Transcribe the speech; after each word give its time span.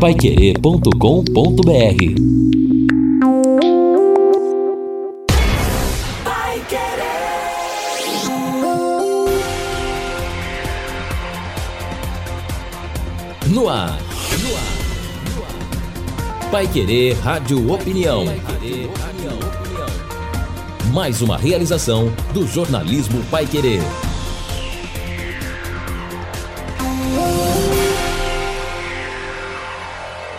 paiquerê.com.br 0.00 0.90
No 13.48 13.68
ar. 13.70 13.98
Pai 16.50 16.66
Querer 16.66 17.14
Rádio 17.20 17.72
Opinião. 17.72 18.24
Mais 20.92 21.22
uma 21.22 21.38
realização 21.38 22.12
do 22.34 22.46
jornalismo 22.46 23.24
Pai 23.30 23.46
Querer. 23.46 23.80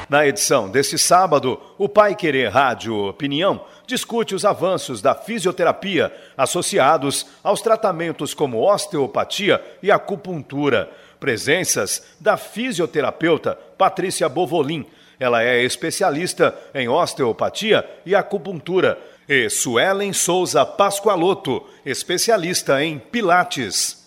Na 0.10 0.26
edição 0.26 0.70
deste 0.70 0.98
sábado, 0.98 1.60
o 1.78 1.90
Pai 1.90 2.16
Querer 2.16 2.48
Rádio 2.48 3.10
Opinião 3.10 3.66
discute 3.86 4.34
os 4.34 4.46
avanços 4.46 5.02
da 5.02 5.14
fisioterapia 5.14 6.14
associados 6.38 7.26
aos 7.44 7.60
tratamentos 7.62 8.34
como 8.34 8.64
osteopatia 8.64 9.62
e 9.84 9.92
acupuntura. 9.92 10.90
Presenças 11.20 12.02
da 12.22 12.38
fisioterapeuta 12.38 13.60
Patrícia 13.78 14.30
Bovolin. 14.30 14.86
Ela 15.20 15.44
é 15.44 15.62
especialista 15.64 16.58
em 16.74 16.88
osteopatia 16.88 17.86
e 18.06 18.16
acupuntura. 18.16 18.98
E 19.28 19.50
Suelen 19.50 20.14
Souza 20.14 20.66
Pascoaloto, 20.66 21.62
especialista 21.86 22.82
em 22.82 22.98
pilates. 22.98 24.07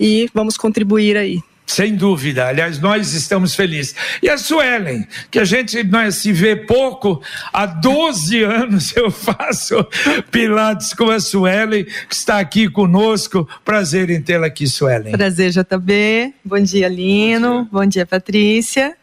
e 0.00 0.28
vamos 0.32 0.56
contribuir 0.56 1.18
aí. 1.18 1.42
Sem 1.68 1.94
dúvida, 1.94 2.46
aliás, 2.48 2.80
nós 2.80 3.12
estamos 3.12 3.54
felizes. 3.54 3.94
E 4.22 4.28
a 4.30 4.38
Suelen, 4.38 5.06
que 5.30 5.38
a 5.38 5.44
gente 5.44 5.84
nós 5.84 6.14
se 6.14 6.32
vê 6.32 6.56
pouco, 6.56 7.22
há 7.52 7.66
12 7.66 8.42
anos 8.42 8.96
eu 8.96 9.10
faço 9.10 9.86
Pilates 10.30 10.94
com 10.94 11.10
a 11.10 11.20
Suelen, 11.20 11.84
que 11.84 12.14
está 12.14 12.38
aqui 12.38 12.70
conosco. 12.70 13.46
Prazer 13.66 14.08
em 14.08 14.22
tê-la 14.22 14.46
aqui, 14.46 14.66
Suelen. 14.66 15.12
Prazer, 15.12 15.50
JB. 15.50 16.32
Bom 16.42 16.58
dia, 16.58 16.88
Lino. 16.88 17.48
Bom 17.50 17.62
dia, 17.64 17.68
Bom 17.70 17.86
dia 17.86 18.06
Patrícia. 18.06 18.96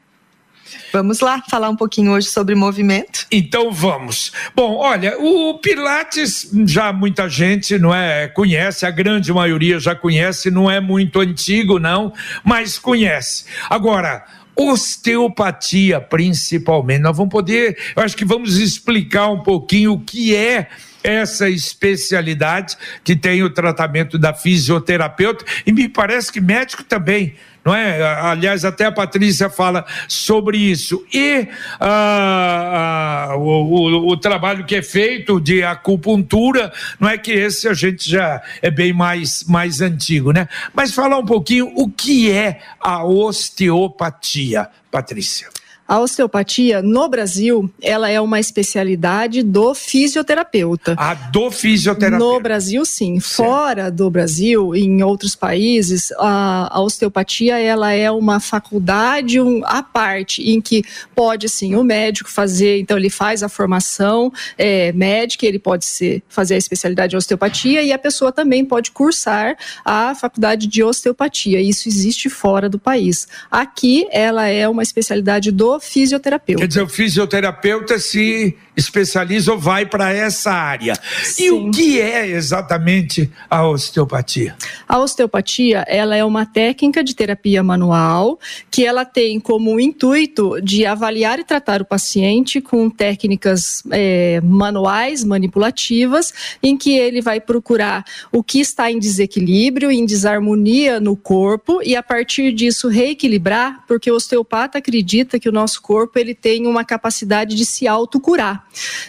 Vamos 0.92 1.20
lá 1.20 1.42
falar 1.50 1.70
um 1.70 1.76
pouquinho 1.76 2.12
hoje 2.12 2.28
sobre 2.28 2.56
movimento? 2.56 3.26
Então 3.32 3.72
vamos. 3.72 4.32
Bom, 4.56 4.76
olha, 4.78 5.18
o 5.20 5.58
Pilates 5.60 6.50
já 6.66 6.94
muita 6.94 7.30
gente 7.30 7.78
não 7.78 7.94
é 7.94 8.28
conhece, 8.28 8.86
a 8.86 8.92
grande 8.92 9.32
maioria 9.34 9.80
já 9.80 9.96
conhece, 9.96 10.50
não 10.50 10.70
é 10.70 10.80
muito 10.80 11.20
antigo 11.20 11.80
não, 11.80 12.14
mas 12.44 12.80
conhece. 12.80 13.46
Agora, 13.70 14.26
osteopatia 14.56 16.00
principalmente, 16.00 17.02
nós 17.02 17.16
vamos 17.16 17.32
poder, 17.32 17.78
eu 17.96 18.04
acho 18.04 18.16
que 18.16 18.26
vamos 18.26 18.58
explicar 18.58 19.30
um 19.30 19.44
pouquinho 19.44 19.94
o 19.94 20.00
que 20.00 20.36
é 20.36 20.70
essa 21.04 21.48
especialidade 21.50 22.76
que 23.04 23.16
tem 23.16 23.44
o 23.44 23.50
tratamento 23.50 24.18
da 24.18 24.34
fisioterapeuta 24.34 25.46
e 25.66 25.72
me 25.72 25.88
parece 25.88 26.32
que 26.32 26.42
médico 26.42 26.84
também 26.84 27.36
não 27.66 27.74
é? 27.74 28.02
Aliás, 28.20 28.64
até 28.64 28.86
a 28.86 28.92
Patrícia 28.92 29.50
fala 29.50 29.84
sobre 30.08 30.58
isso. 30.60 31.04
E 31.12 31.48
ah, 31.80 33.30
ah, 33.32 33.36
o, 33.38 33.42
o, 33.42 34.08
o, 34.10 34.18
trabalho 34.18 34.66
que 34.66 34.76
é 34.76 34.84
feito 34.84 35.42
de 35.42 35.64
acupuntura, 35.64 36.72
não 37.00 37.10
é 37.10 37.18
que 37.18 37.32
esse 37.32 37.68
a 37.68 37.74
gente 37.74 38.08
já 38.08 38.40
é 38.62 38.70
bem 38.70 38.94
mais, 38.94 39.44
mais 39.46 39.82
antigo, 39.82 40.32
né? 40.32 40.48
Mas 40.76 40.94
falar 40.94 41.18
um 41.18 41.26
pouquinho 41.26 41.72
o 41.76 41.90
que 41.90 42.32
é 42.32 42.60
a 42.80 43.04
osteopatia, 43.04 44.70
Patrícia. 44.92 45.50
A 45.88 46.00
osteopatia 46.00 46.82
no 46.82 47.08
Brasil, 47.08 47.70
ela 47.80 48.10
é 48.10 48.20
uma 48.20 48.40
especialidade 48.40 49.44
do 49.44 49.76
fisioterapeuta. 49.76 50.96
Ah, 50.98 51.14
do 51.14 51.52
fisioterapeuta. 51.52 52.26
No 52.26 52.40
Brasil, 52.40 52.84
sim. 52.86 53.20
Certo. 53.20 53.36
Fora 53.36 53.92
do 53.92 54.10
Brasil, 54.10 54.76
em 54.76 55.04
outros 55.04 55.36
países, 55.36 56.12
a, 56.14 56.76
a, 56.76 56.82
osteopatia 56.82 57.60
ela 57.60 57.92
é 57.92 58.10
uma 58.10 58.40
faculdade 58.40 59.40
um, 59.40 59.62
à 59.64 59.84
parte, 59.84 60.42
em 60.42 60.60
que 60.60 60.84
pode 61.14 61.48
sim 61.48 61.76
o 61.76 61.84
médico 61.84 62.32
fazer, 62.32 62.80
então 62.80 62.98
ele 62.98 63.12
faz 63.12 63.44
a 63.44 63.50
formação 63.50 64.34
é, 64.58 64.92
médica, 64.92 65.46
ele 65.46 65.60
pode 65.60 65.86
ser, 65.86 66.24
fazer 66.28 66.56
a 66.56 66.58
especialidade 66.58 67.12
de 67.12 67.18
osteopatia 67.18 67.84
e 67.84 67.94
a 67.94 68.00
pessoa 68.00 68.32
também 68.32 68.66
pode 68.66 68.90
cursar 68.90 69.56
a 69.84 70.16
faculdade 70.16 70.66
de 70.66 70.82
osteopatia. 70.82 71.62
Isso 71.62 71.88
existe 71.88 72.28
fora 72.28 72.68
do 72.68 72.80
país. 72.80 73.28
Aqui 73.52 74.08
ela 74.12 74.48
é 74.48 74.68
uma 74.68 74.82
especialidade 74.82 75.52
do 75.52 75.75
fisioterapeuta. 75.80 76.62
Quer 76.62 76.68
dizer, 76.68 76.82
o 76.82 76.90
fisioterapeuta 76.90 78.00
se 78.00 78.56
especializa 78.76 79.54
ou 79.54 79.60
vai 79.60 79.86
para 79.86 80.12
essa 80.12 80.52
área. 80.52 80.94
Sim. 81.24 81.44
E 81.44 81.52
o 81.52 81.72
que 81.72 82.00
é 82.00 82.28
exatamente 82.28 83.32
a 83.50 83.68
osteopatia? 83.68 84.56
A 84.88 85.00
osteopatia, 85.00 85.86
ela 85.88 86.16
é 86.16 86.24
uma 86.24 86.46
técnica 86.46 87.04
de 87.04 87.16
terapia 87.16 87.64
manual 87.64 88.40
que 88.70 88.86
ela 88.86 89.06
tem 89.06 89.40
como 89.40 89.80
intuito 89.80 90.62
de 90.62 90.86
avaliar 90.86 91.40
e 91.40 91.44
tratar 91.44 91.82
o 91.82 91.86
paciente 91.86 92.60
com 92.60 92.90
técnicas 92.90 93.84
é, 93.92 94.42
manuais, 94.42 95.24
manipulativas, 95.24 96.34
em 96.62 96.78
que 96.78 96.98
ele 96.98 97.22
vai 97.22 97.40
procurar 97.40 98.04
o 98.32 98.44
que 98.44 98.60
está 98.60 98.92
em 98.92 99.00
desequilíbrio, 99.00 99.92
em 99.92 100.06
desarmonia 100.06 101.00
no 101.00 101.16
corpo 101.16 101.82
e 101.84 101.96
a 101.96 102.04
partir 102.04 102.52
disso 102.52 102.88
reequilibrar, 102.88 103.84
porque 103.88 104.12
o 104.12 104.16
osteopata 104.16 104.78
acredita 104.78 105.40
que 105.40 105.50
o 105.50 105.52
nosso 105.52 105.65
nosso 105.66 105.82
corpo 105.82 106.20
ele 106.20 106.36
tem 106.36 106.68
uma 106.68 106.86
capacidade 106.86 107.56
de 107.56 107.66
se 107.66 107.88
autocurar. 107.88 108.64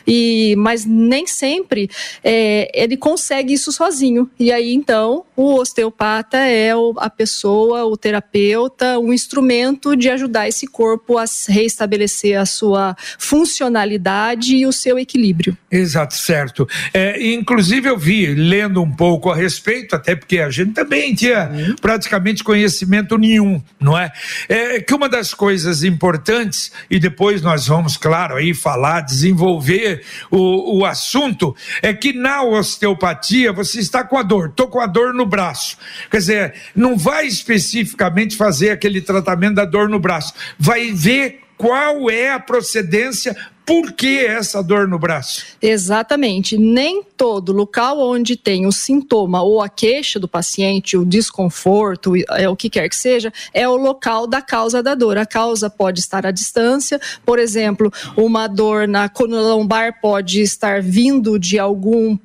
E, 0.06 0.54
mas 0.56 0.86
nem 0.86 1.26
sempre 1.26 1.90
é, 2.24 2.70
ele 2.74 2.96
consegue 2.96 3.52
isso 3.52 3.70
sozinho. 3.70 4.28
E 4.38 4.50
aí, 4.50 4.72
então, 4.72 5.24
o 5.36 5.54
osteopata 5.54 6.38
é 6.38 6.74
o, 6.74 6.94
a 6.96 7.10
pessoa, 7.10 7.84
o 7.84 7.96
terapeuta, 7.96 8.98
um 8.98 9.12
instrumento 9.12 9.94
de 9.94 10.08
ajudar 10.08 10.48
esse 10.48 10.66
corpo 10.66 11.18
a 11.18 11.24
reestabelecer 11.48 12.40
a 12.40 12.46
sua 12.46 12.96
funcionalidade 13.18 14.56
e 14.56 14.66
o 14.66 14.72
seu 14.72 14.98
equilíbrio. 14.98 15.56
Exato, 15.70 16.14
certo. 16.14 16.66
É, 16.94 17.34
inclusive, 17.34 17.88
eu 17.88 17.98
vi, 17.98 18.34
lendo 18.34 18.80
um 18.80 18.90
pouco 18.90 19.30
a 19.30 19.36
respeito, 19.36 19.94
até 19.94 20.16
porque 20.16 20.38
a 20.38 20.48
gente 20.48 20.72
também 20.72 21.14
tinha 21.14 21.50
uhum. 21.50 21.76
praticamente 21.76 22.42
conhecimento 22.42 23.18
nenhum, 23.18 23.62
não 23.78 23.98
é? 23.98 24.10
é? 24.48 24.80
Que 24.80 24.94
uma 24.94 25.08
das 25.08 25.34
coisas 25.34 25.84
importantes, 25.84 26.45
e 26.90 26.98
depois 26.98 27.43
nós 27.43 27.66
vamos, 27.66 27.96
claro, 27.96 28.37
aí 28.37 28.54
falar, 28.54 29.00
desenvolver 29.00 30.04
o, 30.31 30.78
o 30.78 30.84
assunto, 30.84 31.54
é 31.82 31.93
que 31.93 32.12
na 32.12 32.43
osteopatia 32.43 33.52
você 33.52 33.81
está 33.81 34.04
com 34.04 34.19
a 34.19 34.22
dor, 34.22 34.48
estou 34.48 34.69
com 34.69 34.81
a 34.81 34.87
dor 34.87 35.12
no 35.12 35.26
braço. 35.26 35.76
Quer 36.10 36.19
dizer, 36.19 36.54
não 36.75 36.96
vai 36.96 37.26
especificamente 37.26 38.37
fazer 38.37 38.70
aquele 38.70 39.00
tratamento 39.00 39.56
da 39.56 39.64
dor 39.64 39.88
no 39.88 39.98
braço, 39.98 40.34
vai 40.58 40.93
ver 40.93 41.40
qual 41.56 42.10
é 42.10 42.31
a 42.31 42.40
procedência 42.40 43.34
por 43.66 43.92
que 43.92 44.24
essa 44.24 44.62
dor 44.62 44.86
no 44.86 44.96
braço? 44.96 45.44
Exatamente. 45.60 46.56
Nem 46.56 47.02
todo 47.02 47.52
local 47.52 47.98
onde 47.98 48.36
tem 48.36 48.64
o 48.64 48.70
sintoma 48.70 49.42
ou 49.42 49.60
a 49.60 49.68
queixa 49.68 50.20
do 50.20 50.28
paciente, 50.28 50.96
o 50.96 51.04
desconforto, 51.04 52.12
é 52.30 52.48
o 52.48 52.54
que 52.54 52.70
quer 52.70 52.88
que 52.88 52.94
seja, 52.94 53.32
é 53.52 53.68
o 53.68 53.76
local 53.76 54.28
da 54.28 54.40
causa 54.40 54.80
da 54.82 54.94
dor. 54.94 55.18
A 55.18 55.26
causa 55.26 55.68
pode 55.68 55.98
estar 55.98 56.24
à 56.24 56.30
distância, 56.30 57.00
por 57.24 57.40
exemplo, 57.40 57.92
uma 58.16 58.46
dor 58.46 58.86
na 58.86 59.08
coluna 59.08 59.42
lombar 59.42 60.00
pode 60.00 60.40
estar 60.40 60.80
vindo 60.80 61.36
de 61.36 61.58
algum 61.58 62.16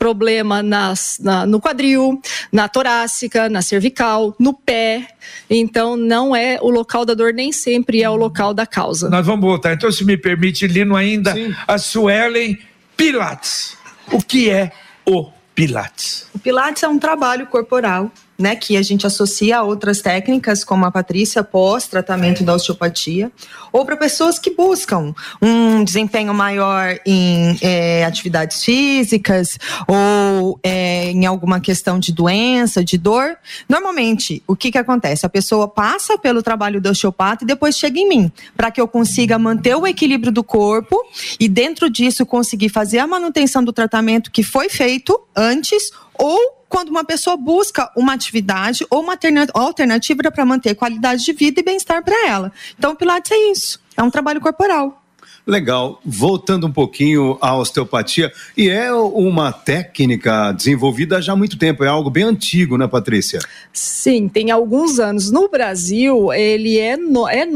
problema 0.00 0.62
nas, 0.62 1.18
na, 1.22 1.44
no 1.44 1.60
quadril, 1.60 2.20
na 2.50 2.66
torácica, 2.68 3.50
na 3.50 3.60
cervical, 3.60 4.34
no 4.40 4.54
pé. 4.54 5.06
Então, 5.48 5.94
não 5.94 6.34
é 6.34 6.58
o 6.62 6.70
local 6.70 7.04
da 7.04 7.12
dor, 7.12 7.34
nem 7.34 7.52
sempre 7.52 8.02
é 8.02 8.08
o 8.08 8.16
local 8.16 8.54
da 8.54 8.66
causa. 8.66 9.10
Nós 9.10 9.26
vamos 9.26 9.42
voltar. 9.42 9.74
Então, 9.74 9.92
se 9.92 10.02
me 10.02 10.16
permite, 10.16 10.66
Lino, 10.66 10.96
ainda 10.96 11.34
Sim. 11.34 11.54
a 11.68 11.76
Suelen 11.76 12.58
Pilates. 12.96 13.76
O 14.10 14.22
que 14.22 14.48
é 14.48 14.72
o 15.06 15.30
Pilates? 15.54 16.26
O 16.34 16.38
Pilates 16.38 16.82
é 16.82 16.88
um 16.88 16.98
trabalho 16.98 17.46
corporal 17.46 18.10
né, 18.40 18.56
que 18.56 18.76
a 18.76 18.82
gente 18.82 19.06
associa 19.06 19.58
a 19.58 19.62
outras 19.62 20.00
técnicas, 20.00 20.64
como 20.64 20.86
a 20.86 20.90
Patrícia, 20.90 21.44
pós-tratamento 21.44 22.42
da 22.42 22.54
osteopatia, 22.54 23.30
ou 23.70 23.84
para 23.84 23.96
pessoas 23.96 24.38
que 24.38 24.50
buscam 24.50 25.14
um 25.40 25.84
desempenho 25.84 26.32
maior 26.32 26.98
em 27.04 27.56
é, 27.60 28.04
atividades 28.04 28.64
físicas 28.64 29.58
ou 29.86 30.58
é, 30.62 31.10
em 31.10 31.26
alguma 31.26 31.60
questão 31.60 31.98
de 31.98 32.12
doença, 32.12 32.82
de 32.82 32.96
dor. 32.96 33.36
Normalmente, 33.68 34.42
o 34.46 34.56
que, 34.56 34.72
que 34.72 34.78
acontece? 34.78 35.26
A 35.26 35.28
pessoa 35.28 35.68
passa 35.68 36.16
pelo 36.16 36.42
trabalho 36.42 36.80
do 36.80 36.88
osteopata 36.88 37.44
e 37.44 37.46
depois 37.46 37.76
chega 37.76 38.00
em 38.00 38.08
mim, 38.08 38.32
para 38.56 38.70
que 38.70 38.80
eu 38.80 38.88
consiga 38.88 39.38
manter 39.38 39.76
o 39.76 39.86
equilíbrio 39.86 40.32
do 40.32 40.42
corpo 40.42 40.96
e, 41.38 41.48
dentro 41.48 41.90
disso, 41.90 42.24
conseguir 42.24 42.70
fazer 42.70 42.98
a 42.98 43.06
manutenção 43.06 43.62
do 43.62 43.72
tratamento 43.72 44.30
que 44.30 44.42
foi 44.42 44.68
feito 44.70 45.20
antes 45.36 45.90
ou 46.20 46.64
quando 46.68 46.90
uma 46.90 47.02
pessoa 47.02 47.36
busca 47.36 47.90
uma 47.96 48.12
atividade 48.12 48.86
ou 48.90 49.00
uma 49.00 49.18
alternativa 49.54 50.30
para 50.30 50.44
manter 50.44 50.74
qualidade 50.74 51.24
de 51.24 51.32
vida 51.32 51.60
e 51.60 51.64
bem-estar 51.64 52.04
para 52.04 52.28
ela. 52.28 52.52
Então, 52.78 52.92
o 52.92 52.96
Pilates 52.96 53.32
é 53.32 53.50
isso, 53.50 53.80
é 53.96 54.02
um 54.02 54.10
trabalho 54.10 54.40
corporal. 54.40 55.02
Legal. 55.46 56.00
Voltando 56.04 56.66
um 56.66 56.72
pouquinho 56.72 57.38
à 57.40 57.56
osteopatia, 57.56 58.30
e 58.56 58.68
é 58.68 58.92
uma 58.92 59.50
técnica 59.50 60.52
desenvolvida 60.52 61.20
já 61.22 61.32
há 61.32 61.36
muito 61.36 61.58
tempo, 61.58 61.82
é 61.82 61.88
algo 61.88 62.10
bem 62.10 62.24
antigo, 62.24 62.76
né, 62.76 62.86
Patrícia? 62.86 63.40
Sim, 63.72 64.28
tem 64.28 64.50
alguns 64.50 65.00
anos. 65.00 65.30
No 65.30 65.48
Brasil, 65.48 66.32
ele 66.32 66.78
é, 66.78 66.96
no, 66.96 67.26
é 67.26 67.48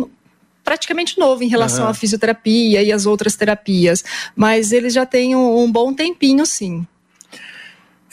praticamente 0.64 1.18
novo 1.18 1.44
em 1.44 1.48
relação 1.48 1.84
uhum. 1.84 1.90
à 1.90 1.94
fisioterapia 1.94 2.82
e 2.82 2.90
às 2.90 3.04
outras 3.04 3.36
terapias, 3.36 4.02
mas 4.34 4.72
ele 4.72 4.88
já 4.88 5.04
tem 5.04 5.36
um, 5.36 5.62
um 5.62 5.70
bom 5.70 5.92
tempinho, 5.92 6.46
sim. 6.46 6.86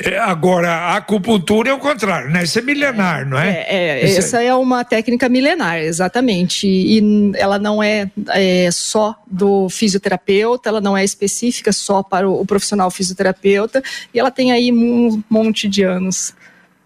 É, 0.04 0.18
agora, 0.18 0.72
a 0.72 0.98
acupuntura 0.98 1.70
é 1.70 1.74
o 1.74 1.78
contrário, 1.78 2.30
né? 2.30 2.44
Isso 2.44 2.58
é 2.58 2.62
milenar, 2.62 3.28
não 3.28 3.38
é? 3.38 3.66
É, 3.68 4.02
é 4.02 4.18
essa 4.18 4.42
é 4.42 4.54
uma 4.54 4.84
técnica 4.84 5.30
milenar, 5.30 5.78
exatamente. 5.78 6.68
E 6.68 7.32
ela 7.36 7.60
não 7.60 7.84
é, 7.84 8.10
é, 8.30 8.70
só 8.72 9.16
do 9.28 9.70
fisioterapeuta, 9.70 10.70
ela 10.70 10.82
não 10.82 10.98
é 10.98 11.04
específica 11.04 11.72
só 11.72 12.02
para 12.02 12.28
o, 12.28 12.42
o 12.42 12.46
profissional 12.46 12.90
fisioterapeuta, 12.90 13.84
e 14.14 14.20
ela 14.20 14.32
tem 14.32 14.52
aí 14.52 14.72
um 14.72 15.22
monte 15.30 15.68
de 15.68 15.84
anos. 15.84 16.34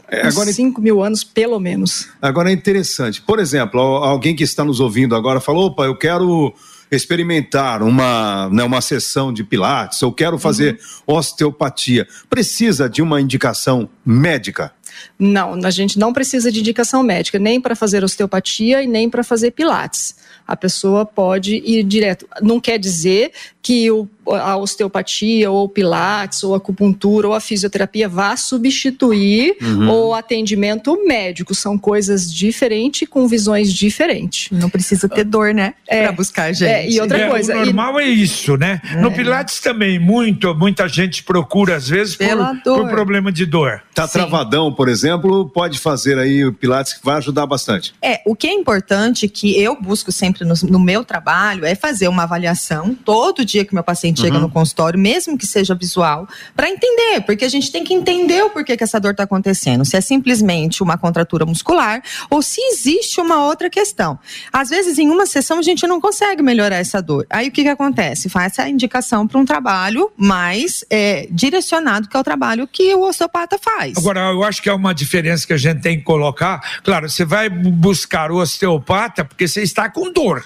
É, 0.10 0.28
agora, 0.28 0.52
5 0.52 0.80
mil 0.82 1.02
anos, 1.02 1.24
pelo 1.24 1.60
menos. 1.60 2.10
Agora 2.22 2.50
é 2.50 2.54
interessante. 2.54 3.22
Por 3.22 3.40
exemplo, 3.40 3.80
alguém 3.80 4.36
que 4.36 4.44
está 4.44 4.64
nos 4.64 4.80
ouvindo 4.80 5.16
agora 5.16 5.40
falou: 5.40 5.68
opa, 5.68 5.86
eu 5.86 5.96
quero 5.98 6.54
experimentar 6.96 7.84
uma, 7.84 8.50
né, 8.50 8.64
uma 8.64 8.82
sessão 8.82 9.32
de 9.34 9.44
pilates, 9.44 10.02
ou 10.04 10.12
quero 10.12 10.38
fazer 10.38 10.80
uhum. 11.08 11.16
osteopatia, 11.16 12.08
precisa 12.30 12.90
de 12.90 13.02
uma 13.02 13.22
indicação 13.22 13.90
médica? 14.06 14.72
Não, 15.18 15.54
a 15.64 15.70
gente 15.70 16.00
não 16.00 16.14
precisa 16.14 16.52
de 16.52 16.60
indicação 16.60 17.04
médica, 17.04 17.38
nem 17.40 17.60
para 17.60 17.76
fazer 17.76 18.04
osteopatia 18.04 18.84
e 18.84 18.88
nem 18.88 19.10
para 19.10 19.24
fazer 19.24 19.52
pilates. 19.52 20.16
A 20.48 20.56
pessoa 20.56 21.06
pode 21.06 21.56
ir 21.56 21.84
direto. 21.84 22.28
Não 22.42 22.60
quer 22.60 22.78
dizer 22.78 23.32
que 23.62 23.90
o, 23.92 24.08
a 24.28 24.56
osteopatia, 24.56 25.50
ou 25.50 25.66
o 25.66 25.70
pilates, 25.70 26.44
ou 26.44 26.54
a 26.54 26.58
acupuntura, 26.58 27.28
ou 27.28 27.34
a 27.34 27.40
fisioterapia 27.40 28.08
vá 28.08 28.38
substituir 28.38 29.58
uhum. 29.62 29.90
o 29.90 30.14
atendimento 30.14 30.98
médico. 31.06 31.56
São 31.56 31.78
coisas 31.78 32.32
diferentes, 32.32 33.08
com 33.10 33.28
visões 33.28 33.74
diferentes. 33.74 34.50
Não 34.52 34.70
precisa 34.70 35.10
ter 35.10 35.24
dor, 35.24 35.54
né? 35.54 35.74
É, 35.88 36.04
para 36.04 36.12
buscar 36.12 36.54
gente. 36.54 36.70
É, 36.70 36.90
e 36.90 37.02
outra 37.02 37.18
é, 37.18 37.30
coisa. 37.30 37.56
O 37.56 37.66
normal 37.66 38.00
e... 38.00 38.04
é 38.04 38.08
isso, 38.08 38.56
né? 38.58 38.80
É. 38.92 39.02
No 39.02 39.12
pilates 39.12 39.60
também, 39.60 39.98
muito, 40.00 40.54
muita 40.56 40.88
gente 40.88 41.24
procura, 41.24 41.76
às 41.76 41.90
vezes, 41.90 42.16
por, 42.16 42.62
por, 42.64 42.90
problema 42.90 43.32
de 43.32 43.46
dor. 43.46 43.82
Tá 43.94 44.08
Sim. 44.08 44.20
travadão, 44.20 44.72
por 44.72 44.88
exemplo, 44.88 45.50
pode 45.50 45.80
fazer 45.80 46.20
aí 46.20 46.46
o 46.46 46.54
pilates 46.54 46.94
que 46.94 47.04
vai 47.04 47.18
ajudar 47.18 47.48
bastante. 47.48 47.94
É, 48.02 48.22
o 48.26 48.36
que 48.36 48.48
é 48.48 48.54
importante 48.54 49.28
que 49.28 49.60
eu 49.60 49.76
busco 49.80 50.12
sempre 50.12 50.46
no, 50.46 50.54
no 50.70 50.80
meu 50.80 51.04
trabalho 51.04 51.66
é 51.66 51.74
fazer 51.74 52.08
uma 52.08 52.24
avaliação 52.24 52.94
todo 52.94 53.44
dia 53.44 53.56
dia 53.56 53.66
que 53.66 53.74
meu 53.74 53.84
paciente 53.84 54.15
uhum. 54.22 54.28
chega 54.28 54.40
no 54.40 54.50
consultório, 54.50 55.00
mesmo 55.00 55.38
que 55.38 55.46
seja 55.46 55.76
visual, 55.76 56.28
para 56.56 56.70
entender, 56.70 57.22
porque 57.22 57.46
a 57.46 57.50
gente 57.50 57.72
tem 57.72 57.84
que 57.84 57.94
entender 57.94 58.44
o 58.44 58.50
porquê 58.50 58.78
que 58.78 58.84
essa 58.84 59.00
dor 59.00 59.12
está 59.12 59.24
acontecendo. 59.24 59.86
Se 59.86 59.98
é 59.98 60.02
simplesmente 60.02 60.84
uma 60.84 60.98
contratura 60.98 61.46
muscular 61.46 62.02
ou 62.30 62.42
se 62.42 62.62
existe 62.62 63.20
uma 63.20 63.46
outra 63.46 63.70
questão. 63.70 64.18
Às 64.52 64.70
vezes, 64.70 64.98
em 64.98 65.10
uma 65.10 65.26
sessão, 65.26 65.60
a 65.60 65.62
gente 65.62 65.86
não 65.88 66.00
consegue 66.00 66.42
melhorar 66.42 66.78
essa 66.78 67.02
dor. 67.02 67.26
Aí 67.30 67.50
o 67.50 67.52
que, 67.52 67.64
que 67.64 67.70
acontece? 67.70 68.30
Faz 68.30 68.58
a 68.60 68.70
indicação 68.70 69.28
para 69.28 69.40
um 69.40 69.46
trabalho 69.46 70.12
mais 70.18 70.86
é, 70.90 71.28
direcionado, 71.32 72.08
que 72.08 72.16
é 72.16 72.20
o 72.20 72.24
trabalho 72.24 72.68
que 72.68 72.94
o 72.94 73.02
osteopata 73.02 73.58
faz. 73.58 73.98
Agora, 73.98 74.32
eu 74.32 74.44
acho 74.44 74.62
que 74.62 74.70
é 74.70 74.74
uma 74.74 74.94
diferença 74.94 75.46
que 75.46 75.54
a 75.54 75.58
gente 75.58 75.82
tem 75.82 75.98
que 75.98 76.04
colocar. 76.04 76.62
Claro, 76.84 77.10
você 77.10 77.26
vai 77.26 77.50
buscar 77.50 78.32
o 78.32 78.38
osteopata 78.38 79.26
porque 79.26 79.48
você 79.48 79.62
está 79.62 79.90
com 79.90 80.12
dor. 80.12 80.46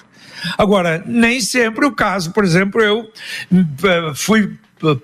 Agora, 0.56 1.02
nem 1.06 1.40
sempre 1.40 1.86
o 1.86 1.92
caso, 1.92 2.32
por 2.32 2.44
exemplo, 2.44 2.80
eu 2.80 3.10
eh, 3.52 4.12
fui 4.14 4.58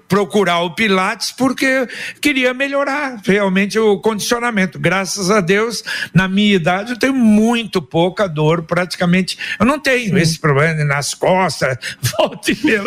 procurar 0.09 0.61
o 0.61 0.75
Pilates 0.75 1.33
porque 1.33 1.87
queria 2.21 2.55
melhorar 2.55 3.21
realmente 3.25 3.78
o 3.78 3.99
condicionamento. 3.99 4.78
Graças 4.78 5.31
a 5.31 5.40
Deus, 5.40 5.83
na 6.14 6.26
minha 6.26 6.55
idade, 6.55 6.93
eu 6.93 6.99
tenho 6.99 7.14
muito 7.14 7.83
pouca 7.83 8.26
dor, 8.26 8.62
praticamente. 8.62 9.38
Eu 9.59 9.66
não 9.66 9.78
tenho 9.78 10.11
Sim. 10.11 10.19
esse 10.19 10.38
problema 10.38 10.83
nas 10.85 11.14
costas, 11.14 11.76
volta 12.19 12.50
e 12.50 12.59
meia, 12.64 12.83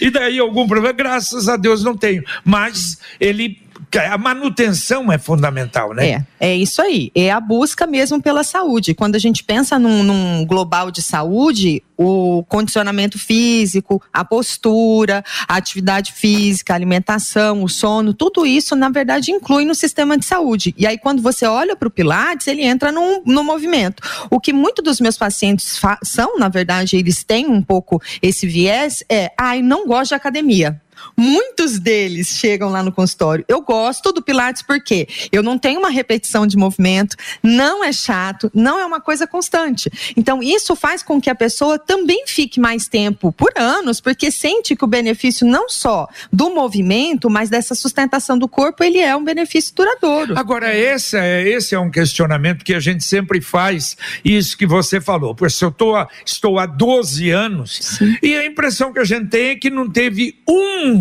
E 0.00 0.10
daí 0.10 0.38
algum 0.38 0.66
problema? 0.66 0.92
Graças 0.92 1.48
a 1.48 1.56
Deus 1.56 1.84
não 1.84 1.96
tenho. 1.96 2.24
Mas 2.44 2.98
ele 3.20 3.65
a 3.94 4.18
manutenção 4.18 5.10
é 5.12 5.18
fundamental, 5.18 5.94
né? 5.94 6.24
É, 6.40 6.50
é 6.50 6.56
isso 6.56 6.82
aí. 6.82 7.10
É 7.14 7.30
a 7.30 7.40
busca 7.40 7.86
mesmo 7.86 8.20
pela 8.20 8.42
saúde. 8.42 8.94
Quando 8.94 9.16
a 9.16 9.18
gente 9.18 9.42
pensa 9.44 9.78
num, 9.78 10.02
num 10.02 10.44
global 10.44 10.90
de 10.90 11.02
saúde, 11.02 11.82
o 11.96 12.44
condicionamento 12.48 13.18
físico, 13.18 14.02
a 14.12 14.24
postura, 14.24 15.24
a 15.48 15.56
atividade 15.56 16.12
física, 16.12 16.72
a 16.72 16.76
alimentação, 16.76 17.62
o 17.62 17.68
sono, 17.68 18.12
tudo 18.12 18.44
isso, 18.44 18.76
na 18.76 18.88
verdade, 18.88 19.30
inclui 19.30 19.64
no 19.64 19.74
sistema 19.74 20.18
de 20.18 20.24
saúde. 20.24 20.74
E 20.76 20.86
aí, 20.86 20.98
quando 20.98 21.22
você 21.22 21.46
olha 21.46 21.74
para 21.74 21.88
o 21.88 21.90
Pilates, 21.90 22.46
ele 22.46 22.62
entra 22.62 22.92
no, 22.92 23.22
no 23.24 23.42
movimento. 23.42 24.02
O 24.30 24.38
que 24.40 24.52
muitos 24.52 24.84
dos 24.84 25.00
meus 25.00 25.16
pacientes 25.16 25.80
são, 26.02 26.38
na 26.38 26.48
verdade, 26.48 26.96
eles 26.96 27.24
têm 27.24 27.46
um 27.46 27.62
pouco 27.62 28.02
esse 28.20 28.46
viés, 28.46 29.02
é, 29.08 29.32
ai, 29.38 29.60
ah, 29.60 29.62
não 29.62 29.86
gosto 29.86 30.10
de 30.10 30.14
academia 30.14 30.80
Muitos 31.16 31.78
deles 31.78 32.28
chegam 32.28 32.70
lá 32.70 32.82
no 32.82 32.92
consultório. 32.92 33.44
Eu 33.48 33.60
gosto 33.60 34.12
do 34.12 34.22
Pilates 34.22 34.62
porque 34.62 35.08
eu 35.30 35.42
não 35.42 35.58
tenho 35.58 35.78
uma 35.78 35.90
repetição 35.90 36.46
de 36.46 36.56
movimento, 36.56 37.16
não 37.42 37.84
é 37.84 37.92
chato, 37.92 38.50
não 38.54 38.78
é 38.78 38.86
uma 38.86 39.00
coisa 39.00 39.26
constante. 39.26 39.90
Então, 40.16 40.42
isso 40.42 40.74
faz 40.74 41.02
com 41.02 41.20
que 41.20 41.30
a 41.30 41.34
pessoa 41.34 41.78
também 41.78 42.24
fique 42.26 42.60
mais 42.60 42.88
tempo 42.88 43.32
por 43.32 43.52
anos, 43.56 44.00
porque 44.00 44.30
sente 44.30 44.74
que 44.74 44.84
o 44.84 44.88
benefício 44.88 45.46
não 45.46 45.68
só 45.68 46.08
do 46.32 46.50
movimento, 46.50 47.28
mas 47.30 47.50
dessa 47.50 47.74
sustentação 47.74 48.38
do 48.38 48.48
corpo, 48.48 48.82
ele 48.82 48.98
é 48.98 49.14
um 49.16 49.24
benefício 49.24 49.74
duradouro. 49.74 50.38
Agora, 50.38 50.74
esse 50.74 51.16
é, 51.16 51.48
esse 51.48 51.74
é 51.74 51.78
um 51.78 51.90
questionamento 51.90 52.64
que 52.64 52.74
a 52.74 52.80
gente 52.80 53.04
sempre 53.04 53.40
faz, 53.40 53.96
isso 54.24 54.56
que 54.56 54.66
você 54.66 55.00
falou. 55.00 55.34
Porque 55.34 55.64
eu 55.64 55.70
tô, 55.70 55.94
estou 56.24 56.58
há 56.58 56.66
12 56.66 57.30
anos 57.30 57.78
Sim. 57.98 58.16
e 58.22 58.36
a 58.36 58.46
impressão 58.46 58.92
que 58.92 58.98
a 58.98 59.04
gente 59.04 59.28
tem 59.28 59.50
é 59.50 59.56
que 59.56 59.70
não 59.70 59.88
teve 59.88 60.38
um, 60.48 60.95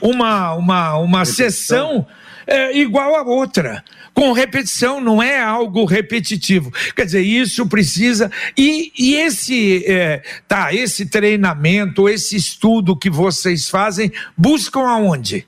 uma, 0.00 0.54
uma, 0.54 0.96
uma 0.96 1.24
sessão 1.24 2.06
é, 2.46 2.76
igual 2.76 3.14
a 3.16 3.22
outra 3.22 3.84
com 4.12 4.32
repetição, 4.32 5.00
não 5.00 5.22
é 5.22 5.40
algo 5.40 5.84
repetitivo. 5.84 6.72
Quer 6.94 7.06
dizer, 7.06 7.22
isso 7.22 7.66
precisa. 7.66 8.30
E, 8.56 8.92
e 8.98 9.14
esse, 9.14 9.84
é, 9.86 10.22
tá, 10.46 10.74
esse 10.74 11.06
treinamento, 11.06 12.08
esse 12.08 12.36
estudo 12.36 12.96
que 12.96 13.08
vocês 13.08 13.68
fazem, 13.68 14.12
buscam 14.36 14.80
aonde? 14.80 15.46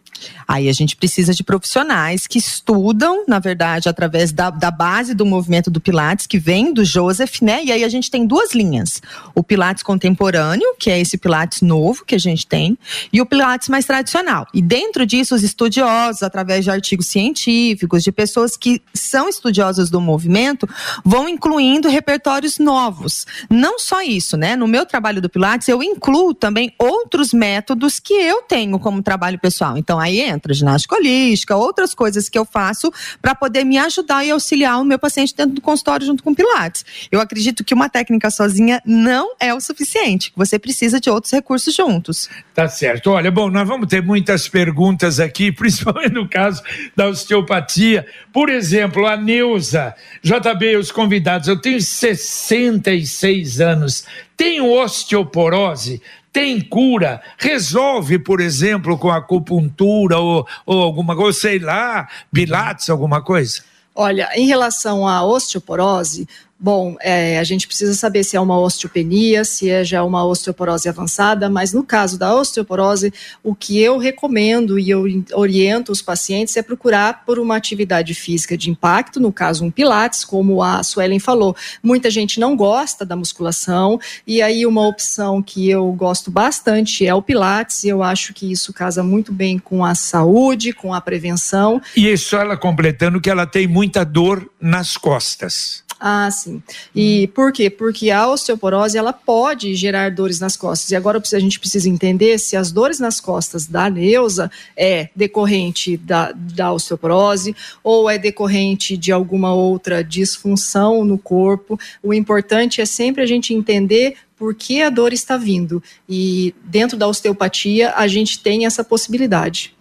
Aí 0.53 0.69
a 0.69 0.73
gente 0.75 0.95
precisa 0.97 1.33
de 1.33 1.43
profissionais 1.43 2.27
que 2.27 2.37
estudam, 2.37 3.25
na 3.27 3.39
verdade, 3.39 3.89
através 3.89 4.33
da, 4.33 4.51
da 4.51 4.71
base 4.71 5.15
do 5.15 5.25
movimento 5.25 5.71
do 5.71 5.81
Pilates, 5.81 6.27
que 6.27 6.39
vem 6.39 6.75
do 6.75 6.85
Joseph, 6.85 7.41
né? 7.41 7.65
E 7.65 7.73
aí 7.73 7.83
a 7.83 7.89
gente 7.89 8.11
tem 8.11 8.27
duas 8.27 8.53
linhas: 8.53 9.01
o 9.35 9.43
Pilates 9.43 9.83
contemporâneo, 9.83 10.75
que 10.79 10.91
é 10.91 11.01
esse 11.01 11.17
Pilates 11.17 11.63
novo 11.63 12.05
que 12.05 12.15
a 12.15 12.19
gente 12.19 12.47
tem, 12.47 12.77
e 13.11 13.19
o 13.19 13.25
Pilates 13.25 13.71
mais 13.71 13.87
tradicional. 13.87 14.47
E 14.53 14.61
dentro 14.61 15.07
disso, 15.07 15.35
os 15.35 15.43
estudiosos, 15.43 16.23
através 16.23 16.65
de 16.65 16.71
artigos 16.71 17.07
científicos, 17.07 18.05
de 18.05 18.13
pessoas 18.13 18.55
que 18.55 18.83
são 18.93 19.31
estudiosas 19.31 19.89
do 19.89 20.03
movimento, 20.03 20.69
vão 21.03 21.31
incluindo 21.31 21.89
repertórios 21.89 22.59
novos. 22.59 23.27
Não 23.49 23.79
só 23.79 24.03
isso, 24.03 24.37
né? 24.37 24.55
No 24.55 24.69
meu 24.69 24.85
trabalho 24.85 25.23
do 25.23 25.31
Pilates, 25.31 25.67
eu 25.69 25.83
incluo 25.83 26.35
também 26.35 26.75
outros 26.79 27.33
métodos 27.33 27.99
que 27.99 28.13
eu 28.13 28.43
tenho 28.43 28.79
como 28.79 29.03
trabalho 29.03 29.39
pessoal. 29.39 29.79
Então, 29.79 29.99
aí 29.99 30.21
entra 30.21 30.42
ginástica 30.51 30.97
holística, 30.97 31.55
outras 31.55 31.95
coisas 31.95 32.29
que 32.29 32.39
eu 32.39 32.45
faço 32.45 32.93
para 33.21 33.35
poder 33.35 33.65
me 33.65 33.79
ajudar 33.79 34.25
e 34.25 34.31
auxiliar 34.31 34.81
o 34.81 34.85
meu 34.85 34.99
paciente 34.99 35.35
dentro 35.35 35.55
do 35.55 35.61
consultório 35.61 36.07
junto 36.07 36.23
com 36.23 36.35
Pilates. 36.35 36.85
Eu 37.11 37.21
acredito 37.21 37.63
que 37.63 37.75
uma 37.75 37.89
técnica 37.89 38.31
sozinha 38.31 38.81
não 38.85 39.35
é 39.39 39.53
o 39.55 39.61
suficiente. 39.61 40.33
Você 40.37 40.59
precisa 40.59 40.99
de 40.99 41.11
outros 41.11 41.33
recursos 41.33 41.75
juntos. 41.75 42.29
Tá 42.55 42.69
certo. 42.69 43.11
Olha, 43.11 43.31
bom, 43.31 43.51
nós 43.51 43.67
vamos 43.67 43.87
ter 43.89 44.03
muitas 44.03 44.49
perguntas 44.49 45.21
aqui, 45.21 45.51
principalmente 45.53 46.13
no 46.13 46.29
caso 46.29 46.63
da 46.97 47.09
osteopatia. 47.09 48.07
Por 48.33 48.49
exemplo, 48.49 49.07
a 49.07 49.17
Neuza, 49.17 49.95
JB, 50.23 50.77
os 50.77 50.91
convidados, 50.91 51.49
eu 51.49 51.61
tenho 51.61 51.81
66 51.81 53.61
anos, 53.61 54.05
tenho 54.37 54.71
osteoporose, 54.71 56.01
tem 56.33 56.61
cura, 56.61 57.21
resolve, 57.37 58.19
por 58.19 58.41
exemplo, 58.41 58.97
com 58.97 59.11
acupuntura 59.11 60.19
ou, 60.19 60.47
ou 60.65 60.81
alguma 60.81 61.15
coisa, 61.15 61.39
sei 61.39 61.59
lá, 61.59 62.09
pilates, 62.33 62.89
alguma 62.89 63.21
coisa? 63.21 63.63
Olha, 63.95 64.31
em 64.35 64.47
relação 64.47 65.07
à 65.07 65.23
osteoporose, 65.23 66.27
Bom, 66.65 66.95
é, 67.01 67.41
a 67.41 67.43
gente 67.43 67.67
precisa 67.67 67.93
saber 67.93 68.23
se 68.23 68.37
é 68.37 68.41
uma 68.41 68.57
osteopenia, 68.57 69.45
se 69.45 69.69
é 69.69 69.83
já 69.83 70.05
uma 70.05 70.25
osteoporose 70.25 70.89
avançada, 70.89 71.51
mas 71.51 71.73
no 71.73 71.83
caso 71.83 72.17
da 72.17 72.33
osteoporose, 72.37 73.13
o 73.43 73.53
que 73.53 73.81
eu 73.81 73.99
recomendo 73.99 74.79
e 74.79 74.89
eu 74.89 75.03
oriento 75.35 75.91
os 75.91 76.01
pacientes 76.01 76.57
é 76.57 76.63
procurar 76.63 77.25
por 77.27 77.41
uma 77.41 77.57
atividade 77.57 78.15
física 78.15 78.57
de 78.57 78.71
impacto, 78.71 79.19
no 79.19 79.33
caso 79.33 79.65
um 79.65 79.73
pilates, 79.73 80.25
como 80.25 80.63
a 80.63 80.85
Suelen 80.85 81.19
falou. 81.19 81.57
Muita 81.83 82.09
gente 82.09 82.39
não 82.39 82.55
gosta 82.55 83.05
da 83.05 83.17
musculação, 83.17 83.99
e 84.25 84.41
aí 84.41 84.65
uma 84.65 84.87
opção 84.87 85.43
que 85.43 85.69
eu 85.69 85.91
gosto 85.95 86.31
bastante 86.31 87.05
é 87.05 87.13
o 87.13 87.21
pilates, 87.21 87.83
e 87.83 87.89
eu 87.89 88.05
acho 88.05 88.33
que 88.33 88.53
isso 88.53 88.73
casa 88.73 89.03
muito 89.03 89.33
bem 89.33 89.59
com 89.59 89.85
a 89.85 89.97
saúde, 89.97 90.73
com 90.73 90.95
a 90.95 91.01
prevenção. 91.01 91.83
E 91.97 92.07
isso 92.07 92.37
ela 92.37 92.57
completando 92.57 93.21
que 93.21 93.29
ela 93.29 93.49
tem 93.49 93.67
muita 93.67 94.05
dor 94.05 94.49
nas 94.61 94.97
costas. 94.97 95.82
Ah, 96.05 96.29
sim. 96.33 96.61
E 96.93 97.29
por 97.29 97.53
quê? 97.53 97.71
Porque 97.71 98.11
a 98.11 98.27
osteoporose 98.27 98.99
ela 98.99 99.13
pode 99.13 99.73
gerar 99.77 100.11
dores 100.11 100.41
nas 100.41 100.57
costas. 100.57 100.91
E 100.91 100.97
agora 100.97 101.23
a 101.33 101.39
gente 101.39 101.61
precisa 101.61 101.89
entender 101.89 102.39
se 102.39 102.57
as 102.57 102.73
dores 102.73 102.99
nas 102.99 103.21
costas 103.21 103.69
da 103.69 103.89
Neuza 103.89 104.51
é 104.77 105.11
decorrente 105.15 105.97
da, 105.97 106.33
da 106.33 106.73
osteoporose 106.73 107.55
ou 107.85 108.11
é 108.11 108.19
decorrente 108.19 108.97
de 108.97 109.13
alguma 109.13 109.55
outra 109.55 110.03
disfunção 110.03 111.05
no 111.05 111.17
corpo. 111.17 111.79
O 112.03 112.13
importante 112.13 112.81
é 112.81 112.85
sempre 112.85 113.23
a 113.23 113.27
gente 113.27 113.55
entender 113.55 114.17
por 114.43 114.57
que 114.57 114.83
a 114.83 114.91
dor 114.91 115.13
está 115.13 115.37
vindo. 115.37 115.81
E 116.09 116.53
dentro 116.65 116.99
da 116.99 117.07
osteopatia, 117.07 117.95
a 117.95 118.09
gente 118.09 118.41
tem 118.41 118.67
essa 118.67 118.83
possibilidade. 118.83 119.73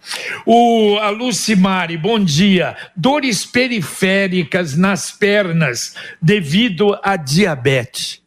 O 0.46 0.98
a 0.98 1.10
Lucimari, 1.10 1.96
bom 1.96 2.22
dia. 2.22 2.76
Dores 2.94 3.44
periféricas 3.44 4.76
nas 4.76 5.10
pernas 5.10 5.96
devido 6.22 6.96
a 7.02 7.16
diabetes. 7.16 8.22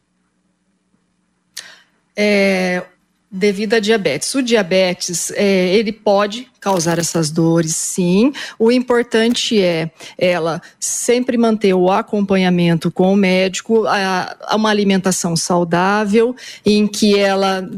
É, 2.14 2.82
devido 3.30 3.74
a 3.74 3.80
diabetes. 3.80 4.34
O 4.34 4.42
diabetes, 4.42 5.30
é, 5.32 5.74
ele 5.74 5.92
pode 5.92 6.48
causar 6.60 6.98
essas 6.98 7.30
dores, 7.30 7.76
sim. 7.76 8.32
O 8.58 8.72
importante 8.72 9.60
é 9.62 9.90
ela 10.18 10.60
sempre 10.80 11.36
manter 11.36 11.74
o 11.74 11.90
acompanhamento 11.90 12.90
com 12.90 13.12
o 13.12 13.16
médico, 13.16 13.86
a, 13.86 14.36
a 14.42 14.56
uma 14.56 14.70
alimentação 14.70 15.36
saudável, 15.36 16.34
em 16.64 16.86
que 16.86 17.18
ela 17.18 17.68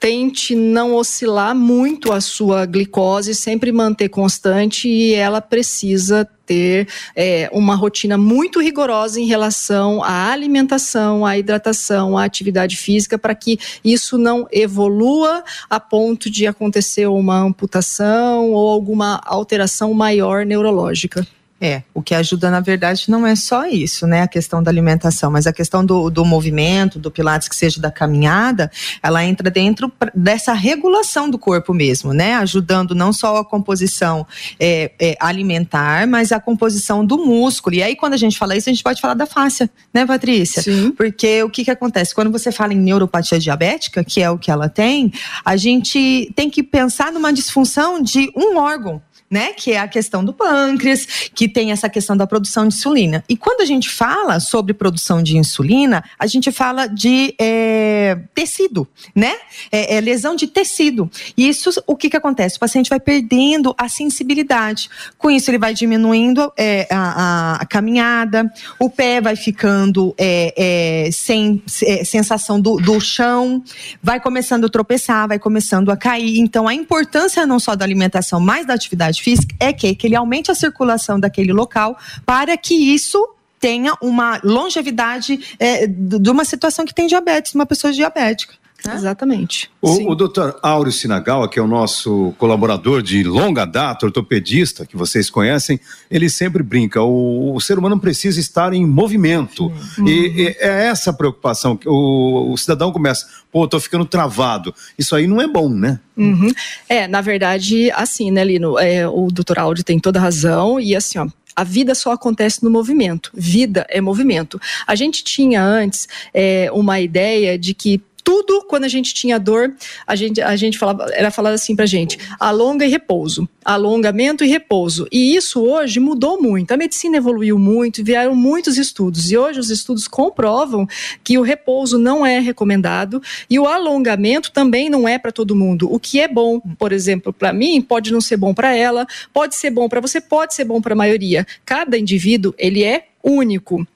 tente 0.00 0.54
não 0.54 0.94
oscilar 0.94 1.54
muito 1.54 2.10
a 2.10 2.22
sua 2.22 2.64
glicose, 2.64 3.34
sempre 3.34 3.70
manter 3.70 4.08
constante 4.08 4.88
e 4.88 5.12
ela 5.12 5.42
precisa 5.42 6.26
ter 6.46 6.88
é, 7.14 7.50
uma 7.52 7.74
rotina 7.74 8.16
muito 8.16 8.60
rigorosa 8.60 9.20
em 9.20 9.26
relação 9.26 10.02
à 10.02 10.32
alimentação, 10.32 11.24
à 11.26 11.36
hidratação, 11.36 12.16
à 12.16 12.24
atividade 12.24 12.76
física, 12.76 13.18
para 13.18 13.34
que 13.34 13.58
isso 13.84 14.16
não 14.16 14.48
evolua 14.50 15.44
a 15.68 15.78
ponto 15.78 16.30
de 16.30 16.46
acontecer 16.46 17.06
uma 17.06 17.38
amputação 17.38 18.52
ou 18.52 18.70
alguma 18.70 19.20
alteração 19.24 19.92
maior 19.92 20.46
neurológica. 20.46 21.26
É, 21.60 21.82
o 21.92 22.00
que 22.00 22.14
ajuda, 22.14 22.50
na 22.50 22.60
verdade, 22.60 23.04
não 23.08 23.26
é 23.26 23.36
só 23.36 23.66
isso, 23.66 24.06
né? 24.06 24.22
A 24.22 24.28
questão 24.28 24.62
da 24.62 24.70
alimentação, 24.70 25.30
mas 25.30 25.46
a 25.46 25.52
questão 25.52 25.84
do, 25.84 26.08
do 26.08 26.24
movimento, 26.24 26.98
do 26.98 27.10
Pilates, 27.10 27.48
que 27.48 27.54
seja 27.54 27.78
da 27.78 27.90
caminhada, 27.90 28.70
ela 29.02 29.22
entra 29.22 29.50
dentro 29.50 29.92
dessa 30.14 30.54
regulação 30.54 31.28
do 31.28 31.38
corpo 31.38 31.74
mesmo, 31.74 32.14
né? 32.14 32.36
Ajudando 32.36 32.94
não 32.94 33.12
só 33.12 33.36
a 33.36 33.44
composição 33.44 34.26
é, 34.58 34.92
é, 34.98 35.16
alimentar, 35.20 36.06
mas 36.06 36.32
a 36.32 36.40
composição 36.40 37.04
do 37.04 37.18
músculo. 37.18 37.76
E 37.76 37.82
aí, 37.82 37.94
quando 37.94 38.14
a 38.14 38.16
gente 38.16 38.38
fala 38.38 38.56
isso, 38.56 38.70
a 38.70 38.72
gente 38.72 38.82
pode 38.82 39.00
falar 39.00 39.14
da 39.14 39.26
fáscia, 39.26 39.68
né, 39.92 40.06
Patrícia? 40.06 40.62
Sim. 40.62 40.92
Porque 40.92 41.42
o 41.42 41.50
que, 41.50 41.64
que 41.64 41.70
acontece? 41.70 42.14
Quando 42.14 42.32
você 42.32 42.50
fala 42.50 42.72
em 42.72 42.78
neuropatia 42.78 43.38
diabética, 43.38 44.02
que 44.02 44.22
é 44.22 44.30
o 44.30 44.38
que 44.38 44.50
ela 44.50 44.70
tem, 44.70 45.12
a 45.44 45.58
gente 45.58 46.32
tem 46.34 46.48
que 46.48 46.62
pensar 46.62 47.12
numa 47.12 47.32
disfunção 47.32 48.02
de 48.02 48.32
um 48.34 48.56
órgão 48.56 49.02
né? 49.30 49.52
Que 49.52 49.72
é 49.72 49.78
a 49.78 49.86
questão 49.86 50.24
do 50.24 50.32
pâncreas, 50.32 51.06
que 51.32 51.48
tem 51.48 51.70
essa 51.70 51.88
questão 51.88 52.16
da 52.16 52.26
produção 52.26 52.66
de 52.66 52.74
insulina. 52.74 53.22
E 53.28 53.36
quando 53.36 53.60
a 53.60 53.64
gente 53.64 53.88
fala 53.88 54.40
sobre 54.40 54.74
produção 54.74 55.22
de 55.22 55.38
insulina, 55.38 56.02
a 56.18 56.26
gente 56.26 56.50
fala 56.50 56.86
de 56.86 57.34
é, 57.38 58.18
tecido, 58.34 58.88
né? 59.14 59.34
É, 59.70 59.96
é, 59.96 60.00
lesão 60.00 60.34
de 60.34 60.48
tecido. 60.48 61.08
E 61.36 61.48
isso, 61.48 61.70
o 61.86 61.96
que 61.96 62.10
que 62.10 62.16
acontece? 62.16 62.56
O 62.56 62.60
paciente 62.60 62.90
vai 62.90 62.98
perdendo 62.98 63.74
a 63.78 63.88
sensibilidade. 63.88 64.90
Com 65.16 65.30
isso, 65.30 65.50
ele 65.50 65.58
vai 65.58 65.74
diminuindo 65.74 66.52
é, 66.56 66.88
a, 66.90 67.60
a, 67.60 67.66
caminhada, 67.66 68.52
o 68.78 68.90
pé 68.90 69.20
vai 69.20 69.36
ficando 69.36 70.14
é, 70.18 71.08
sem 71.12 71.62
sensação 72.04 72.60
do, 72.60 72.76
do 72.76 73.00
chão, 73.00 73.62
vai 74.02 74.18
começando 74.18 74.64
a 74.64 74.68
tropeçar, 74.68 75.28
vai 75.28 75.38
começando 75.38 75.90
a 75.90 75.96
cair. 75.96 76.38
Então, 76.38 76.66
a 76.66 76.74
importância 76.74 77.46
não 77.46 77.60
só 77.60 77.76
da 77.76 77.84
alimentação, 77.84 78.40
mas 78.40 78.66
da 78.66 78.74
atividade 78.74 79.19
atividade 79.20 79.22
física 79.22 79.54
é 79.60 79.72
que, 79.72 79.94
que 79.94 80.06
ele 80.06 80.16
aumente 80.16 80.50
a 80.50 80.54
circulação 80.54 81.20
daquele 81.20 81.52
local 81.52 81.96
para 82.24 82.56
que 82.56 82.74
isso 82.74 83.34
tenha 83.60 83.94
uma 84.00 84.40
longevidade 84.42 85.56
é, 85.58 85.86
de 85.86 86.30
uma 86.30 86.44
situação 86.46 86.86
que 86.86 86.94
tem 86.94 87.06
diabetes, 87.06 87.54
uma 87.54 87.66
pessoa 87.66 87.92
diabética. 87.92 88.54
Né? 88.86 88.94
Exatamente. 88.94 89.70
O, 89.80 90.12
o 90.12 90.14
doutor 90.14 90.58
Áureo 90.62 90.92
Sinagal, 90.92 91.48
que 91.48 91.58
é 91.58 91.62
o 91.62 91.66
nosso 91.66 92.34
colaborador 92.38 93.02
de 93.02 93.22
longa 93.22 93.64
data, 93.64 94.06
ortopedista, 94.06 94.86
que 94.86 94.96
vocês 94.96 95.28
conhecem, 95.28 95.78
ele 96.10 96.28
sempre 96.30 96.62
brinca: 96.62 97.02
o, 97.02 97.54
o 97.54 97.60
ser 97.60 97.78
humano 97.78 97.98
precisa 97.98 98.40
estar 98.40 98.72
em 98.72 98.86
movimento. 98.86 99.66
Uhum. 99.98 100.08
E, 100.08 100.42
e, 100.42 100.56
é 100.58 100.86
essa 100.86 101.10
a 101.10 101.14
preocupação. 101.14 101.76
que 101.76 101.88
o, 101.88 102.52
o 102.52 102.56
cidadão 102.56 102.92
começa, 102.92 103.26
pô, 103.50 103.66
tô 103.68 103.78
ficando 103.78 104.04
travado. 104.04 104.74
Isso 104.98 105.14
aí 105.14 105.26
não 105.26 105.40
é 105.40 105.46
bom, 105.46 105.68
né? 105.68 106.00
Uhum. 106.16 106.50
É, 106.88 107.06
na 107.06 107.20
verdade, 107.20 107.90
assim, 107.92 108.30
né, 108.30 108.44
Lino? 108.44 108.78
É, 108.78 109.08
o 109.08 109.28
doutor 109.30 109.58
Áureo 109.58 109.84
tem 109.84 109.98
toda 109.98 110.20
razão, 110.20 110.78
e 110.78 110.94
assim, 110.94 111.18
ó, 111.18 111.26
a 111.54 111.64
vida 111.64 111.94
só 111.94 112.12
acontece 112.12 112.62
no 112.62 112.70
movimento. 112.70 113.30
Vida 113.34 113.86
é 113.90 114.00
movimento. 114.00 114.60
A 114.86 114.94
gente 114.94 115.22
tinha 115.22 115.62
antes 115.62 116.08
é, 116.32 116.70
uma 116.72 117.00
ideia 117.00 117.58
de 117.58 117.74
que 117.74 118.00
tudo 118.22 118.64
quando 118.68 118.84
a 118.84 118.88
gente 118.88 119.12
tinha 119.14 119.38
dor, 119.38 119.74
a 120.06 120.14
gente, 120.14 120.40
a 120.40 120.54
gente 120.56 120.78
falava, 120.78 121.06
era 121.12 121.30
falado 121.30 121.54
assim 121.54 121.74
pra 121.74 121.86
gente: 121.86 122.18
alonga 122.38 122.84
e 122.84 122.88
repouso, 122.88 123.48
alongamento 123.64 124.44
e 124.44 124.48
repouso. 124.48 125.06
E 125.10 125.34
isso 125.36 125.62
hoje 125.62 126.00
mudou 126.00 126.40
muito. 126.40 126.72
A 126.72 126.76
medicina 126.76 127.16
evoluiu 127.16 127.58
muito, 127.58 128.04
vieram 128.04 128.34
muitos 128.34 128.78
estudos. 128.78 129.30
E 129.30 129.36
hoje 129.36 129.60
os 129.60 129.70
estudos 129.70 130.06
comprovam 130.08 130.86
que 131.22 131.38
o 131.38 131.42
repouso 131.42 131.98
não 131.98 132.24
é 132.24 132.38
recomendado 132.38 133.22
e 133.48 133.58
o 133.58 133.66
alongamento 133.66 134.52
também 134.52 134.88
não 134.90 135.08
é 135.08 135.18
para 135.18 135.32
todo 135.32 135.56
mundo. 135.56 135.92
O 135.92 135.98
que 135.98 136.20
é 136.20 136.28
bom, 136.28 136.60
por 136.60 136.92
exemplo, 136.92 137.32
para 137.32 137.52
mim, 137.52 137.80
pode 137.80 138.12
não 138.12 138.20
ser 138.20 138.36
bom 138.36 138.54
para 138.54 138.74
ela, 138.74 139.06
pode 139.32 139.54
ser 139.54 139.70
bom 139.70 139.88
para 139.88 140.00
você, 140.00 140.20
pode 140.20 140.54
ser 140.54 140.64
bom 140.64 140.80
para 140.80 140.94
a 140.94 140.96
maioria. 140.96 141.46
Cada 141.64 141.98
indivíduo, 141.98 142.54
ele 142.58 142.84
é 142.84 143.06
único. 143.22 143.86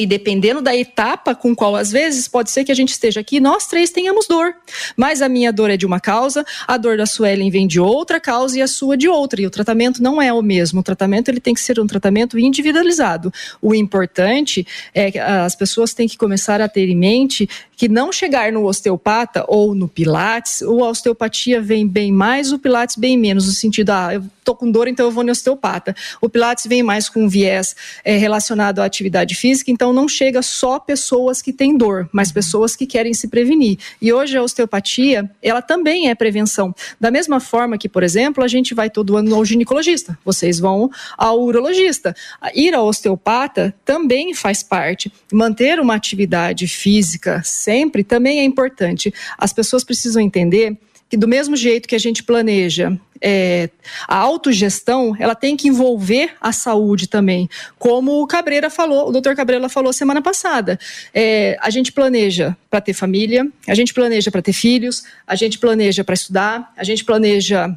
E 0.00 0.06
dependendo 0.06 0.62
da 0.62 0.74
etapa 0.74 1.34
com 1.34 1.54
qual, 1.54 1.76
às 1.76 1.92
vezes, 1.92 2.26
pode 2.26 2.50
ser 2.50 2.64
que 2.64 2.72
a 2.72 2.74
gente 2.74 2.88
esteja 2.88 3.20
aqui, 3.20 3.38
nós 3.38 3.66
três 3.66 3.90
tenhamos 3.90 4.26
dor. 4.26 4.54
Mas 4.96 5.20
a 5.20 5.28
minha 5.28 5.52
dor 5.52 5.68
é 5.68 5.76
de 5.76 5.84
uma 5.84 6.00
causa, 6.00 6.42
a 6.66 6.78
dor 6.78 6.96
da 6.96 7.04
Suelen 7.04 7.50
vem 7.50 7.66
de 7.66 7.78
outra 7.78 8.18
causa 8.18 8.58
e 8.58 8.62
a 8.62 8.66
sua 8.66 8.96
de 8.96 9.06
outra. 9.06 9.42
E 9.42 9.46
o 9.46 9.50
tratamento 9.50 10.02
não 10.02 10.22
é 10.22 10.32
o 10.32 10.40
mesmo. 10.40 10.80
O 10.80 10.82
tratamento 10.82 11.28
ele 11.28 11.38
tem 11.38 11.52
que 11.52 11.60
ser 11.60 11.78
um 11.78 11.86
tratamento 11.86 12.38
individualizado. 12.38 13.30
O 13.60 13.74
importante 13.74 14.66
é 14.94 15.10
que 15.10 15.18
as 15.18 15.54
pessoas 15.54 15.92
têm 15.92 16.08
que 16.08 16.16
começar 16.16 16.62
a 16.62 16.68
ter 16.68 16.88
em 16.88 16.96
mente 16.96 17.46
que 17.80 17.88
não 17.88 18.12
chegar 18.12 18.52
no 18.52 18.66
osteopata 18.66 19.42
ou 19.48 19.74
no 19.74 19.88
pilates, 19.88 20.60
o 20.60 20.82
osteopatia 20.82 21.62
vem 21.62 21.88
bem 21.88 22.12
mais, 22.12 22.52
o 22.52 22.58
pilates 22.58 22.94
bem 22.94 23.16
menos, 23.16 23.46
no 23.46 23.52
sentido, 23.54 23.88
ah, 23.88 24.12
eu 24.12 24.22
tô 24.44 24.54
com 24.54 24.70
dor, 24.70 24.86
então 24.86 25.06
eu 25.06 25.10
vou 25.10 25.24
no 25.24 25.32
osteopata. 25.32 25.96
O 26.20 26.28
pilates 26.28 26.66
vem 26.66 26.82
mais 26.82 27.08
com 27.08 27.26
viés 27.26 27.74
é, 28.04 28.18
relacionado 28.18 28.80
à 28.80 28.84
atividade 28.84 29.34
física, 29.34 29.70
então 29.70 29.94
não 29.94 30.06
chega 30.06 30.42
só 30.42 30.78
pessoas 30.78 31.40
que 31.40 31.54
têm 31.54 31.74
dor, 31.74 32.06
mas 32.12 32.28
uhum. 32.28 32.34
pessoas 32.34 32.76
que 32.76 32.84
querem 32.84 33.14
se 33.14 33.28
prevenir. 33.28 33.78
E 34.02 34.12
hoje 34.12 34.36
a 34.36 34.42
osteopatia, 34.42 35.30
ela 35.42 35.62
também 35.62 36.10
é 36.10 36.14
prevenção. 36.14 36.74
Da 37.00 37.10
mesma 37.10 37.40
forma 37.40 37.78
que, 37.78 37.88
por 37.88 38.02
exemplo, 38.02 38.44
a 38.44 38.48
gente 38.48 38.74
vai 38.74 38.90
todo 38.90 39.16
ano 39.16 39.34
ao 39.34 39.42
ginecologista, 39.42 40.18
vocês 40.22 40.58
vão 40.58 40.90
ao 41.16 41.40
urologista. 41.40 42.14
Ir 42.54 42.74
ao 42.74 42.86
osteopata 42.86 43.74
também 43.86 44.34
faz 44.34 44.62
parte. 44.62 45.10
Manter 45.32 45.80
uma 45.80 45.94
atividade 45.94 46.66
física 46.66 47.40
sempre 47.70 48.02
também 48.02 48.40
é 48.40 48.44
importante. 48.44 49.14
As 49.38 49.52
pessoas 49.52 49.84
precisam 49.84 50.20
entender 50.20 50.76
que 51.08 51.16
do 51.16 51.28
mesmo 51.28 51.56
jeito 51.56 51.88
que 51.88 51.94
a 51.94 52.00
gente 52.00 52.22
planeja 52.22 52.96
é, 53.20 53.68
a 54.08 54.16
autogestão, 54.16 55.14
ela 55.18 55.34
tem 55.34 55.56
que 55.56 55.68
envolver 55.68 56.32
a 56.40 56.52
saúde 56.52 57.06
também. 57.08 57.48
Como 57.78 58.22
o 58.22 58.26
Cabreira 58.26 58.70
falou, 58.70 59.08
o 59.08 59.12
doutor 59.12 59.36
Cabreira 59.36 59.68
falou 59.68 59.92
semana 59.92 60.22
passada. 60.22 60.78
É, 61.14 61.56
a 61.60 61.70
gente 61.70 61.92
planeja 61.92 62.56
para 62.68 62.80
ter 62.80 62.92
família, 62.92 63.46
a 63.68 63.74
gente 63.74 63.94
planeja 63.94 64.30
para 64.30 64.42
ter 64.42 64.52
filhos, 64.52 65.04
a 65.26 65.36
gente 65.36 65.58
planeja 65.58 66.02
para 66.02 66.14
estudar, 66.14 66.72
a 66.76 66.82
gente 66.82 67.04
planeja 67.04 67.76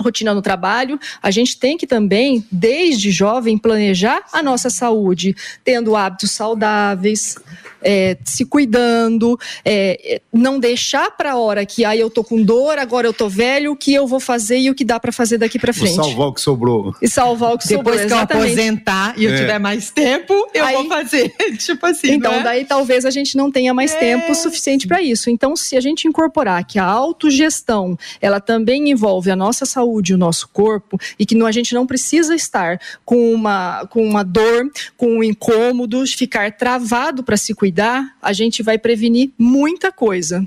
rotina 0.00 0.34
no 0.34 0.42
trabalho, 0.42 0.98
a 1.22 1.30
gente 1.30 1.58
tem 1.58 1.76
que 1.76 1.86
também, 1.86 2.44
desde 2.50 3.10
jovem, 3.10 3.58
planejar 3.58 4.22
a 4.32 4.42
nossa 4.42 4.70
saúde, 4.70 5.36
tendo 5.64 5.94
hábitos 5.94 6.30
saudáveis, 6.30 7.36
é, 7.82 8.16
se 8.24 8.44
cuidando, 8.44 9.38
é, 9.64 10.20
não 10.32 10.58
deixar 10.58 11.10
para 11.10 11.32
a 11.32 11.36
hora 11.36 11.66
que 11.66 11.84
aí 11.84 12.00
eu 12.00 12.08
tô 12.08 12.22
com 12.22 12.42
dor, 12.42 12.78
agora 12.78 13.06
eu 13.06 13.12
tô 13.12 13.28
velho, 13.28 13.72
o 13.72 13.76
que 13.76 13.92
eu 13.92 14.06
vou 14.06 14.20
fazer 14.20 14.58
e 14.58 14.70
o 14.70 14.74
que 14.74 14.84
dá 14.84 14.98
para 14.98 15.12
fazer 15.12 15.38
daqui 15.38 15.58
para 15.58 15.72
frente. 15.72 15.96
Vou 15.96 16.04
salvar 16.04 16.28
o 16.28 16.32
que 16.32 16.40
sobrou. 16.40 16.94
E 17.02 17.08
salvar 17.08 17.54
o 17.54 17.58
que 17.58 17.66
Depois 17.68 18.00
sobrou. 18.00 18.08
Depois 18.08 18.26
que 18.26 18.32
eu 18.32 18.38
aposentar 18.40 19.14
e 19.16 19.24
eu 19.24 19.32
é. 19.32 19.36
tiver 19.36 19.58
mais 19.58 19.90
tempo, 19.90 20.32
eu 20.54 20.64
aí, 20.64 20.74
vou 20.74 20.88
fazer. 20.88 21.34
tipo 21.58 21.84
assim. 21.86 22.12
Então, 22.12 22.32
é? 22.32 22.42
daí 22.42 22.64
talvez 22.64 23.04
a 23.04 23.10
gente 23.10 23.36
não 23.36 23.50
tenha 23.50 23.74
mais 23.74 23.94
tempo 23.94 24.34
suficiente 24.34 24.86
para 24.86 25.02
isso. 25.02 25.28
Então, 25.28 25.56
se 25.56 25.76
a 25.76 25.80
gente 25.80 26.06
incorporar 26.06 26.64
que 26.64 26.78
a 26.78 26.84
autogestão 26.84 27.98
ela 28.20 28.40
também 28.40 28.90
envolve 28.90 29.30
a 29.30 29.36
nossa 29.36 29.66
saúde, 29.66 29.81
o 30.14 30.18
nosso 30.18 30.48
corpo, 30.48 30.98
e 31.18 31.26
que 31.26 31.34
não, 31.34 31.46
a 31.46 31.52
gente 31.52 31.74
não 31.74 31.86
precisa 31.86 32.34
estar 32.34 32.80
com 33.04 33.32
uma, 33.32 33.86
com 33.86 34.06
uma 34.06 34.22
dor, 34.22 34.70
com 34.96 35.18
um 35.18 35.24
incômodo, 35.24 36.06
ficar 36.06 36.52
travado 36.52 37.22
para 37.22 37.36
se 37.36 37.54
cuidar 37.54 37.72
cuidar, 37.72 38.14
a 38.20 38.32
gente 38.32 38.62
vai 38.62 38.78
prevenir 38.78 39.30
muita 39.38 39.90
coisa. 39.90 40.46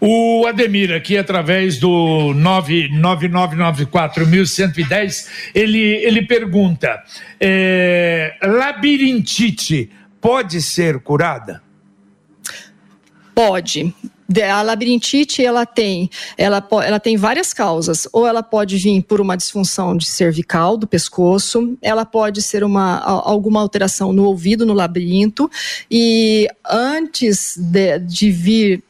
O 0.00 0.44
Ademir, 0.46 0.92
aqui 0.92 1.16
através 1.16 1.78
do 1.78 2.34
99994.110, 2.34 5.28
ele, 5.54 5.78
ele 5.78 6.26
pergunta: 6.26 7.00
é, 7.40 8.36
labirintite 8.42 9.88
pode 10.20 10.60
ser 10.60 10.98
curada? 11.00 11.62
Pode 13.34 13.94
a 14.50 14.62
labirintite 14.62 15.44
ela 15.44 15.66
tem, 15.66 16.10
ela, 16.36 16.66
ela 16.84 17.00
tem 17.00 17.16
várias 17.16 17.52
causas. 17.52 18.08
Ou 18.12 18.26
ela 18.26 18.42
pode 18.42 18.76
vir 18.76 19.02
por 19.02 19.20
uma 19.20 19.36
disfunção 19.36 19.96
de 19.96 20.06
cervical 20.06 20.76
do 20.76 20.86
pescoço, 20.86 21.76
ela 21.82 22.04
pode 22.04 22.42
ser 22.42 22.64
uma, 22.64 22.98
alguma 23.00 23.60
alteração 23.60 24.12
no 24.12 24.24
ouvido, 24.24 24.64
no 24.64 24.72
labirinto. 24.74 25.50
E 25.90 26.48
antes 26.64 27.56
de, 27.56 27.98
de 27.98 28.30
vir 28.30 28.82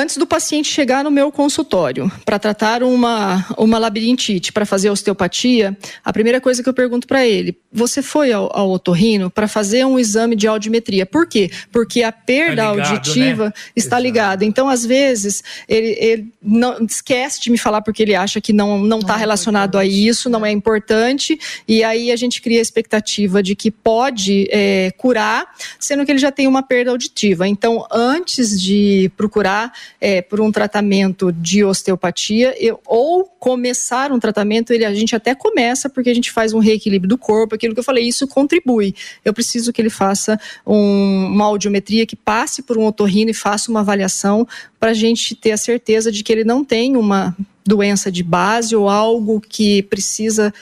Antes 0.00 0.16
do 0.16 0.26
paciente 0.26 0.72
chegar 0.72 1.04
no 1.04 1.10
meu 1.10 1.30
consultório 1.30 2.10
para 2.24 2.38
tratar 2.38 2.82
uma, 2.82 3.44
uma 3.58 3.78
labirintite, 3.78 4.50
para 4.50 4.64
fazer 4.64 4.88
osteopatia, 4.88 5.76
a 6.02 6.10
primeira 6.10 6.40
coisa 6.40 6.62
que 6.62 6.68
eu 6.70 6.72
pergunto 6.72 7.06
para 7.06 7.26
ele: 7.26 7.58
você 7.70 8.00
foi 8.00 8.32
ao, 8.32 8.50
ao 8.56 8.70
otorrino 8.70 9.28
para 9.28 9.46
fazer 9.46 9.84
um 9.84 9.98
exame 9.98 10.34
de 10.34 10.46
audiometria? 10.46 11.04
Por 11.04 11.26
quê? 11.26 11.50
Porque 11.70 12.02
a 12.02 12.10
perda 12.10 12.62
tá 12.62 12.70
ligado, 12.70 12.88
auditiva 12.88 13.44
né? 13.44 13.52
está 13.76 13.96
Exato. 13.96 14.02
ligada. 14.02 14.44
Então, 14.46 14.70
às 14.70 14.86
vezes, 14.86 15.44
ele, 15.68 15.94
ele, 16.00 16.32
não 16.42 16.82
esquece 16.82 17.38
de 17.38 17.50
me 17.50 17.58
falar 17.58 17.82
porque 17.82 18.02
ele 18.02 18.14
acha 18.14 18.40
que 18.40 18.54
não 18.54 18.78
não 18.78 19.00
está 19.00 19.16
é 19.16 19.18
relacionado 19.18 19.76
a 19.76 19.84
isso, 19.84 20.30
não 20.30 20.46
é 20.46 20.50
importante, 20.50 21.38
e 21.68 21.84
aí 21.84 22.10
a 22.10 22.16
gente 22.16 22.40
cria 22.40 22.58
a 22.58 22.62
expectativa 22.62 23.42
de 23.42 23.54
que 23.54 23.70
pode 23.70 24.48
é, 24.50 24.92
curar, 24.96 25.46
sendo 25.78 26.06
que 26.06 26.12
ele 26.12 26.18
já 26.18 26.32
tem 26.32 26.46
uma 26.46 26.62
perda 26.62 26.90
auditiva. 26.90 27.46
Então, 27.46 27.86
antes 27.92 28.58
de 28.58 29.12
procurar 29.14 29.70
é, 30.00 30.22
por 30.22 30.40
um 30.40 30.50
tratamento 30.50 31.30
de 31.30 31.62
osteopatia 31.62 32.54
eu, 32.58 32.80
ou 32.86 33.24
começar 33.24 34.10
um 34.10 34.18
tratamento, 34.18 34.72
ele, 34.72 34.84
a 34.84 34.94
gente 34.94 35.14
até 35.14 35.34
começa 35.34 35.90
porque 35.90 36.08
a 36.08 36.14
gente 36.14 36.30
faz 36.30 36.54
um 36.54 36.58
reequilíbrio 36.58 37.08
do 37.08 37.18
corpo, 37.18 37.54
aquilo 37.54 37.74
que 37.74 37.80
eu 37.80 37.84
falei, 37.84 38.08
isso 38.08 38.26
contribui. 38.26 38.94
Eu 39.24 39.34
preciso 39.34 39.72
que 39.72 39.82
ele 39.82 39.90
faça 39.90 40.40
um, 40.66 41.26
uma 41.26 41.44
audiometria, 41.44 42.06
que 42.06 42.16
passe 42.16 42.62
por 42.62 42.78
um 42.78 42.86
otorrino 42.86 43.30
e 43.30 43.34
faça 43.34 43.70
uma 43.70 43.80
avaliação 43.80 44.46
para 44.78 44.92
a 44.92 44.94
gente 44.94 45.34
ter 45.34 45.52
a 45.52 45.56
certeza 45.56 46.10
de 46.10 46.22
que 46.22 46.32
ele 46.32 46.44
não 46.44 46.64
tem 46.64 46.96
uma 46.96 47.36
doença 47.64 48.10
de 48.10 48.22
base 48.22 48.74
ou 48.74 48.88
algo 48.88 49.40
que 49.40 49.82
precisa 49.82 50.52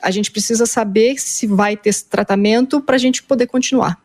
a 0.00 0.12
gente 0.12 0.30
precisa 0.30 0.64
saber 0.64 1.18
se 1.18 1.44
vai 1.46 1.76
ter 1.76 1.90
esse 1.90 2.04
tratamento 2.04 2.80
para 2.80 2.94
a 2.94 2.98
gente 2.98 3.20
poder 3.20 3.48
continuar. 3.48 3.98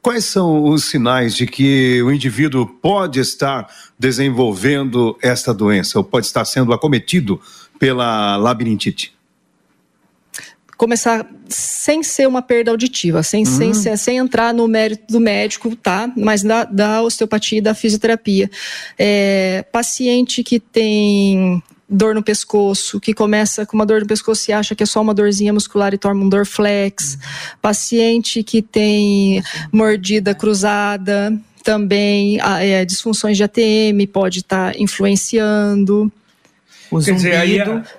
Quais 0.00 0.24
são 0.24 0.64
os 0.64 0.84
sinais 0.84 1.34
de 1.34 1.46
que 1.46 2.02
o 2.02 2.12
indivíduo 2.12 2.66
pode 2.66 3.20
estar 3.20 3.68
desenvolvendo 3.98 5.18
esta 5.20 5.52
doença 5.52 5.98
ou 5.98 6.04
pode 6.04 6.26
estar 6.26 6.44
sendo 6.44 6.72
acometido 6.72 7.40
pela 7.78 8.36
labirintite? 8.36 9.18
começar 10.78 11.28
sem 11.48 12.04
ser 12.04 12.28
uma 12.28 12.40
perda 12.40 12.70
auditiva, 12.70 13.24
sem, 13.24 13.44
uhum. 13.44 13.74
sem, 13.74 13.96
sem 13.96 14.16
entrar 14.16 14.54
no 14.54 14.68
mérito 14.68 15.12
do 15.12 15.18
médico, 15.18 15.74
tá? 15.74 16.10
Mas 16.16 16.44
da, 16.44 16.62
da 16.62 17.02
osteopatia 17.02 17.58
e 17.58 17.60
da 17.60 17.74
fisioterapia. 17.74 18.48
É, 18.96 19.64
paciente 19.72 20.44
que 20.44 20.60
tem 20.60 21.60
dor 21.88 22.14
no 22.14 22.22
pescoço, 22.22 23.00
que 23.00 23.14
começa 23.14 23.64
com 23.64 23.76
uma 23.76 23.86
dor 23.86 24.00
no 24.00 24.06
pescoço 24.06 24.50
e 24.50 24.52
acha 24.52 24.74
que 24.74 24.82
é 24.82 24.86
só 24.86 25.00
uma 25.00 25.14
dorzinha 25.14 25.52
muscular 25.52 25.94
e 25.94 25.98
torna 25.98 26.22
um 26.22 26.28
dor 26.28 26.44
flex. 26.44 27.18
Paciente 27.62 28.42
que 28.42 28.60
tem 28.60 29.42
mordida 29.72 30.34
cruzada, 30.34 31.32
também 31.64 32.38
é, 32.40 32.84
disfunções 32.84 33.36
de 33.36 33.44
ATM 33.44 34.06
pode 34.12 34.40
estar 34.40 34.72
tá 34.72 34.78
influenciando. 34.78 36.12
O 36.90 36.98
Quer 36.98 37.12
zumbido, 37.12 37.16
dizer, 37.16 37.36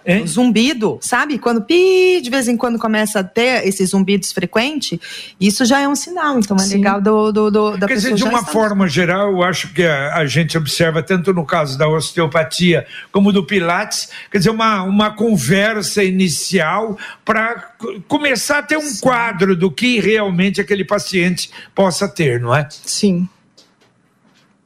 aí, 0.08 0.22
o 0.22 0.28
zumbido, 0.28 1.00
sabe? 1.02 1.38
Quando 1.38 1.62
pi, 1.62 2.20
de 2.22 2.30
vez 2.30 2.48
em 2.48 2.58
quando 2.58 2.80
começa 2.80 3.20
a 3.20 3.24
ter 3.24 3.68
esses 3.68 3.92
zumbidos 3.92 4.32
frequentes, 4.32 5.00
isso 5.40 5.64
já 5.64 5.80
é 5.80 5.88
um 5.88 5.96
sinal. 5.96 6.40
Então 6.40 6.58
é 6.58 6.62
Sim. 6.62 6.78
legal 6.78 7.00
do, 7.00 7.32
do, 7.32 7.52
do 7.52 7.78
da 7.78 7.88
Quer 7.88 7.96
pessoa. 7.96 8.14
Dizer, 8.14 8.28
de 8.28 8.30
uma 8.30 8.44
forma 8.44 8.88
geral, 8.88 9.32
eu 9.32 9.44
acho 9.44 9.74
que 9.74 9.84
a, 9.84 10.16
a, 10.16 10.26
gente 10.26 10.58
observa, 10.58 11.04
tanto 11.04 11.34
no 11.34 11.46
caso 11.46 11.78
da 11.78 11.88
osteopatia 11.88 12.86
como 13.12 13.32
do 13.32 13.46
Pilates, 13.46 14.10
quer 14.32 14.40
dizer, 14.40 14.50
uma, 14.50 14.84
uma 14.84 15.12
conversa 15.12 16.04
inicial 16.04 16.98
para 17.24 17.72
começar 18.08 18.60
a 18.60 18.64
ter 18.64 18.78
um 18.78 18.82
Sim. 18.82 19.02
quadro 19.02 19.56
do 19.56 19.72
que 19.72 20.00
realmente 20.00 20.60
aquele 20.60 20.84
paciente 20.84 21.52
possa 21.76 22.08
ter, 22.08 22.40
não 22.40 22.56
é? 22.56 22.68
Sim 22.70 23.28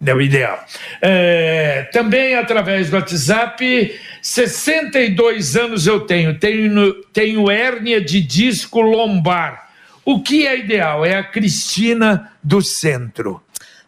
é 0.05 0.13
o 0.13 0.21
ideal. 0.21 0.63
É, 1.01 1.89
também 1.91 2.35
através 2.35 2.89
do 2.89 2.95
WhatsApp, 2.95 3.99
62 4.21 5.55
anos 5.55 5.87
eu 5.87 6.01
tenho, 6.01 6.37
tenho, 6.37 6.93
tenho 7.13 7.49
hérnia 7.49 8.01
de 8.01 8.21
disco 8.21 8.81
lombar. 8.81 9.69
O 10.05 10.21
que 10.21 10.45
é 10.45 10.59
ideal? 10.59 11.05
É 11.05 11.15
a 11.15 11.23
Cristina 11.23 12.31
do 12.43 12.61
Centro. 12.61 13.41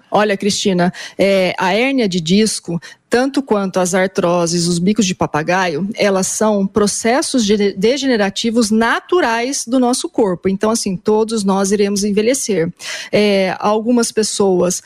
Olha, 0.10 0.38
Cristina, 0.38 0.94
é, 1.18 1.54
a 1.58 1.74
hérnia 1.74 2.08
de 2.08 2.22
disco 2.22 2.80
tanto 3.16 3.42
quanto 3.42 3.80
as 3.80 3.94
artroses, 3.94 4.68
os 4.68 4.78
bicos 4.78 5.06
de 5.06 5.16
papagaio, 5.16 5.88
elas 5.96 6.28
são 6.28 6.68
processos 6.68 7.48
degenerativos 7.78 8.70
naturais 8.70 9.64
do 9.66 9.80
nosso 9.80 10.10
corpo. 10.10 10.50
Então, 10.50 10.70
assim, 10.70 10.98
todos 10.98 11.42
nós 11.42 11.72
iremos 11.72 12.04
envelhecer. 12.04 12.70
É, 13.14 13.56
algumas 13.58 14.12
pessoas 14.12 14.84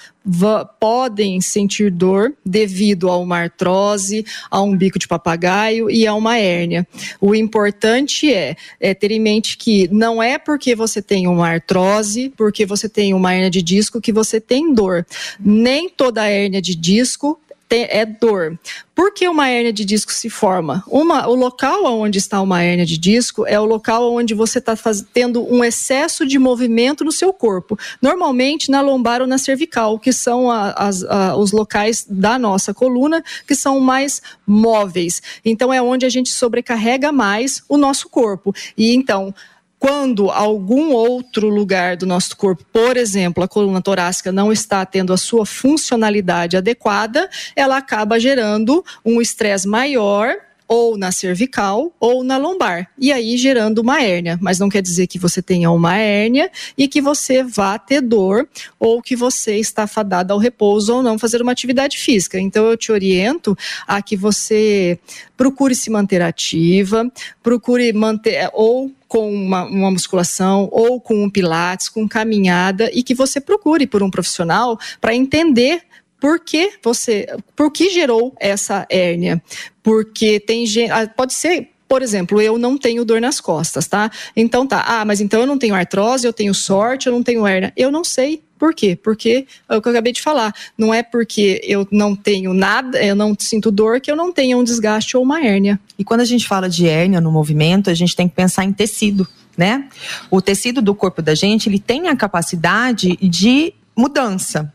podem 0.79 1.41
sentir 1.41 1.89
dor 1.89 2.31
devido 2.45 3.09
a 3.09 3.17
uma 3.17 3.39
artrose, 3.39 4.23
a 4.51 4.61
um 4.61 4.77
bico 4.77 4.99
de 4.99 5.07
papagaio 5.07 5.89
e 5.89 6.05
a 6.05 6.13
uma 6.13 6.37
hérnia. 6.37 6.87
O 7.19 7.33
importante 7.33 8.31
é, 8.31 8.55
é, 8.79 8.93
ter 8.93 9.09
em 9.09 9.19
mente 9.19 9.57
que 9.57 9.87
não 9.91 10.21
é 10.21 10.37
porque 10.37 10.75
você 10.75 11.01
tem 11.01 11.27
uma 11.27 11.47
artrose, 11.47 12.31
porque 12.37 12.63
você 12.63 12.87
tem 12.87 13.11
uma 13.11 13.33
hérnia 13.33 13.49
de 13.49 13.63
disco 13.63 13.99
que 13.99 14.13
você 14.13 14.39
tem 14.39 14.71
dor. 14.71 15.03
Nem 15.39 15.89
toda 15.89 16.27
hérnia 16.27 16.61
de 16.61 16.75
disco 16.75 17.39
é 17.75 18.05
dor. 18.05 18.57
Por 18.95 19.13
que 19.13 19.27
uma 19.27 19.47
hérnia 19.47 19.71
de 19.71 19.85
disco 19.85 20.11
se 20.11 20.29
forma? 20.29 20.83
Uma, 20.87 21.27
o 21.27 21.35
local 21.35 21.85
onde 21.85 22.17
está 22.17 22.41
uma 22.41 22.61
hérnia 22.61 22.85
de 22.85 22.97
disco 22.97 23.45
é 23.45 23.59
o 23.59 23.65
local 23.65 24.13
onde 24.13 24.33
você 24.33 24.59
está 24.59 24.75
tendo 25.13 25.41
um 25.53 25.63
excesso 25.63 26.25
de 26.25 26.37
movimento 26.37 27.05
no 27.05 27.11
seu 27.11 27.31
corpo. 27.31 27.77
Normalmente 28.01 28.69
na 28.69 28.81
lombar 28.81 29.21
ou 29.21 29.27
na 29.27 29.37
cervical, 29.37 29.99
que 29.99 30.11
são 30.11 30.51
a, 30.51 30.71
as, 30.71 31.03
a, 31.03 31.35
os 31.37 31.51
locais 31.51 32.05
da 32.09 32.37
nossa 32.37 32.73
coluna 32.73 33.23
que 33.47 33.55
são 33.55 33.79
mais 33.79 34.21
móveis. 34.45 35.21
Então 35.45 35.71
é 35.71 35.81
onde 35.81 36.05
a 36.05 36.09
gente 36.09 36.29
sobrecarrega 36.31 37.11
mais 37.11 37.63
o 37.69 37.77
nosso 37.77 38.09
corpo. 38.09 38.53
E 38.77 38.93
então 38.93 39.33
quando 39.79 40.29
algum 40.29 40.91
outro 40.91 41.47
lugar 41.47 41.95
do 41.95 42.05
nosso 42.05 42.35
corpo, 42.35 42.65
por 42.71 42.97
exemplo, 42.97 43.41
a 43.41 43.47
coluna 43.47 43.81
torácica, 43.81 44.31
não 44.31 44.51
está 44.51 44.85
tendo 44.85 45.13
a 45.13 45.17
sua 45.17 45.45
funcionalidade 45.45 46.57
adequada, 46.57 47.29
ela 47.55 47.77
acaba 47.77 48.19
gerando 48.19 48.83
um 49.05 49.21
estresse 49.21 49.67
maior 49.67 50.35
ou 50.69 50.95
na 50.95 51.11
cervical 51.11 51.91
ou 51.99 52.23
na 52.23 52.37
lombar, 52.37 52.91
e 52.95 53.11
aí 53.11 53.35
gerando 53.37 53.79
uma 53.79 54.03
hérnia. 54.03 54.37
Mas 54.39 54.59
não 54.59 54.69
quer 54.69 54.83
dizer 54.83 55.07
que 55.07 55.17
você 55.17 55.41
tenha 55.41 55.71
uma 55.71 55.97
hérnia 55.97 56.51
e 56.77 56.87
que 56.87 57.01
você 57.01 57.41
vá 57.41 57.79
ter 57.79 58.01
dor 58.01 58.47
ou 58.79 59.01
que 59.01 59.15
você 59.15 59.55
está 59.55 59.87
fadado 59.87 60.31
ao 60.31 60.37
repouso 60.37 60.97
ou 60.97 61.01
não 61.01 61.17
fazer 61.17 61.41
uma 61.41 61.51
atividade 61.51 61.97
física. 61.97 62.39
Então 62.39 62.67
eu 62.67 62.77
te 62.77 62.91
oriento 62.91 63.57
a 63.87 63.99
que 63.99 64.15
você 64.15 64.99
procure 65.35 65.73
se 65.73 65.89
manter 65.89 66.21
ativa, 66.21 67.11
procure 67.41 67.91
manter 67.91 68.51
ou 68.53 68.91
com 69.09 69.29
uma, 69.29 69.65
uma, 69.65 69.91
musculação 69.91 70.69
ou 70.71 71.01
com 71.01 71.23
um 71.23 71.29
pilates, 71.29 71.89
com 71.89 72.07
caminhada 72.07 72.89
e 72.93 73.03
que 73.03 73.15
você 73.15 73.41
procure 73.41 73.87
por 73.87 74.03
um 74.03 74.11
profissional 74.11 74.79
para 75.01 75.15
entender 75.15 75.81
por 76.21 76.39
que 76.39 76.73
você, 76.83 77.27
por 77.55 77.71
que 77.71 77.89
gerou 77.89 78.35
essa 78.39 78.85
hérnia? 78.89 79.41
Porque 79.81 80.39
tem 80.39 80.63
ah, 80.91 81.07
pode 81.07 81.33
ser 81.33 81.69
por 81.87 82.03
exemplo, 82.03 82.39
eu 82.39 82.59
não 82.59 82.77
tenho 82.77 83.03
dor 83.03 83.19
nas 83.19 83.41
costas, 83.41 83.87
tá? 83.87 84.11
Então 84.35 84.67
tá, 84.67 84.85
ah, 84.87 85.03
mas 85.03 85.19
então 85.19 85.39
eu 85.39 85.47
não 85.47 85.57
tenho 85.57 85.73
artrose, 85.73 86.25
eu 86.25 86.31
tenho 86.31 86.53
sorte, 86.53 87.07
eu 87.07 87.13
não 87.13 87.23
tenho 87.23 87.47
hérnia. 87.47 87.73
Eu 87.75 87.91
não 87.91 88.03
sei. 88.03 88.43
Por 88.59 88.75
quê? 88.75 88.99
Porque 89.01 89.47
é 89.69 89.77
o 89.77 89.81
que 89.81 89.87
eu 89.87 89.91
acabei 89.91 90.11
de 90.11 90.21
falar. 90.21 90.53
Não 90.77 90.93
é 90.93 91.01
porque 91.01 91.61
eu 91.63 91.87
não 91.89 92.13
tenho 92.13 92.53
nada, 92.53 93.01
eu 93.01 93.15
não 93.15 93.33
sinto 93.39 93.71
dor, 93.71 94.01
que 94.01 94.11
eu 94.11 94.17
não 94.17 94.33
tenha 94.33 94.57
um 94.57 94.63
desgaste 94.63 95.15
ou 95.15 95.23
uma 95.23 95.41
hérnia. 95.41 95.79
E 95.97 96.03
quando 96.03 96.19
a 96.19 96.25
gente 96.25 96.45
fala 96.45 96.67
de 96.67 96.85
hérnia 96.85 97.21
no 97.21 97.31
movimento, 97.31 97.89
a 97.89 97.93
gente 97.93 98.15
tem 98.15 98.27
que 98.27 98.35
pensar 98.35 98.65
em 98.65 98.73
tecido, 98.73 99.25
né? 99.57 99.87
O 100.29 100.41
tecido 100.41 100.81
do 100.81 100.93
corpo 100.93 101.21
da 101.21 101.33
gente, 101.33 101.69
ele 101.69 101.79
tem 101.79 102.09
a 102.09 102.15
capacidade 102.15 103.15
de 103.15 103.73
mudança. 103.95 104.73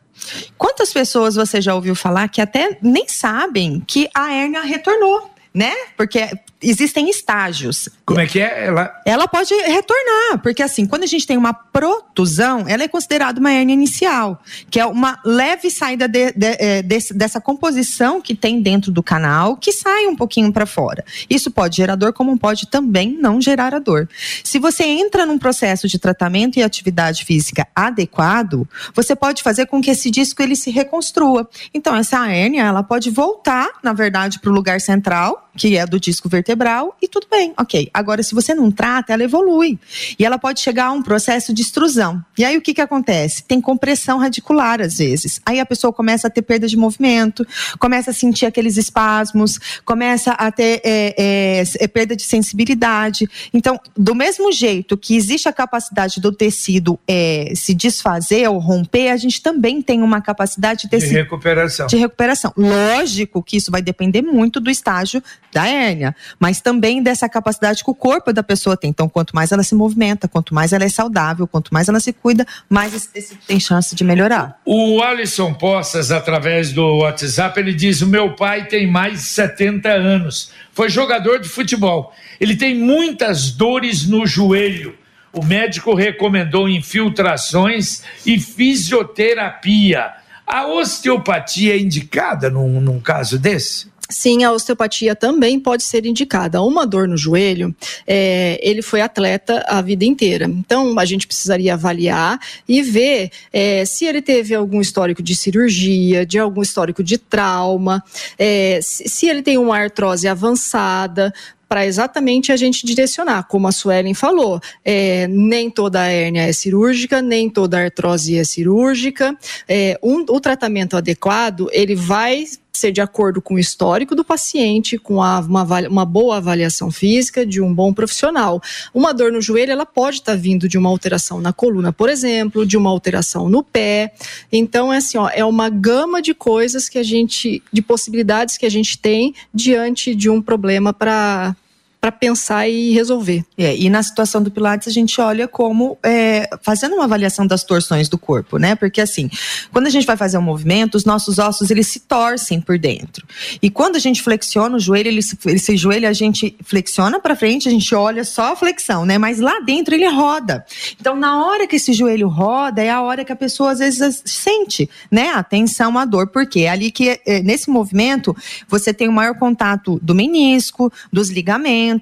Quantas 0.56 0.92
pessoas 0.92 1.34
você 1.34 1.60
já 1.60 1.74
ouviu 1.74 1.94
falar 1.94 2.28
que 2.28 2.40
até 2.40 2.78
nem 2.80 3.06
sabem 3.06 3.82
que 3.86 4.08
a 4.14 4.32
hérnia 4.32 4.62
retornou? 4.62 5.33
Né? 5.54 5.72
Porque 5.96 6.30
existem 6.60 7.08
estágios. 7.08 7.88
Como 8.04 8.18
é 8.18 8.26
que 8.26 8.40
é? 8.40 8.66
Ela... 8.66 8.92
ela 9.06 9.28
pode 9.28 9.54
retornar, 9.54 10.38
porque 10.42 10.62
assim, 10.62 10.86
quando 10.86 11.04
a 11.04 11.06
gente 11.06 11.26
tem 11.26 11.36
uma 11.36 11.52
protusão, 11.52 12.64
ela 12.66 12.82
é 12.82 12.88
considerada 12.88 13.38
uma 13.38 13.52
hernia 13.52 13.74
inicial, 13.74 14.42
que 14.68 14.80
é 14.80 14.86
uma 14.86 15.20
leve 15.24 15.70
saída 15.70 16.08
de, 16.08 16.32
de, 16.32 16.56
é, 16.58 16.82
de, 16.82 16.98
dessa 17.14 17.40
composição 17.40 18.20
que 18.20 18.34
tem 18.34 18.60
dentro 18.60 18.90
do 18.90 19.02
canal, 19.02 19.56
que 19.56 19.72
sai 19.72 20.06
um 20.06 20.16
pouquinho 20.16 20.52
para 20.52 20.66
fora. 20.66 21.04
Isso 21.30 21.50
pode 21.50 21.76
gerar 21.76 21.94
dor, 21.94 22.12
como 22.12 22.36
pode 22.36 22.66
também 22.66 23.16
não 23.20 23.40
gerar 23.40 23.74
a 23.74 23.78
dor. 23.78 24.08
Se 24.42 24.58
você 24.58 24.84
entra 24.84 25.24
num 25.24 25.38
processo 25.38 25.86
de 25.86 25.98
tratamento 25.98 26.58
e 26.58 26.62
atividade 26.62 27.24
física 27.24 27.68
adequado, 27.74 28.68
você 28.92 29.14
pode 29.14 29.42
fazer 29.42 29.66
com 29.66 29.80
que 29.80 29.90
esse 29.90 30.10
disco 30.10 30.42
ele 30.42 30.56
se 30.56 30.70
reconstrua. 30.70 31.48
Então, 31.72 31.94
essa 31.94 32.28
hérnia, 32.28 32.62
ela 32.62 32.82
pode 32.82 33.10
voltar, 33.10 33.68
na 33.82 33.92
verdade, 33.92 34.40
para 34.40 34.50
o 34.50 34.54
lugar 34.54 34.80
central, 34.80 35.43
que 35.56 35.76
é 35.76 35.86
do 35.86 36.00
disco 36.00 36.28
vertebral, 36.28 36.96
e 37.00 37.08
tudo 37.08 37.26
bem, 37.30 37.52
ok. 37.58 37.88
Agora, 37.92 38.22
se 38.22 38.34
você 38.34 38.54
não 38.54 38.70
trata, 38.70 39.12
ela 39.12 39.22
evolui. 39.22 39.78
E 40.18 40.24
ela 40.24 40.38
pode 40.38 40.60
chegar 40.60 40.86
a 40.86 40.92
um 40.92 41.02
processo 41.02 41.52
de 41.52 41.62
extrusão. 41.62 42.24
E 42.36 42.44
aí 42.44 42.56
o 42.56 42.60
que, 42.60 42.74
que 42.74 42.80
acontece? 42.80 43.44
Tem 43.44 43.60
compressão 43.60 44.18
radicular, 44.18 44.80
às 44.80 44.98
vezes. 44.98 45.40
Aí 45.46 45.60
a 45.60 45.66
pessoa 45.66 45.92
começa 45.92 46.26
a 46.26 46.30
ter 46.30 46.42
perda 46.42 46.66
de 46.66 46.76
movimento, 46.76 47.46
começa 47.78 48.10
a 48.10 48.14
sentir 48.14 48.46
aqueles 48.46 48.76
espasmos, 48.76 49.58
começa 49.84 50.32
a 50.32 50.50
ter 50.50 50.80
é, 50.84 51.14
é, 51.16 51.64
é 51.80 51.88
perda 51.88 52.16
de 52.16 52.22
sensibilidade. 52.22 53.28
Então, 53.52 53.78
do 53.96 54.14
mesmo 54.14 54.50
jeito 54.52 54.96
que 54.96 55.16
existe 55.16 55.48
a 55.48 55.52
capacidade 55.52 56.20
do 56.20 56.32
tecido 56.32 56.98
é, 57.06 57.52
se 57.54 57.74
desfazer 57.74 58.48
ou 58.48 58.58
romper, 58.58 59.10
a 59.10 59.16
gente 59.16 59.40
também 59.40 59.80
tem 59.80 60.02
uma 60.02 60.20
capacidade 60.20 60.88
de, 60.88 60.98
de 60.98 61.06
recuperação. 61.06 61.86
De 61.86 61.96
recuperação. 61.96 62.52
Lógico 62.56 63.42
que 63.42 63.56
isso 63.56 63.70
vai 63.70 63.82
depender 63.82 64.22
muito 64.22 64.60
do 64.60 64.70
estágio 64.70 65.22
da 65.54 65.68
hérnia, 65.68 66.14
mas 66.38 66.60
também 66.60 67.00
dessa 67.00 67.28
capacidade 67.28 67.84
que 67.84 67.90
o 67.90 67.94
corpo 67.94 68.32
da 68.32 68.42
pessoa 68.42 68.76
tem. 68.76 68.90
Então, 68.90 69.08
quanto 69.08 69.34
mais 69.34 69.52
ela 69.52 69.62
se 69.62 69.74
movimenta, 69.74 70.26
quanto 70.26 70.52
mais 70.52 70.72
ela 70.72 70.84
é 70.84 70.88
saudável, 70.88 71.46
quanto 71.46 71.72
mais 71.72 71.88
ela 71.88 72.00
se 72.00 72.12
cuida, 72.12 72.44
mais 72.68 72.92
esse 72.92 73.08
tecido 73.08 73.38
tem 73.46 73.60
chance 73.60 73.94
de 73.94 74.02
melhorar. 74.02 74.60
O 74.66 75.00
Alisson 75.00 75.54
Poças, 75.54 76.10
através 76.10 76.72
do 76.72 76.98
WhatsApp, 76.98 77.58
ele 77.58 77.72
diz: 77.72 78.02
O 78.02 78.08
meu 78.08 78.34
pai 78.34 78.66
tem 78.66 78.90
mais 78.90 79.20
de 79.20 79.28
70 79.28 79.88
anos, 79.88 80.50
foi 80.72 80.88
jogador 80.88 81.38
de 81.38 81.48
futebol. 81.48 82.12
Ele 82.40 82.56
tem 82.56 82.74
muitas 82.74 83.52
dores 83.52 84.06
no 84.06 84.26
joelho. 84.26 84.98
O 85.32 85.44
médico 85.44 85.94
recomendou 85.94 86.68
infiltrações 86.68 88.02
e 88.26 88.40
fisioterapia. 88.40 90.12
A 90.46 90.66
osteopatia 90.66 91.74
é 91.74 91.78
indicada 91.78 92.50
num, 92.50 92.80
num 92.80 93.00
caso 93.00 93.38
desse? 93.38 93.93
Sim, 94.10 94.44
a 94.44 94.52
osteopatia 94.52 95.16
também 95.16 95.58
pode 95.58 95.82
ser 95.82 96.04
indicada. 96.04 96.60
Uma 96.60 96.86
dor 96.86 97.08
no 97.08 97.16
joelho, 97.16 97.74
é, 98.06 98.60
ele 98.62 98.82
foi 98.82 99.00
atleta 99.00 99.64
a 99.66 99.80
vida 99.80 100.04
inteira. 100.04 100.44
Então, 100.44 100.98
a 100.98 101.04
gente 101.04 101.26
precisaria 101.26 101.72
avaliar 101.72 102.38
e 102.68 102.82
ver 102.82 103.30
é, 103.52 103.84
se 103.84 104.04
ele 104.04 104.20
teve 104.20 104.54
algum 104.54 104.80
histórico 104.80 105.22
de 105.22 105.34
cirurgia, 105.34 106.26
de 106.26 106.38
algum 106.38 106.60
histórico 106.60 107.02
de 107.02 107.16
trauma, 107.16 108.04
é, 108.38 108.78
se 108.82 109.26
ele 109.26 109.42
tem 109.42 109.56
uma 109.56 109.76
artrose 109.76 110.28
avançada, 110.28 111.32
para 111.66 111.86
exatamente 111.86 112.52
a 112.52 112.56
gente 112.56 112.86
direcionar, 112.86 113.48
como 113.48 113.66
a 113.66 113.72
Suelen 113.72 114.14
falou, 114.14 114.60
é, 114.84 115.26
nem 115.26 115.68
toda 115.68 116.06
hérnia 116.06 116.42
é 116.42 116.52
cirúrgica, 116.52 117.20
nem 117.20 117.50
toda 117.50 117.82
artrose 117.82 118.38
é 118.38 118.44
cirúrgica. 118.44 119.36
É, 119.66 119.98
um, 120.00 120.20
o 120.28 120.40
tratamento 120.40 120.96
adequado 120.96 121.68
ele 121.72 121.96
vai 121.96 122.44
ser 122.78 122.92
de 122.92 123.00
acordo 123.00 123.40
com 123.40 123.54
o 123.54 123.58
histórico 123.58 124.14
do 124.14 124.24
paciente, 124.24 124.98
com 124.98 125.22
a, 125.22 125.40
uma, 125.40 125.62
uma 125.88 126.04
boa 126.04 126.36
avaliação 126.36 126.90
física 126.90 127.46
de 127.46 127.60
um 127.60 127.72
bom 127.72 127.92
profissional. 127.92 128.62
Uma 128.92 129.12
dor 129.12 129.32
no 129.32 129.40
joelho, 129.40 129.72
ela 129.72 129.86
pode 129.86 130.18
estar 130.18 130.32
tá 130.32 130.38
vindo 130.38 130.68
de 130.68 130.76
uma 130.76 130.88
alteração 130.88 131.40
na 131.40 131.52
coluna, 131.52 131.92
por 131.92 132.08
exemplo, 132.08 132.66
de 132.66 132.76
uma 132.76 132.90
alteração 132.90 133.48
no 133.48 133.62
pé. 133.62 134.12
Então, 134.52 134.92
é 134.92 134.98
assim, 134.98 135.18
ó, 135.18 135.28
é 135.32 135.44
uma 135.44 135.68
gama 135.68 136.20
de 136.20 136.34
coisas 136.34 136.88
que 136.88 136.98
a 136.98 137.02
gente, 137.02 137.62
de 137.72 137.82
possibilidades 137.82 138.58
que 138.58 138.66
a 138.66 138.70
gente 138.70 138.98
tem 138.98 139.34
diante 139.52 140.14
de 140.14 140.28
um 140.28 140.40
problema 140.40 140.92
para 140.92 141.56
para 142.04 142.12
pensar 142.12 142.68
e 142.68 142.92
resolver. 142.92 143.42
É, 143.56 143.74
e 143.74 143.88
na 143.88 144.02
situação 144.02 144.42
do 144.42 144.50
Pilates 144.50 144.86
a 144.86 144.90
gente 144.90 145.18
olha 145.22 145.48
como 145.48 145.96
é, 146.02 146.50
fazendo 146.60 146.96
uma 146.96 147.04
avaliação 147.04 147.46
das 147.46 147.64
torções 147.64 148.10
do 148.10 148.18
corpo, 148.18 148.58
né? 148.58 148.74
Porque 148.74 149.00
assim, 149.00 149.30
quando 149.72 149.86
a 149.86 149.90
gente 149.90 150.06
vai 150.06 150.14
fazer 150.14 150.36
um 150.36 150.42
movimento, 150.42 150.96
os 150.96 151.06
nossos 151.06 151.38
ossos 151.38 151.70
eles 151.70 151.86
se 151.86 152.00
torcem 152.00 152.60
por 152.60 152.78
dentro. 152.78 153.26
E 153.62 153.70
quando 153.70 153.96
a 153.96 153.98
gente 153.98 154.20
flexiona 154.20 154.76
o 154.76 154.78
joelho, 154.78 155.08
ele 155.08 155.22
se, 155.22 155.38
esse 155.46 155.78
joelho 155.78 156.06
a 156.06 156.12
gente 156.12 156.54
flexiona 156.62 157.18
para 157.18 157.34
frente, 157.34 157.70
a 157.70 157.72
gente 157.72 157.94
olha 157.94 158.22
só 158.22 158.52
a 158.52 158.56
flexão, 158.56 159.06
né? 159.06 159.16
Mas 159.16 159.40
lá 159.40 159.60
dentro 159.60 159.94
ele 159.94 160.06
roda. 160.06 160.62
Então 161.00 161.16
na 161.16 161.42
hora 161.42 161.66
que 161.66 161.76
esse 161.76 161.94
joelho 161.94 162.28
roda 162.28 162.82
é 162.82 162.90
a 162.90 163.00
hora 163.00 163.24
que 163.24 163.32
a 163.32 163.36
pessoa 163.36 163.70
às 163.70 163.78
vezes 163.78 164.22
sente, 164.26 164.90
né? 165.10 165.30
A 165.30 165.42
tensão, 165.42 165.96
a 165.96 166.04
dor, 166.04 166.26
porque 166.26 166.60
é 166.60 166.68
ali 166.68 166.90
que 166.90 167.18
é, 167.24 167.40
nesse 167.42 167.70
movimento 167.70 168.36
você 168.68 168.92
tem 168.92 169.08
o 169.08 169.12
maior 169.12 169.38
contato 169.38 169.98
do 170.02 170.14
menisco, 170.14 170.92
dos 171.10 171.30
ligamentos 171.30 171.93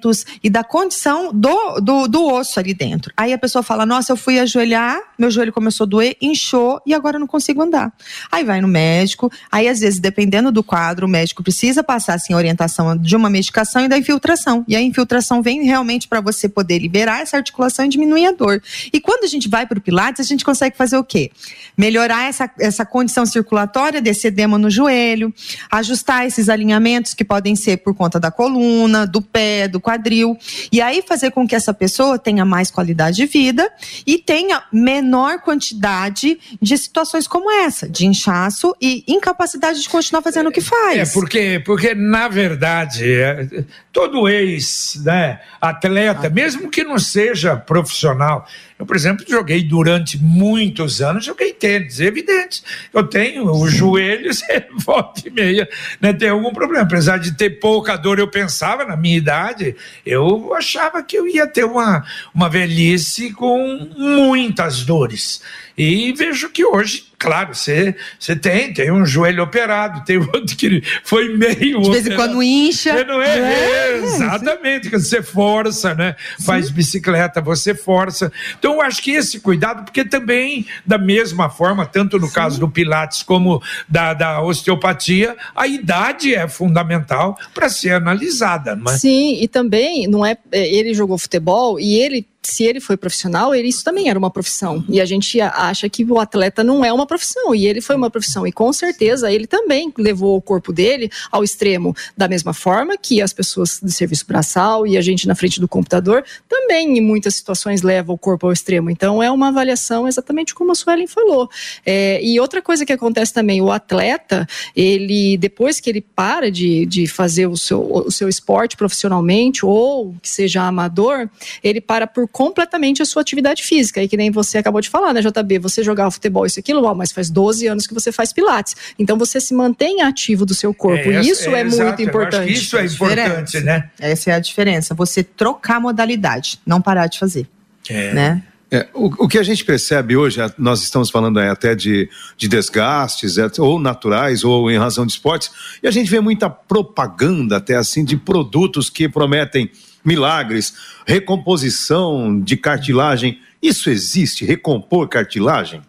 e 0.43 0.49
da 0.49 0.63
condição 0.63 1.31
do, 1.33 1.79
do, 1.79 2.07
do 2.07 2.25
osso 2.25 2.59
ali 2.59 2.73
dentro. 2.73 3.13
Aí 3.15 3.33
a 3.33 3.37
pessoa 3.37 3.63
fala: 3.63 3.85
Nossa, 3.85 4.11
eu 4.11 4.17
fui 4.17 4.39
ajoelhar, 4.39 4.99
meu 5.17 5.29
joelho 5.29 5.53
começou 5.53 5.85
a 5.85 5.87
doer, 5.87 6.15
inchou 6.21 6.81
e 6.85 6.93
agora 6.93 7.19
não 7.19 7.27
consigo 7.27 7.61
andar. 7.61 7.91
Aí 8.31 8.43
vai 8.43 8.61
no 8.61 8.67
médico, 8.67 9.31
aí 9.51 9.67
às 9.67 9.79
vezes, 9.79 9.99
dependendo 9.99 10.51
do 10.51 10.63
quadro, 10.63 11.05
o 11.05 11.09
médico 11.09 11.43
precisa 11.43 11.83
passar 11.83 12.15
assim, 12.15 12.33
a 12.33 12.37
orientação 12.37 12.97
de 12.97 13.15
uma 13.15 13.29
medicação 13.29 13.83
e 13.85 13.87
da 13.87 13.97
infiltração. 13.97 14.63
E 14.67 14.75
a 14.75 14.81
infiltração 14.81 15.41
vem 15.41 15.63
realmente 15.63 16.07
para 16.07 16.21
você 16.21 16.47
poder 16.47 16.79
liberar 16.79 17.21
essa 17.21 17.37
articulação 17.37 17.85
e 17.85 17.89
diminuir 17.89 18.27
a 18.27 18.31
dor. 18.31 18.61
E 18.91 18.99
quando 18.99 19.23
a 19.23 19.27
gente 19.27 19.49
vai 19.49 19.65
para 19.65 19.77
o 19.77 19.81
Pilates, 19.81 20.25
a 20.25 20.27
gente 20.27 20.43
consegue 20.43 20.77
fazer 20.77 20.97
o 20.97 21.03
quê? 21.03 21.31
Melhorar 21.77 22.27
essa, 22.27 22.49
essa 22.59 22.85
condição 22.85 23.25
circulatória 23.25 24.01
desse 24.01 24.27
edema 24.27 24.57
no 24.57 24.69
joelho, 24.69 25.33
ajustar 25.71 26.25
esses 26.25 26.49
alinhamentos 26.49 27.13
que 27.13 27.23
podem 27.23 27.55
ser 27.55 27.77
por 27.77 27.93
conta 27.95 28.19
da 28.19 28.31
coluna, 28.31 29.05
do 29.05 29.21
pé, 29.21 29.67
do 29.67 29.79
quadril. 29.83 30.35
E 30.71 30.81
aí 30.81 31.03
fazer 31.03 31.29
com 31.31 31.47
que 31.47 31.55
essa 31.55 31.73
pessoa 31.73 32.17
tenha 32.17 32.43
mais 32.45 32.71
qualidade 32.71 33.17
de 33.17 33.25
vida 33.25 33.69
e 34.07 34.17
tenha 34.17 34.63
menor 34.71 35.41
quantidade 35.41 36.39
de 36.59 36.77
situações 36.77 37.27
como 37.27 37.51
essa, 37.51 37.87
de 37.87 38.07
inchaço 38.07 38.75
e 38.81 39.03
incapacidade 39.07 39.81
de 39.81 39.89
continuar 39.89 40.21
fazendo 40.23 40.49
o 40.49 40.51
que 40.51 40.61
faz. 40.61 41.09
É, 41.09 41.13
porque, 41.13 41.61
porque 41.63 41.93
na 41.93 42.27
verdade, 42.27 43.13
é, 43.13 43.47
todo 43.91 44.27
ex 44.27 45.01
né, 45.03 45.39
atleta, 45.61 46.27
ah. 46.27 46.29
mesmo 46.29 46.71
que 46.71 46.83
não 46.83 46.97
seja 46.97 47.55
profissional, 47.55 48.47
eu, 48.83 48.85
por 48.85 48.97
exemplo, 48.97 49.25
joguei 49.27 49.63
durante 49.63 50.21
muitos 50.21 51.01
anos, 51.01 51.23
joguei 51.23 51.53
tênis, 51.53 52.01
é 52.01 52.05
evidente. 52.05 52.61
Eu 52.93 53.07
tenho 53.07 53.49
os 53.49 53.71
joelhos, 53.71 54.41
volta 54.85 55.21
e 55.25 55.31
meia, 55.31 55.67
né, 56.01 56.11
tem 56.11 56.29
algum 56.29 56.51
problema. 56.51 56.83
Apesar 56.83 57.17
de 57.17 57.35
ter 57.35 57.61
pouca 57.61 57.95
dor, 57.95 58.19
eu 58.19 58.27
pensava, 58.27 58.83
na 58.83 58.97
minha 58.97 59.17
idade, 59.17 59.75
eu 60.05 60.53
achava 60.53 61.01
que 61.01 61.17
eu 61.17 61.25
ia 61.25 61.47
ter 61.47 61.63
uma, 61.63 62.05
uma 62.35 62.49
velhice 62.49 63.31
com 63.31 63.89
muitas 63.97 64.83
dores. 64.83 65.41
E 65.77 66.13
vejo 66.13 66.49
que 66.49 66.63
hoje 66.63 67.13
Claro, 67.23 67.55
você, 67.55 67.95
tem, 68.41 68.73
tem 68.73 68.91
um 68.91 69.05
joelho 69.05 69.43
operado, 69.43 70.03
tem 70.03 70.17
outro 70.33 70.57
que 70.57 70.83
foi 71.05 71.29
meio. 71.37 71.81
De 71.81 71.89
vez 71.89 72.05
em 72.05 72.15
quando 72.17 72.43
incha. 72.43 73.01
Não 73.05 73.21
é, 73.21 73.39
é 73.39 73.95
exatamente, 73.95 74.89
quando 74.89 75.03
você 75.03 75.23
força, 75.23 75.95
né? 75.95 76.17
Sim. 76.37 76.43
Faz 76.43 76.69
bicicleta, 76.69 77.39
você 77.39 77.73
força. 77.73 78.29
Então, 78.59 78.73
eu 78.73 78.81
acho 78.81 79.01
que 79.01 79.11
esse 79.11 79.39
cuidado, 79.39 79.85
porque 79.85 80.03
também, 80.03 80.65
da 80.85 80.97
mesma 80.97 81.49
forma, 81.49 81.85
tanto 81.85 82.19
no 82.19 82.27
Sim. 82.27 82.33
caso 82.33 82.59
do 82.59 82.67
Pilates 82.67 83.23
como 83.23 83.63
da, 83.87 84.13
da 84.13 84.41
osteopatia, 84.41 85.37
a 85.55 85.65
idade 85.65 86.35
é 86.35 86.45
fundamental 86.49 87.37
para 87.53 87.69
ser 87.69 87.93
analisada, 87.93 88.75
não 88.75 88.91
é? 88.91 88.97
Sim, 88.97 89.41
e 89.41 89.47
também, 89.47 90.07
não 90.07 90.25
é. 90.25 90.35
é 90.51 90.67
ele 90.75 90.93
jogou 90.93 91.17
futebol 91.17 91.79
e 91.79 91.95
ele 91.99 92.27
se 92.43 92.63
ele 92.63 92.79
foi 92.79 92.97
profissional, 92.97 93.55
ele, 93.55 93.67
isso 93.67 93.83
também 93.83 94.09
era 94.09 94.19
uma 94.19 94.29
profissão. 94.29 94.83
E 94.89 94.99
a 94.99 95.05
gente 95.05 95.39
acha 95.41 95.89
que 95.89 96.03
o 96.03 96.19
atleta 96.19 96.63
não 96.63 96.83
é 96.83 96.91
uma 96.91 97.05
profissão, 97.05 97.55
e 97.55 97.65
ele 97.65 97.81
foi 97.81 97.95
uma 97.95 98.09
profissão. 98.09 98.45
E 98.45 98.51
com 98.51 98.71
certeza 98.73 99.31
ele 99.31 99.47
também 99.47 99.93
levou 99.97 100.37
o 100.37 100.41
corpo 100.41 100.73
dele 100.73 101.09
ao 101.31 101.43
extremo, 101.43 101.95
da 102.17 102.27
mesma 102.27 102.53
forma 102.53 102.97
que 102.97 103.21
as 103.21 103.33
pessoas 103.33 103.79
do 103.81 103.91
serviço 103.91 104.25
braçal 104.27 104.85
e 104.85 104.97
a 104.97 105.01
gente 105.01 105.27
na 105.27 105.35
frente 105.35 105.59
do 105.59 105.67
computador 105.67 106.23
também, 106.47 106.97
em 106.97 107.01
muitas 107.01 107.35
situações, 107.35 107.81
leva 107.81 108.11
o 108.11 108.17
corpo 108.17 108.47
ao 108.47 108.53
extremo. 108.53 108.89
Então 108.89 109.21
é 109.21 109.31
uma 109.31 109.47
avaliação 109.47 110.07
exatamente 110.07 110.53
como 110.53 110.71
a 110.71 110.75
Suelen 110.75 111.07
falou. 111.07 111.49
É, 111.85 112.23
e 112.23 112.39
outra 112.39 112.61
coisa 112.61 112.85
que 112.85 112.93
acontece 112.93 113.33
também, 113.33 113.61
o 113.61 113.71
atleta, 113.71 114.47
ele, 114.75 115.37
depois 115.37 115.79
que 115.79 115.89
ele 115.89 116.01
para 116.01 116.51
de, 116.51 116.85
de 116.85 117.07
fazer 117.07 117.47
o 117.47 117.55
seu, 117.55 117.81
o 117.81 118.11
seu 118.11 118.27
esporte 118.27 118.75
profissionalmente, 118.75 119.65
ou 119.65 120.15
que 120.21 120.29
seja 120.29 120.63
amador, 120.63 121.29
ele 121.63 121.79
para 121.79 122.07
por 122.07 122.27
completamente 122.33 122.99
a 122.99 123.05
sua 123.05 123.21
atividade 123.21 123.63
física. 123.63 124.01
E 124.01 124.07
que 124.07 124.17
nem 124.17 124.31
você 124.31 124.57
acabou 124.57 124.81
de 124.81 124.89
falar, 124.89 125.13
né, 125.13 125.21
JB? 125.21 125.59
Você 125.59 125.83
jogar 125.83 126.09
futebol, 126.09 126.45
isso 126.45 126.59
aquilo, 126.59 126.83
ó, 126.83 126.93
mas 126.95 127.11
faz 127.11 127.29
12 127.29 127.67
anos 127.67 127.87
que 127.87 127.93
você 127.93 128.11
faz 128.11 128.33
pilates. 128.33 128.75
Então 128.97 129.17
você 129.17 129.39
se 129.39 129.53
mantém 129.53 130.01
ativo 130.01 130.43
do 130.43 130.55
seu 130.55 130.73
corpo. 130.73 131.11
É, 131.11 131.21
e 131.21 131.29
isso 131.29 131.55
é, 131.55 131.61
é 131.61 131.63
muito 131.63 132.01
importante. 132.01 132.51
isso 132.51 132.75
é 132.75 132.85
importante, 132.85 133.59
né? 133.61 133.89
Essa 133.99 134.31
é 134.31 134.33
a 134.33 134.39
diferença. 134.39 134.95
Você 134.95 135.23
trocar 135.23 135.79
modalidade, 135.79 136.59
não 136.65 136.81
parar 136.81 137.05
de 137.05 137.19
fazer. 137.19 137.47
É. 137.87 138.13
Né? 138.13 138.43
É, 138.71 138.87
o, 138.95 139.25
o, 139.25 139.27
que 139.27 139.37
a 139.37 139.43
gente 139.43 139.63
percebe 139.63 140.17
hoje, 140.17 140.39
nós 140.57 140.81
estamos 140.81 141.11
falando 141.11 141.37
até 141.37 141.75
de, 141.75 142.09
de 142.35 142.47
desgastes, 142.47 143.37
é, 143.37 143.47
ou 143.59 143.77
naturais, 143.77 144.43
ou 144.43 144.71
em 144.71 144.79
razão 144.79 145.05
de 145.05 145.11
esportes, 145.11 145.51
e 145.83 145.87
a 145.87 145.91
gente 145.91 146.09
vê 146.09 146.19
muita 146.19 146.49
propaganda 146.49 147.57
até 147.57 147.75
assim 147.75 148.03
de 148.03 148.17
produtos 148.17 148.89
que 148.89 149.07
prometem 149.07 149.69
milagres, 150.03 150.73
recomposição 151.05 152.39
de 152.39 152.57
cartilagem. 152.57 153.39
Isso 153.61 153.89
existe? 153.89 154.45
Recompor 154.45 155.07
cartilagem? 155.07 155.81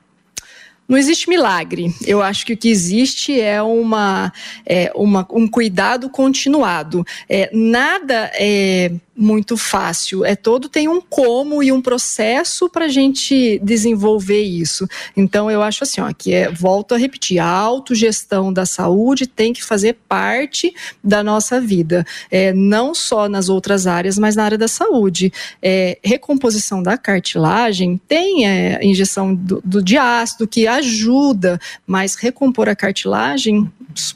Não 0.87 0.99
existe 0.99 1.29
milagre. 1.31 1.95
Eu 2.07 2.21
acho 2.23 2.45
que 2.45 2.53
o 2.53 2.57
que 2.57 2.69
existe 2.69 3.41
é, 3.41 3.63
uma, 3.63 4.31
é 4.67 4.93
uma 4.95 5.27
um 5.31 5.49
cuidado 5.49 6.11
continuado. 6.11 7.05
É, 7.29 7.51
nada 7.55 8.31
é 8.35 8.93
muito 9.17 9.57
fácil. 9.57 10.25
É 10.25 10.35
todo 10.35 10.69
tem 10.69 10.89
um 10.89 11.01
como 11.01 11.63
e 11.63 11.71
um 11.71 11.81
processo 11.81 12.69
para 12.69 12.87
a 12.87 12.89
gente 12.89 13.61
desenvolver 13.63 14.43
isso. 14.43 14.89
Então 15.17 15.51
eu 15.51 15.63
acho 15.63 15.85
assim, 15.85 16.01
ó, 16.01 16.13
que 16.13 16.33
é, 16.33 16.51
volto 16.51 16.95
a 16.95 16.99
repetir, 16.99 17.39
a 17.39 17.47
autogestão 17.47 18.53
da 18.53 18.67
saúde 18.67 19.27
tem 19.27 19.53
que 19.53 19.63
fazer 19.63 19.97
parte 20.09 20.75
da 21.03 21.23
nossa 21.23 21.61
vida, 21.61 22.05
é, 22.31 22.53
não 22.53 22.95
só 22.95 23.29
nas 23.29 23.49
outras 23.49 23.87
áreas, 23.87 24.19
mas 24.19 24.37
na 24.37 24.45
área 24.45 24.59
da 24.59 24.69
saúde. 24.69 25.33
É, 25.63 25.99
recomposição 26.03 26.83
da 26.83 26.99
cartilagem 26.99 28.01
tem 28.09 28.47
é, 28.47 28.85
injeção 28.85 29.35
do, 29.35 29.63
do 29.65 29.83
de 29.83 29.97
ácido 29.97 30.49
que 30.49 30.67
ajuda, 30.67 31.61
mas 31.87 32.15
recompor 32.15 32.69
a 32.69 32.77
cartilagem 32.77 33.71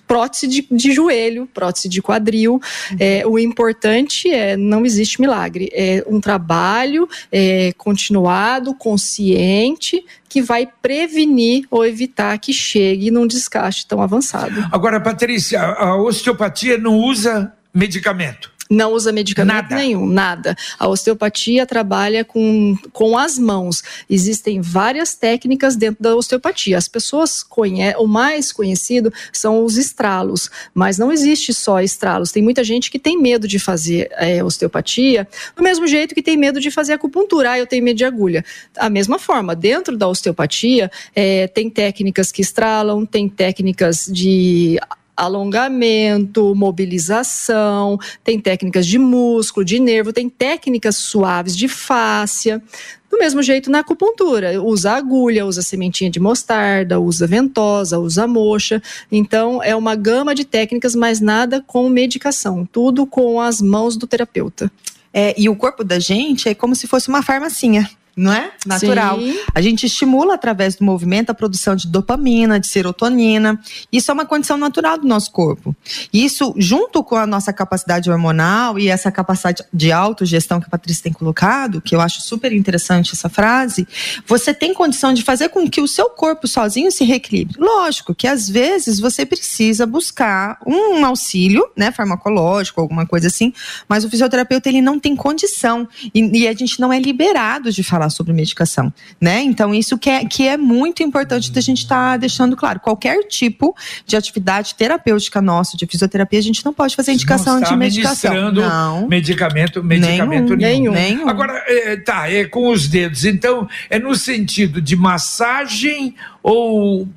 prótese 0.07 0.47
de, 0.47 0.67
de 0.71 0.93
joelho, 0.93 1.47
prótese 1.47 1.89
de 1.89 2.03
quadril. 2.03 2.61
É, 2.99 3.27
o 3.27 3.39
importante 3.39 4.31
é 4.31 4.57
não 4.57 4.85
existe 4.89 5.21
milagre. 5.21 5.71
É 5.73 6.05
um 6.07 6.21
trabalho 6.21 7.09
é, 7.31 7.73
continuado, 7.77 8.75
consciente, 8.75 10.05
que 10.29 10.43
vai 10.43 10.69
prevenir 10.83 11.67
ou 11.71 11.87
evitar 11.87 12.37
que 12.39 12.53
chegue 12.53 13.11
num 13.11 13.27
desgaste 13.27 13.87
tão 13.87 14.03
avançado. 14.03 14.67
Agora, 14.73 15.01
Patrícia, 15.01 15.61
a 15.63 15.97
osteopatia 15.97 16.77
não 16.77 16.97
usa 16.97 17.53
medicamento 17.73 18.58
não 18.71 18.93
usa 18.93 19.13
medicamento 19.13 19.71
nada. 19.71 19.77
nenhum, 19.77 20.07
nada. 20.07 20.57
A 20.79 20.89
osteopatia 20.89 21.65
trabalha 21.67 22.25
com, 22.25 22.77
com 22.93 23.17
as 23.17 23.39
mãos. 23.39 23.83
Existem 24.09 24.61
várias 24.61 25.15
técnicas 25.15 25.77
dentro 25.77 26.03
da 26.03 26.15
osteopatia. 26.15 26.77
As 26.77 26.89
pessoas 26.89 27.43
conhecem, 27.43 28.01
o 28.01 28.07
mais 28.07 28.53
conhecido 28.53 29.13
são 29.33 29.65
os 29.65 29.77
estralos, 29.77 30.51
mas 30.75 30.99
não 30.99 31.11
existe 31.11 31.55
só 31.55 31.81
estralos. 31.81 32.33
Tem 32.33 32.43
muita 32.43 32.63
gente 32.63 32.91
que 32.91 32.99
tem 32.99 33.21
medo 33.21 33.49
de 33.49 33.59
fazer 33.59 34.11
é, 34.13 34.43
osteopatia, 34.45 35.27
do 35.57 35.63
mesmo 35.63 35.87
jeito 35.87 36.15
que 36.15 36.23
tem 36.23 36.37
medo 36.37 36.61
de 36.61 36.71
fazer 36.71 36.93
acupuntura. 36.93 37.53
Ah, 37.53 37.59
eu 37.59 37.67
tenho 37.67 37.85
medo 37.85 37.97
de 37.97 38.05
agulha. 38.05 38.45
A 38.77 38.91
mesma 38.91 39.19
forma, 39.19 39.55
dentro 39.57 39.97
da 39.97 40.07
osteopatia, 40.09 40.91
é, 41.15 41.47
tem 41.49 41.71
técnicas 41.71 42.31
que 42.31 42.43
estralam, 42.43 43.07
tem 43.07 43.29
técnicas 43.29 44.07
de 44.07 44.79
alongamento, 45.19 46.55
mobilização, 46.55 47.99
tem 48.23 48.41
técnicas 48.41 48.87
de 48.87 48.99
músculo, 48.99 49.67
de 49.67 49.81
nervo, 49.81 50.13
tem 50.13 50.29
técnicas 50.29 50.97
suaves 50.97 51.57
de 51.57 51.67
fáscia. 51.67 52.63
Do 53.11 53.19
mesmo 53.19 53.43
jeito 53.43 53.71
na 53.71 53.81
acupuntura, 53.81 54.63
usa 54.63 54.93
agulha, 54.93 55.45
usa 55.45 55.63
sementinha 55.63 56.11
de 56.11 56.21
mostarda, 56.21 57.01
usa 57.01 57.27
ventosa, 57.27 57.99
usa 57.99 58.27
moxa. 58.27 58.81
Então 59.11 59.63
é 59.63 59.75
uma 59.75 59.97
gama 59.97 60.35
de 60.35 60.45
técnicas, 60.45 60.95
mas 60.95 61.21
nada 61.21 61.63
com 61.67 61.89
medicação, 61.89 62.67
tudo 62.71 63.07
com 63.07 63.41
as 63.41 63.61
mãos 63.61 63.97
do 63.97 64.07
terapeuta. 64.07 64.71
É, 65.13 65.35
e 65.39 65.49
o 65.49 65.57
corpo 65.57 65.83
da 65.83 65.99
gente 65.99 66.49
é 66.49 66.55
como 66.55 66.77
se 66.77 66.87
fosse 66.87 67.09
uma 67.09 67.23
farmacinha 67.23 67.91
não 68.19 68.33
é? 68.33 68.51
Natural. 68.67 69.19
Sim. 69.19 69.39
A 69.55 69.61
gente 69.61 69.87
estimula 69.87 70.35
através 70.35 70.75
do 70.75 70.85
movimento 70.85 71.31
a 71.31 71.35
produção 71.35 71.77
de 71.77 71.87
dopamina, 71.87 72.59
de 72.59 72.67
serotonina. 72.67 73.59
Isso 73.93 74.11
é 74.11 74.15
uma 74.15 74.27
condição 74.27 74.57
natural 74.57 74.99
do 74.99 75.07
nosso 75.07 75.31
corpo. 75.31 75.75
Isso, 76.13 76.53
junto 76.57 77.05
com 77.05 77.15
a 77.15 77.27
nossa 77.27 77.53
capacidade 77.53 78.11
hormonal 78.11 78.79
e 78.79 78.89
essa 78.89 79.13
capacidade 79.13 79.63
de 79.73 79.93
autogestão 79.93 80.61
que 80.61 80.67
a 80.67 80.71
Patrícia 80.71 81.05
tem 81.05 81.13
colocado, 81.13 81.81
que 81.81 81.95
eu 81.95 82.01
acho 82.01 82.21
super 82.21 82.53
interessante 82.53 83.13
essa 83.13 83.29
frase, 83.29 83.87
você 84.27 84.53
tem 84.53 84.75
condição 84.75 85.15
de 85.15 85.23
fazer 85.23 85.49
com 85.51 85.69
que 85.71 85.81
o 85.81 85.87
seu 85.87 86.11
corpo 86.11 86.49
sozinho 86.49 86.91
se 86.91 87.05
reequilibre. 87.05 87.55
Lógico 87.59 88.15
que 88.15 88.27
às 88.27 88.49
vezes 88.49 88.99
você 88.99 89.25
precisa 89.25 89.87
buscar 89.87 90.59
um 90.67 91.05
auxílio, 91.07 91.65
né, 91.77 91.93
farmacológico, 91.93 92.81
alguma 92.81 93.07
coisa 93.07 93.29
assim, 93.29 93.53
mas 93.89 94.05
o 94.05 94.11
fisioterapeuta 94.11 94.69
ele 94.69 94.83
não 94.83 94.99
tem 94.99 95.15
condição 95.15 95.89
e, 96.13 96.41
e 96.41 96.49
a 96.49 96.53
gente 96.53 96.81
não 96.81 96.93
é 96.93 96.99
liberado 96.99 97.71
de 97.71 97.85
falar 97.85 98.08
falar 98.09 98.11
sobre 98.11 98.33
medicação, 98.33 98.93
né? 99.21 99.41
Então, 99.43 99.75
isso 99.75 99.97
que 99.99 100.11
é, 100.11 100.25
que 100.25 100.49
é 100.49 100.57
muito 100.57 101.03
importante 101.03 101.53
da 101.53 101.61
gente 101.61 101.83
estar 101.83 102.13
tá 102.13 102.17
deixando 102.17 102.57
claro. 102.57 102.81
Qualquer 102.81 103.27
tipo 103.29 103.77
de 104.07 104.17
atividade 104.17 104.75
terapêutica 104.75 105.41
nossa, 105.41 105.77
de 105.77 105.87
fisioterapia, 105.87 106.39
a 106.39 106.43
gente 106.43 106.65
não 106.65 106.73
pode 106.73 106.97
fazer 106.97 107.13
indicação 107.13 107.61
de 107.61 107.77
medicação. 107.77 108.53
Não. 108.53 109.07
Medicamento, 109.07 109.83
medicamento 109.83 110.57
nenhum. 110.57 110.93
nenhum. 110.93 110.93
nenhum. 110.93 111.29
Agora, 111.29 111.63
é, 111.67 111.97
tá, 111.97 112.31
é 112.31 112.45
com 112.45 112.71
os 112.71 112.89
dedos. 112.89 113.25
Então, 113.25 113.69
é 113.89 113.99
no 113.99 114.15
sentido 114.15 114.81
de 114.81 114.97
massagem 114.97 116.15
ou. 116.43 117.09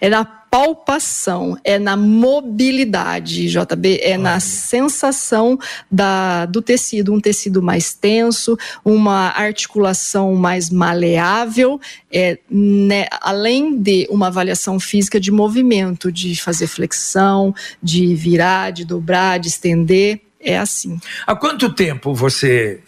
É 0.00 0.08
na 0.08 0.41
palpação, 0.52 1.58
é 1.64 1.78
na 1.78 1.96
mobilidade, 1.96 3.48
JB, 3.48 4.00
é 4.02 4.18
na 4.18 4.38
sensação 4.38 5.58
da, 5.90 6.44
do 6.44 6.60
tecido, 6.60 7.10
um 7.10 7.18
tecido 7.18 7.62
mais 7.62 7.94
tenso, 7.94 8.58
uma 8.84 9.30
articulação 9.30 10.34
mais 10.34 10.68
maleável, 10.68 11.80
é, 12.12 12.38
né, 12.50 13.06
além 13.22 13.78
de 13.78 14.06
uma 14.10 14.26
avaliação 14.26 14.78
física 14.78 15.18
de 15.18 15.30
movimento, 15.30 16.12
de 16.12 16.36
fazer 16.36 16.66
flexão, 16.66 17.54
de 17.82 18.14
virar, 18.14 18.72
de 18.72 18.84
dobrar, 18.84 19.38
de 19.38 19.48
estender, 19.48 20.20
é 20.38 20.58
assim. 20.58 21.00
Há 21.26 21.34
quanto 21.34 21.72
tempo 21.72 22.12
você 22.12 22.78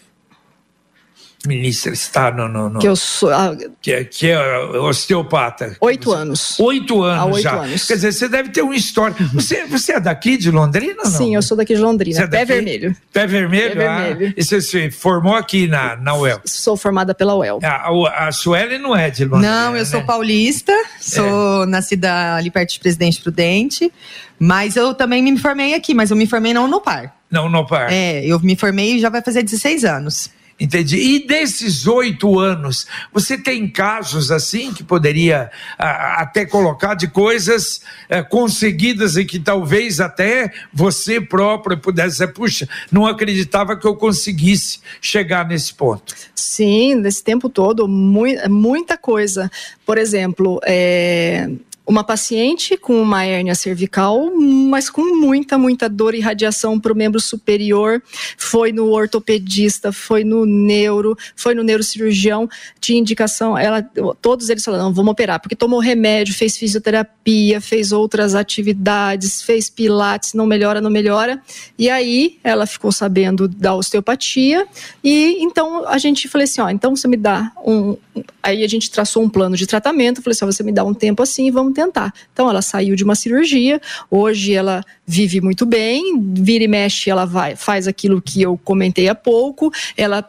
ministra 1.45 1.93
está 1.93 2.31
no, 2.31 2.47
no, 2.47 2.69
no, 2.69 2.79
que 2.79 2.87
eu 2.87 2.95
sou 2.95 3.31
ah, 3.31 3.55
que, 3.81 3.91
é, 3.91 4.03
que 4.03 4.29
é 4.29 4.59
osteopata. 4.79 5.75
oito 5.79 6.11
anos. 6.11 6.59
Oito 6.59 7.03
anos 7.03 7.21
Há 7.21 7.25
oito 7.25 7.41
já. 7.41 7.55
anos. 7.61 7.87
quer 7.87 7.95
dizer 7.95 8.11
você 8.11 8.27
deve 8.27 8.49
ter 8.49 8.61
uma 8.61 8.75
história 8.75 9.15
você, 9.33 9.65
você 9.65 9.93
é 9.93 9.99
daqui 9.99 10.37
de 10.37 10.51
Londrina 10.51 11.03
não? 11.03 11.11
sim 11.11 11.35
eu 11.35 11.41
sou 11.41 11.55
daqui 11.55 11.75
de 11.75 11.81
Londrina. 11.81 12.21
É 12.21 12.27
pé 12.27 12.45
vermelho. 12.45 12.95
Pé 13.11 13.27
vermelho, 13.27 13.75
pé 13.75 13.75
vermelho. 13.75 14.27
Ah, 14.27 14.33
e 14.37 14.43
você 14.43 14.61
se 14.61 14.91
formou 14.91 15.35
aqui 15.35 15.67
na, 15.67 15.95
na 15.95 16.15
UEL? 16.15 16.41
sou 16.45 16.75
formada 16.75 17.13
pela 17.13 17.35
UEL. 17.35 17.59
A, 17.63 17.89
a, 17.89 18.27
a 18.27 18.31
Sueli 18.31 18.77
não 18.77 18.95
é 18.95 19.09
de 19.09 19.25
Londrina 19.25 19.65
não 19.65 19.75
eu 19.75 19.79
né? 19.79 19.85
sou 19.85 20.03
paulista 20.03 20.73
sou 20.99 21.63
é. 21.63 21.65
nascida 21.65 22.35
ali 22.35 22.51
perto 22.51 22.73
de 22.73 22.79
Presidente 22.79 23.21
Prudente 23.21 23.91
mas 24.39 24.75
eu 24.75 24.93
também 24.93 25.21
me 25.21 25.37
formei 25.37 25.73
aqui 25.73 25.93
mas 25.93 26.11
eu 26.11 26.17
me 26.17 26.27
formei 26.27 26.53
não 26.53 26.67
no 26.67 26.81
par. 26.81 27.15
Não 27.31 27.49
no 27.49 27.65
par. 27.65 27.91
É 27.91 28.25
eu 28.25 28.39
me 28.39 28.55
formei 28.55 28.99
já 28.99 29.09
vai 29.09 29.21
fazer 29.21 29.43
16 29.43 29.85
anos 29.85 30.29
Entendi. 30.57 30.95
E 30.95 31.27
desses 31.27 31.85
oito 31.85 32.39
anos, 32.39 32.87
você 33.11 33.37
tem 33.37 33.69
casos 33.69 34.31
assim 34.31 34.73
que 34.73 34.85
poderia 34.85 35.51
a, 35.77 36.21
até 36.21 36.45
colocar 36.45 36.95
de 36.95 37.09
coisas 37.09 37.81
é, 38.07 38.23
conseguidas 38.23 39.17
e 39.17 39.25
que 39.25 39.37
talvez 39.37 39.99
até 39.99 40.53
você 40.73 41.19
próprio 41.19 41.77
pudesse 41.77 42.11
dizer, 42.11 42.27
puxa, 42.29 42.69
não 42.89 43.05
acreditava 43.05 43.75
que 43.75 43.85
eu 43.85 43.97
conseguisse 43.97 44.79
chegar 45.01 45.45
nesse 45.45 45.73
ponto. 45.73 46.15
Sim, 46.33 46.95
nesse 46.95 47.21
tempo 47.21 47.49
todo, 47.49 47.85
muita 47.85 48.97
coisa. 48.97 49.51
Por 49.85 49.97
exemplo, 49.97 50.61
é, 50.63 51.49
uma 51.87 52.03
paciente 52.03 52.75
com 52.75 52.99
uma 52.99 53.23
hérnia 53.23 53.53
cervical, 53.53 54.31
mas 54.35 54.89
com 54.89 55.15
muita, 55.19 55.57
muita 55.57 55.87
dor 55.87 56.15
e 56.15 56.19
radiação 56.19 56.79
para 56.79 56.91
o 56.91 56.95
membro 56.95 57.19
superior. 57.19 58.01
Foi 58.37 58.71
no 58.71 58.89
ortopedista, 58.89 59.91
foi 59.91 60.23
no 60.23 60.45
neuro, 60.45 61.15
foi 61.35 61.53
no 61.53 61.63
neurocirurgião. 61.63 62.49
Tinha 62.79 62.99
indicação, 62.99 63.57
ela, 63.57 63.83
todos 64.19 64.49
eles 64.49 64.63
falaram: 64.63 64.85
não, 64.85 64.93
vamos 64.93 65.11
operar, 65.11 65.39
porque 65.39 65.55
tomou 65.55 65.79
remédio, 65.79 66.33
fez 66.33 66.57
fisioterapia, 66.57 67.61
fez 67.61 67.91
outras 67.91 68.33
atividades, 68.33 69.43
fez 69.43 69.69
pilates, 69.69 70.33
não 70.33 70.47
melhora, 70.47 70.81
não 70.81 70.89
melhora. 70.89 71.39
E 71.77 71.89
aí 71.89 72.39
ela 72.43 72.65
ficou 72.65 72.91
sabendo 72.91 73.47
da 73.47 73.75
osteopatia, 73.75 74.67
e 75.03 75.37
então 75.39 75.87
a 75.87 75.99
gente 75.99 76.27
falou 76.27 76.43
assim: 76.43 76.61
ó, 76.61 76.69
então 76.69 76.95
você 76.95 77.07
me 77.07 77.17
dá 77.17 77.51
um. 77.63 77.95
Aí 78.41 78.63
a 78.63 78.67
gente 78.67 78.89
traçou 78.89 79.21
um 79.21 79.29
plano 79.29 79.55
de 79.55 79.67
tratamento, 79.67 80.21
falei 80.23 80.33
assim: 80.33 80.45
ó, 80.45 80.51
você 80.51 80.63
me 80.63 80.71
dá 80.71 80.83
um 80.83 80.93
tempo 80.93 81.21
assim, 81.21 81.51
vamos 81.51 81.74
tentar. 81.75 82.11
Então 82.33 82.49
ela 82.49 82.61
saiu 82.61 82.95
de 82.95 83.03
uma 83.03 83.13
cirurgia, 83.13 83.79
hoje 84.09 84.53
ela 84.53 84.83
vive 85.05 85.41
muito 85.41 85.65
bem, 85.65 86.19
vira 86.33 86.63
e 86.63 86.67
mexe, 86.67 87.09
ela 87.09 87.25
vai, 87.25 87.55
faz 87.55 87.87
aquilo 87.87 88.21
que 88.21 88.41
eu 88.41 88.57
comentei 88.63 89.07
há 89.07 89.13
pouco, 89.15 89.71
ela 89.95 90.27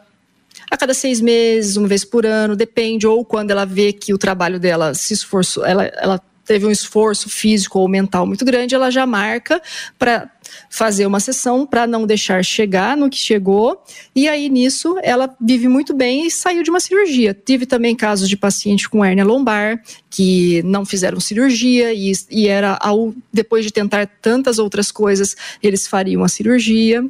a 0.69 0.75
cada 0.75 0.93
seis 0.93 1.21
meses, 1.21 1.77
uma 1.77 1.87
vez 1.87 2.03
por 2.03 2.25
ano, 2.25 2.55
depende, 2.55 3.07
ou 3.07 3.23
quando 3.23 3.51
ela 3.51 3.65
vê 3.65 3.93
que 3.93 4.13
o 4.13 4.17
trabalho 4.17 4.59
dela 4.59 4.93
se 4.93 5.13
esforçou, 5.13 5.65
ela, 5.65 5.85
ela 5.95 6.21
teve 6.47 6.65
um 6.65 6.71
esforço 6.71 7.29
físico 7.29 7.79
ou 7.79 7.87
mental 7.87 8.25
muito 8.25 8.45
grande, 8.45 8.73
ela 8.73 8.89
já 8.89 9.05
marca 9.05 9.61
para 9.99 10.31
fazer 10.69 11.05
uma 11.05 11.19
sessão 11.19 11.65
para 11.65 11.85
não 11.85 12.07
deixar 12.07 12.43
chegar 12.43 12.95
no 12.95 13.09
que 13.09 13.17
chegou. 13.17 13.83
E 14.15 14.27
aí 14.27 14.49
nisso 14.49 14.97
ela 15.03 15.35
vive 15.39 15.67
muito 15.67 15.93
bem 15.93 16.25
e 16.25 16.31
saiu 16.31 16.63
de 16.63 16.69
uma 16.69 16.79
cirurgia. 16.79 17.33
Tive 17.33 17.65
também 17.65 17.95
casos 17.95 18.29
de 18.29 18.37
paciente 18.37 18.89
com 18.89 19.03
hérnia 19.03 19.25
lombar 19.25 19.81
que 20.09 20.63
não 20.63 20.85
fizeram 20.85 21.19
cirurgia 21.19 21.93
e, 21.93 22.11
e 22.31 22.47
era 22.47 22.77
ao, 22.81 23.13
depois 23.31 23.65
de 23.65 23.71
tentar 23.71 24.07
tantas 24.21 24.57
outras 24.57 24.91
coisas 24.91 25.35
eles 25.61 25.85
fariam 25.85 26.23
a 26.23 26.29
cirurgia. 26.29 27.05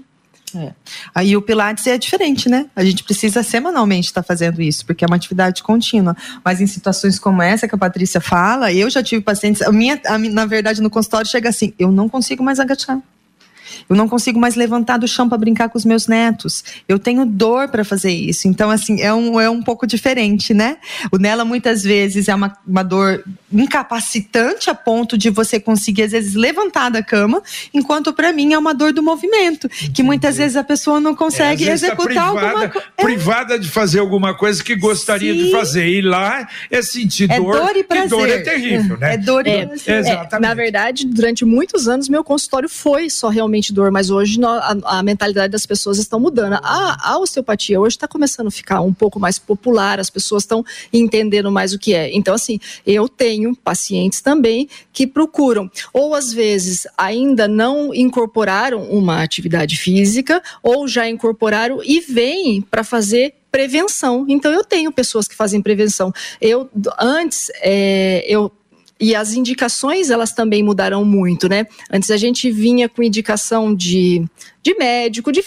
É. 0.55 0.71
Aí 1.13 1.35
o 1.35 1.41
Pilates 1.41 1.85
é 1.87 1.97
diferente, 1.97 2.47
né? 2.47 2.67
A 2.75 2.83
gente 2.83 3.03
precisa 3.03 3.43
semanalmente 3.43 4.07
estar 4.07 4.21
tá 4.21 4.27
fazendo 4.27 4.61
isso, 4.61 4.85
porque 4.85 5.03
é 5.03 5.07
uma 5.07 5.17
atividade 5.17 5.61
contínua. 5.61 6.15
Mas 6.43 6.61
em 6.61 6.67
situações 6.67 7.19
como 7.19 7.41
essa 7.41 7.67
que 7.67 7.75
a 7.75 7.77
Patrícia 7.77 8.21
fala, 8.21 8.71
eu 8.71 8.89
já 8.89 9.03
tive 9.03 9.21
pacientes. 9.21 9.61
A 9.61 9.71
minha, 9.71 9.99
a, 10.05 10.17
na 10.17 10.45
verdade, 10.45 10.81
no 10.81 10.89
consultório 10.89 11.29
chega 11.29 11.49
assim: 11.49 11.73
eu 11.77 11.91
não 11.91 12.07
consigo 12.07 12.43
mais 12.43 12.59
agachar. 12.59 12.99
Eu 13.89 13.95
não 13.95 14.07
consigo 14.07 14.39
mais 14.39 14.55
levantar 14.55 14.97
do 14.97 15.07
chão 15.07 15.29
para 15.29 15.37
brincar 15.37 15.69
com 15.69 15.77
os 15.77 15.85
meus 15.85 16.07
netos. 16.07 16.63
Eu 16.87 16.99
tenho 16.99 17.25
dor 17.25 17.69
para 17.69 17.83
fazer 17.83 18.11
isso. 18.11 18.47
Então, 18.47 18.69
assim, 18.69 19.01
é 19.01 19.13
um, 19.13 19.39
é 19.39 19.49
um 19.49 19.61
pouco 19.61 19.87
diferente, 19.87 20.53
né? 20.53 20.77
O 21.11 21.17
nela, 21.17 21.45
muitas 21.45 21.83
vezes, 21.83 22.27
é 22.27 22.35
uma, 22.35 22.57
uma 22.67 22.83
dor 22.83 23.23
incapacitante 23.51 24.69
a 24.69 24.75
ponto 24.75 25.17
de 25.17 25.29
você 25.29 25.59
conseguir, 25.59 26.03
às 26.03 26.11
vezes, 26.11 26.33
levantar 26.33 26.89
da 26.89 27.01
cama, 27.01 27.41
enquanto 27.73 28.11
para 28.11 28.33
mim 28.33 28.53
é 28.53 28.57
uma 28.57 28.73
dor 28.73 28.91
do 28.91 29.01
movimento, 29.01 29.69
que 29.93 30.03
muitas 30.03 30.37
vezes 30.37 30.57
a 30.57 30.63
pessoa 30.63 30.99
não 30.99 31.15
consegue 31.15 31.67
é, 31.67 31.71
executar 31.71 31.97
tá 31.97 32.31
privada, 32.31 32.47
alguma 32.47 32.69
coisa. 32.69 32.87
É. 32.97 33.03
Privada 33.03 33.59
de 33.59 33.69
fazer 33.69 33.99
alguma 33.99 34.35
coisa 34.35 34.63
que 34.63 34.75
gostaria 34.75 35.33
Sim. 35.33 35.45
de 35.45 35.51
fazer. 35.51 35.87
E 35.87 36.01
lá 36.01 36.47
é 36.69 36.81
sentir 36.81 37.31
é 37.31 37.39
dor. 37.39 37.53
dor 37.53 37.75
e 37.75 37.83
prazer. 37.83 38.09
dor 38.09 38.29
é 38.29 38.39
terrível, 38.39 38.97
né? 38.97 39.13
É 39.13 39.17
dor 39.17 39.47
e 39.47 39.49
é, 39.49 39.65
prazer. 39.65 39.99
Exatamente. 39.99 40.41
na 40.41 40.53
verdade, 40.53 41.05
durante 41.05 41.45
muitos 41.45 41.87
anos, 41.87 42.09
meu 42.09 42.23
consultório 42.23 42.67
foi 42.67 43.09
só 43.09 43.29
realmente 43.29 43.73
mas 43.91 44.09
hoje 44.09 44.39
a, 44.43 44.97
a 44.99 45.03
mentalidade 45.03 45.51
das 45.51 45.65
pessoas 45.65 45.97
estão 45.97 46.19
mudando. 46.19 46.53
A, 46.63 47.11
a 47.11 47.19
osteopatia 47.19 47.79
hoje 47.79 47.95
está 47.95 48.07
começando 48.07 48.47
a 48.47 48.51
ficar 48.51 48.81
um 48.81 48.93
pouco 48.93 49.19
mais 49.19 49.39
popular, 49.39 49.99
as 49.99 50.09
pessoas 50.09 50.43
estão 50.43 50.63
entendendo 50.91 51.51
mais 51.51 51.73
o 51.73 51.79
que 51.79 51.93
é. 51.93 52.13
Então, 52.15 52.33
assim, 52.33 52.59
eu 52.85 53.07
tenho 53.07 53.55
pacientes 53.55 54.21
também 54.21 54.67
que 54.91 55.05
procuram, 55.05 55.69
ou 55.93 56.15
às 56.15 56.33
vezes 56.33 56.87
ainda 56.97 57.47
não 57.47 57.93
incorporaram 57.93 58.83
uma 58.83 59.21
atividade 59.21 59.77
física, 59.77 60.41
ou 60.63 60.87
já 60.87 61.07
incorporaram 61.07 61.81
e 61.83 61.99
vêm 61.99 62.61
para 62.61 62.83
fazer 62.83 63.33
prevenção. 63.51 64.25
Então 64.27 64.51
eu 64.51 64.63
tenho 64.63 64.91
pessoas 64.91 65.27
que 65.27 65.35
fazem 65.35 65.61
prevenção. 65.61 66.13
Eu 66.39 66.69
antes 66.99 67.49
é, 67.61 68.23
eu 68.27 68.51
e 68.99 69.15
as 69.15 69.33
indicações, 69.33 70.09
elas 70.09 70.31
também 70.31 70.63
mudaram 70.63 71.05
muito, 71.05 71.47
né? 71.47 71.65
Antes 71.91 72.09
a 72.11 72.17
gente 72.17 72.49
vinha 72.51 72.89
com 72.89 73.03
indicação 73.03 73.73
de, 73.73 74.25
de 74.67 74.75
médico, 74.75 75.31
de 75.31 75.41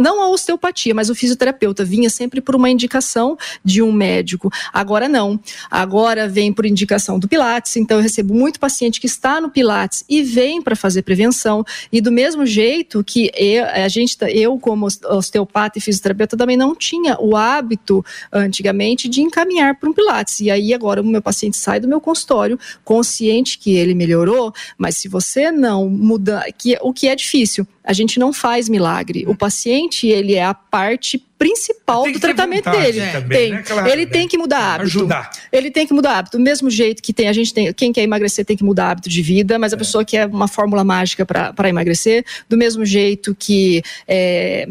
não 0.00 0.20
a 0.20 0.28
osteopatia, 0.28 0.92
mas 0.92 1.08
o 1.08 1.14
fisioterapeuta 1.14 1.84
vinha 1.84 2.10
sempre 2.10 2.40
por 2.40 2.56
uma 2.56 2.68
indicação 2.68 3.38
de 3.64 3.80
um 3.80 3.92
médico. 3.92 4.50
Agora 4.72 5.08
não. 5.08 5.38
Agora 5.70 6.28
vem 6.28 6.52
por 6.52 6.66
indicação 6.66 7.16
do 7.16 7.28
Pilates, 7.28 7.76
então 7.76 7.98
eu 7.98 8.02
recebo 8.02 8.34
muito 8.34 8.58
paciente 8.58 9.00
que 9.00 9.06
está 9.06 9.40
no 9.40 9.50
Pilates 9.50 10.04
e 10.08 10.20
vem 10.20 10.60
para 10.60 10.74
fazer 10.74 11.02
prevenção. 11.02 11.64
E 11.92 12.00
do 12.00 12.10
mesmo 12.10 12.44
jeito 12.44 13.04
que 13.04 13.30
eu, 13.36 13.64
a 13.66 13.86
gente, 13.86 14.16
eu 14.30 14.58
como 14.58 14.88
osteopata 15.10 15.78
e 15.78 15.80
fisioterapeuta 15.80 16.36
também 16.36 16.56
não 16.56 16.74
tinha 16.74 17.16
o 17.20 17.36
hábito 17.36 18.04
antigamente 18.32 19.08
de 19.08 19.20
encaminhar 19.20 19.78
para 19.78 19.88
um 19.88 19.92
Pilates. 19.92 20.40
E 20.40 20.50
aí 20.50 20.74
agora 20.74 21.00
o 21.00 21.04
meu 21.04 21.22
paciente 21.22 21.56
sai 21.56 21.78
do 21.78 21.86
meu 21.86 22.00
consultório 22.00 22.58
consciente 22.84 23.60
que 23.60 23.76
ele 23.76 23.94
melhorou, 23.94 24.52
mas 24.76 24.96
se 24.96 25.06
você 25.06 25.52
não 25.52 25.88
muda, 25.88 26.44
que 26.58 26.76
o 26.80 26.92
que 26.92 27.06
é 27.06 27.14
difícil, 27.14 27.64
a 27.86 27.92
gente 27.92 28.18
não 28.18 28.32
faz 28.32 28.68
milagre. 28.68 29.24
O 29.28 29.36
paciente, 29.36 30.08
ele 30.08 30.34
é 30.34 30.44
a 30.44 30.52
parte 30.52 31.22
principal 31.38 32.10
do 32.10 32.18
tratamento 32.18 32.68
dele. 32.68 33.00
Também, 33.12 33.38
tem. 33.38 33.52
Né? 33.52 33.62
Claro, 33.62 33.88
ele 33.88 34.04
né? 34.04 34.10
tem 34.10 34.26
que 34.26 34.36
mudar 34.36 34.74
hábito. 34.74 34.88
Ajudar. 34.88 35.30
Ele 35.52 35.70
tem 35.70 35.86
que 35.86 35.94
mudar 35.94 36.18
hábito. 36.18 36.36
Do 36.36 36.42
mesmo 36.42 36.68
jeito 36.68 37.00
que 37.00 37.12
tem, 37.12 37.28
a 37.28 37.32
gente 37.32 37.54
tem, 37.54 37.72
quem 37.72 37.92
quer 37.92 38.02
emagrecer 38.02 38.44
tem 38.44 38.56
que 38.56 38.64
mudar 38.64 38.90
hábito 38.90 39.08
de 39.08 39.22
vida, 39.22 39.56
mas 39.56 39.72
a 39.72 39.76
é. 39.76 39.78
pessoa 39.78 40.04
quer 40.04 40.26
uma 40.26 40.48
fórmula 40.48 40.82
mágica 40.82 41.24
para 41.24 41.68
emagrecer. 41.68 42.24
Do 42.48 42.56
mesmo 42.56 42.84
jeito 42.84 43.36
que 43.38 43.82
é, 44.08 44.68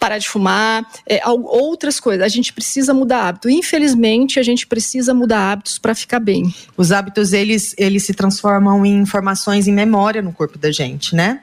parar 0.00 0.18
de 0.18 0.28
fumar, 0.28 0.84
é, 1.06 1.20
outras 1.26 2.00
coisas. 2.00 2.24
A 2.24 2.28
gente 2.28 2.52
precisa 2.52 2.92
mudar 2.92 3.28
hábito. 3.28 3.48
Infelizmente, 3.48 4.40
a 4.40 4.42
gente 4.42 4.66
precisa 4.66 5.14
mudar 5.14 5.52
hábitos 5.52 5.78
para 5.78 5.94
ficar 5.94 6.18
bem. 6.18 6.52
Os 6.76 6.90
hábitos, 6.92 7.32
eles, 7.34 7.74
eles 7.78 8.04
se 8.04 8.14
transformam 8.14 8.84
em 8.84 8.98
informações 8.98 9.68
em 9.68 9.72
memória 9.72 10.22
no 10.22 10.32
corpo 10.32 10.58
da 10.58 10.72
gente, 10.72 11.14
né? 11.14 11.40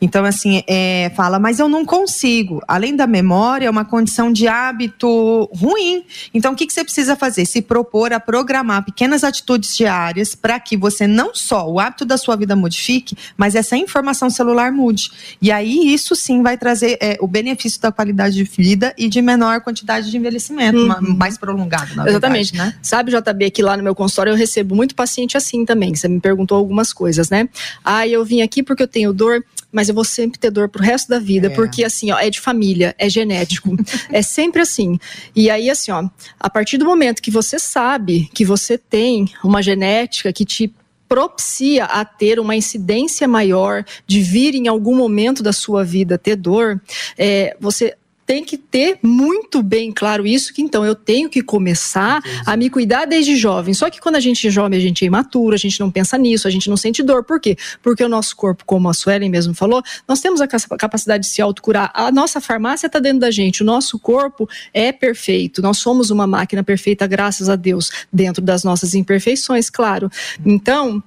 Então, 0.00 0.24
assim, 0.24 0.62
é, 0.66 1.10
fala, 1.16 1.38
mas 1.38 1.58
eu 1.58 1.68
não 1.68 1.84
consigo. 1.84 2.62
Além 2.66 2.94
da 2.94 3.06
memória, 3.06 3.66
é 3.66 3.70
uma 3.70 3.84
condição 3.84 4.32
de 4.32 4.46
hábito 4.46 5.48
ruim. 5.54 6.04
Então, 6.32 6.52
o 6.52 6.56
que, 6.56 6.66
que 6.66 6.72
você 6.72 6.84
precisa 6.84 7.16
fazer? 7.16 7.46
Se 7.46 7.62
propor 7.62 8.12
a 8.12 8.20
programar 8.20 8.84
pequenas 8.84 9.24
atitudes 9.24 9.76
diárias 9.76 10.34
para 10.34 10.58
que 10.60 10.76
você 10.76 11.06
não 11.06 11.34
só 11.34 11.68
o 11.70 11.80
hábito 11.80 12.04
da 12.04 12.16
sua 12.16 12.36
vida 12.36 12.54
modifique, 12.54 13.16
mas 13.36 13.54
essa 13.54 13.76
informação 13.76 14.30
celular 14.30 14.72
mude. 14.72 15.10
E 15.40 15.50
aí, 15.50 15.92
isso 15.92 16.14
sim 16.14 16.42
vai 16.42 16.56
trazer 16.56 16.98
é, 17.00 17.16
o 17.20 17.26
benefício 17.26 17.80
da 17.80 17.90
qualidade 17.90 18.34
de 18.34 18.44
vida 18.44 18.94
e 18.96 19.08
de 19.08 19.20
menor 19.20 19.60
quantidade 19.60 20.10
de 20.10 20.16
envelhecimento, 20.16 20.78
uhum. 20.78 21.16
mais 21.16 21.38
prolongado, 21.38 21.94
na 21.94 22.08
Exatamente. 22.08 22.52
Verdade, 22.52 22.74
né? 22.74 22.78
Sabe, 22.82 23.12
JB, 23.12 23.50
que 23.50 23.62
lá 23.62 23.76
no 23.76 23.82
meu 23.82 23.94
consultório 23.94 24.32
eu 24.32 24.36
recebo 24.36 24.74
muito 24.74 24.94
paciente 24.94 25.36
assim 25.36 25.64
também. 25.64 25.94
Você 25.94 26.08
me 26.08 26.20
perguntou 26.20 26.56
algumas 26.56 26.92
coisas, 26.92 27.30
né? 27.30 27.48
Ah, 27.84 28.06
eu 28.06 28.24
vim 28.24 28.42
aqui 28.42 28.62
porque 28.62 28.82
eu 28.82 28.88
tenho 28.88 29.12
dor 29.12 29.44
mas 29.74 29.88
eu 29.88 29.94
vou 29.94 30.04
sempre 30.04 30.38
ter 30.38 30.52
dor 30.52 30.68
pro 30.68 30.82
resto 30.82 31.08
da 31.08 31.18
vida, 31.18 31.48
é. 31.48 31.50
porque 31.50 31.84
assim, 31.84 32.12
ó, 32.12 32.18
é 32.18 32.30
de 32.30 32.40
família, 32.40 32.94
é 32.96 33.08
genético. 33.08 33.76
é 34.08 34.22
sempre 34.22 34.62
assim. 34.62 35.00
E 35.34 35.50
aí, 35.50 35.68
assim, 35.68 35.90
ó, 35.90 36.08
a 36.38 36.48
partir 36.48 36.78
do 36.78 36.84
momento 36.84 37.20
que 37.20 37.30
você 37.30 37.58
sabe 37.58 38.30
que 38.32 38.44
você 38.44 38.78
tem 38.78 39.28
uma 39.42 39.60
genética 39.60 40.32
que 40.32 40.44
te 40.44 40.72
propicia 41.08 41.84
a 41.84 42.04
ter 42.04 42.38
uma 42.38 42.54
incidência 42.54 43.26
maior 43.26 43.84
de 44.06 44.20
vir 44.20 44.54
em 44.54 44.68
algum 44.68 44.96
momento 44.96 45.42
da 45.42 45.52
sua 45.52 45.84
vida 45.84 46.16
ter 46.16 46.36
dor, 46.36 46.80
é, 47.18 47.56
você 47.60 47.96
tem 48.26 48.44
que 48.44 48.56
ter 48.56 48.98
muito 49.02 49.62
bem 49.62 49.92
claro 49.92 50.26
isso, 50.26 50.52
que 50.52 50.62
então 50.62 50.84
eu 50.84 50.94
tenho 50.94 51.28
que 51.28 51.42
começar 51.42 52.22
a 52.46 52.56
me 52.56 52.70
cuidar 52.70 53.04
desde 53.04 53.36
jovem. 53.36 53.74
Só 53.74 53.90
que 53.90 54.00
quando 54.00 54.16
a 54.16 54.20
gente 54.20 54.46
é 54.46 54.50
jovem, 54.50 54.78
a 54.78 54.82
gente 54.82 55.04
é 55.04 55.06
imaturo, 55.06 55.54
a 55.54 55.58
gente 55.58 55.78
não 55.80 55.90
pensa 55.90 56.16
nisso, 56.16 56.48
a 56.48 56.50
gente 56.50 56.68
não 56.68 56.76
sente 56.76 57.02
dor. 57.02 57.24
Por 57.24 57.40
quê? 57.40 57.56
Porque 57.82 58.02
o 58.02 58.08
nosso 58.08 58.34
corpo, 58.36 58.64
como 58.64 58.88
a 58.88 58.94
Suelen 58.94 59.28
mesmo 59.28 59.54
falou, 59.54 59.82
nós 60.08 60.20
temos 60.20 60.40
a 60.40 60.48
capacidade 60.48 61.24
de 61.24 61.30
se 61.30 61.42
autocurar. 61.42 61.90
A 61.94 62.10
nossa 62.10 62.40
farmácia 62.40 62.86
está 62.86 62.98
dentro 62.98 63.20
da 63.20 63.30
gente, 63.30 63.62
o 63.62 63.66
nosso 63.66 63.98
corpo 63.98 64.48
é 64.72 64.92
perfeito. 64.92 65.60
Nós 65.60 65.78
somos 65.78 66.10
uma 66.10 66.26
máquina 66.26 66.62
perfeita, 66.64 67.06
graças 67.06 67.48
a 67.48 67.56
Deus, 67.56 67.90
dentro 68.12 68.42
das 68.42 68.64
nossas 68.64 68.94
imperfeições, 68.94 69.68
claro. 69.68 70.10
Então, 70.44 71.02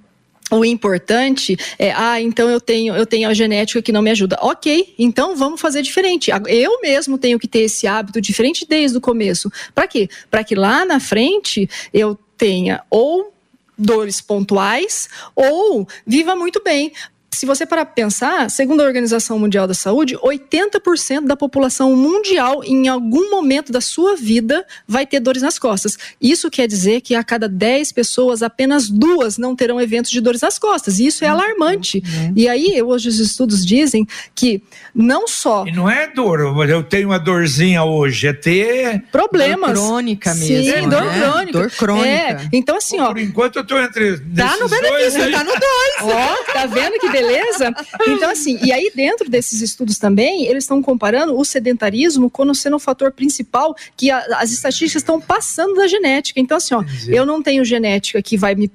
o 0.51 0.63
importante 0.63 1.57
é, 1.77 1.91
ah, 1.91 2.21
então 2.21 2.49
eu 2.49 2.61
tenho, 2.61 2.95
eu 2.95 3.05
tenho 3.05 3.29
a 3.29 3.33
genética 3.33 3.81
que 3.81 3.91
não 3.91 4.01
me 4.01 4.11
ajuda. 4.11 4.37
Ok, 4.41 4.93
então 4.97 5.35
vamos 5.35 5.59
fazer 5.59 5.81
diferente. 5.81 6.31
Eu 6.47 6.81
mesmo 6.81 7.17
tenho 7.17 7.37
que 7.37 7.47
ter 7.47 7.59
esse 7.59 7.85
hábito 7.85 8.21
diferente 8.21 8.65
desde 8.67 8.97
o 8.97 9.01
começo. 9.01 9.51
Para 9.75 9.87
quê? 9.87 10.09
Para 10.31 10.43
que 10.43 10.55
lá 10.55 10.85
na 10.85 10.99
frente 10.99 11.69
eu 11.93 12.17
tenha 12.37 12.83
ou 12.89 13.33
dores 13.77 14.21
pontuais 14.21 15.07
ou 15.35 15.87
viva 16.05 16.35
muito 16.35 16.61
bem 16.63 16.91
se 17.31 17.45
você 17.45 17.65
parar 17.65 17.85
para 17.85 17.93
pensar, 17.93 18.49
segundo 18.49 18.81
a 18.81 18.85
Organização 18.85 19.37
Mundial 19.37 19.67
da 19.67 19.73
Saúde, 19.73 20.17
80% 20.17 21.25
da 21.25 21.35
população 21.35 21.95
mundial, 21.95 22.63
em 22.63 22.87
algum 22.87 23.29
momento 23.29 23.71
da 23.71 23.81
sua 23.81 24.15
vida, 24.15 24.65
vai 24.87 25.05
ter 25.05 25.19
dores 25.19 25.41
nas 25.41 25.59
costas. 25.59 25.97
Isso 26.21 26.49
quer 26.49 26.67
dizer 26.67 27.01
que 27.01 27.13
a 27.13 27.23
cada 27.23 27.47
10 27.47 27.91
pessoas, 27.91 28.41
apenas 28.41 28.89
duas 28.89 29.37
não 29.37 29.55
terão 29.55 29.79
eventos 29.79 30.09
de 30.09 30.21
dores 30.21 30.41
nas 30.41 30.57
costas. 30.57 30.99
E 30.99 31.05
isso 31.05 31.23
é 31.23 31.27
alarmante. 31.27 32.01
Uhum. 32.03 32.33
E 32.35 32.47
aí, 32.47 32.81
hoje, 32.81 33.09
os 33.09 33.19
estudos 33.19 33.65
dizem 33.65 34.07
que 34.33 34.63
não 34.95 35.27
só. 35.27 35.65
E 35.67 35.71
não 35.71 35.89
é 35.89 36.07
dor, 36.07 36.39
eu 36.67 36.83
tenho 36.83 37.09
uma 37.09 37.19
dorzinha 37.19 37.83
hoje, 37.83 38.27
é 38.27 38.33
ter. 38.33 39.03
Problemas. 39.11 39.73
Dor 39.73 39.87
crônica 39.87 40.33
mesmo. 40.33 40.73
Sim, 40.73 40.89
dor 40.89 41.05
né? 41.05 41.19
crônica. 41.19 41.59
Dor 41.59 41.71
crônica. 41.71 42.07
É. 42.07 42.49
Então, 42.53 42.77
assim, 42.77 42.99
ó. 42.99 43.09
Por 43.09 43.19
enquanto, 43.19 43.57
eu 43.57 43.61
estou 43.61 43.79
entre. 43.79 44.17
Tá 44.35 44.57
no 44.57 44.67
benefício, 44.67 45.31
tá 45.31 45.43
no 45.43 45.51
dois. 45.51 46.15
ó, 46.15 46.53
tá 46.53 46.65
vendo 46.65 46.99
que 46.99 47.09
beleza? 47.21 47.73
Então, 48.07 48.29
assim, 48.29 48.59
e 48.63 48.71
aí 48.71 48.91
dentro 48.93 49.29
desses 49.29 49.61
estudos 49.61 49.97
também, 49.97 50.45
eles 50.45 50.63
estão 50.63 50.81
comparando 50.81 51.37
o 51.37 51.43
sedentarismo 51.43 52.29
como 52.29 52.53
sendo 52.55 52.75
o 52.75 52.79
fator 52.79 53.11
principal 53.11 53.75
que 53.95 54.09
a, 54.09 54.19
as 54.39 54.51
estatísticas 54.51 55.01
estão 55.01 55.19
passando 55.19 55.75
da 55.75 55.87
genética. 55.87 56.39
Então, 56.39 56.57
assim, 56.57 56.73
ó, 56.73 56.83
eu 57.07 57.25
não 57.25 57.41
tenho 57.41 57.63
genética 57.65 58.21
que 58.21 58.37
vai 58.37 58.55
me 58.55 58.69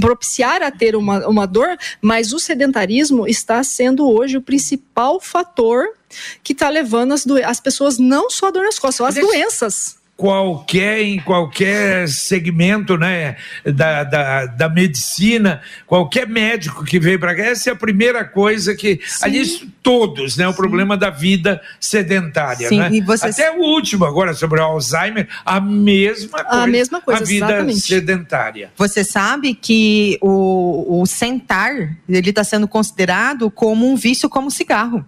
propiciar 0.00 0.62
a 0.62 0.70
ter 0.70 0.96
uma, 0.96 1.26
uma 1.26 1.46
dor, 1.46 1.76
mas 2.00 2.32
o 2.32 2.38
sedentarismo 2.38 3.26
está 3.26 3.62
sendo 3.62 4.08
hoje 4.08 4.36
o 4.36 4.42
principal 4.42 5.20
fator 5.20 5.86
que 6.42 6.52
está 6.52 6.68
levando 6.68 7.12
as, 7.12 7.26
as 7.44 7.60
pessoas 7.60 7.98
não 7.98 8.30
só 8.30 8.46
a 8.46 8.50
dor 8.50 8.64
nas 8.64 8.78
costas, 8.78 9.08
as 9.08 9.14
doenças 9.14 9.97
qualquer 10.18 11.00
em 11.00 11.20
qualquer 11.20 12.08
segmento 12.08 12.98
né, 12.98 13.36
da, 13.64 14.02
da, 14.02 14.46
da 14.46 14.68
medicina, 14.68 15.62
qualquer 15.86 16.26
médico 16.26 16.84
que 16.84 16.98
veio 16.98 17.20
para 17.20 17.36
cá, 17.36 17.42
essa 17.44 17.70
é 17.70 17.72
a 17.72 17.76
primeira 17.76 18.24
coisa 18.24 18.74
que. 18.74 19.00
Sim. 19.06 19.24
Aliás, 19.24 19.64
todos, 19.80 20.36
né? 20.36 20.48
O 20.48 20.50
Sim. 20.50 20.56
problema 20.56 20.96
da 20.96 21.08
vida 21.08 21.62
sedentária. 21.78 22.68
Sim, 22.68 22.80
né? 22.80 22.90
E 22.92 23.00
você... 23.00 23.26
Até 23.26 23.52
o 23.52 23.60
último, 23.60 24.04
agora, 24.04 24.34
sobre 24.34 24.60
o 24.60 24.64
Alzheimer, 24.64 25.28
a 25.46 25.60
mesma 25.60 26.42
coisa. 26.42 26.64
A 26.64 26.66
mesma 26.66 27.00
coisa, 27.00 27.22
a 27.22 27.24
vida 27.24 27.46
exatamente. 27.46 27.80
sedentária. 27.80 28.72
Você 28.76 29.04
sabe 29.04 29.54
que 29.54 30.18
o, 30.20 31.00
o 31.00 31.06
sentar 31.06 31.96
ele 32.08 32.30
está 32.30 32.42
sendo 32.42 32.66
considerado 32.66 33.52
como 33.52 33.88
um 33.88 33.94
vício 33.94 34.28
como 34.28 34.50
cigarro. 34.50 35.06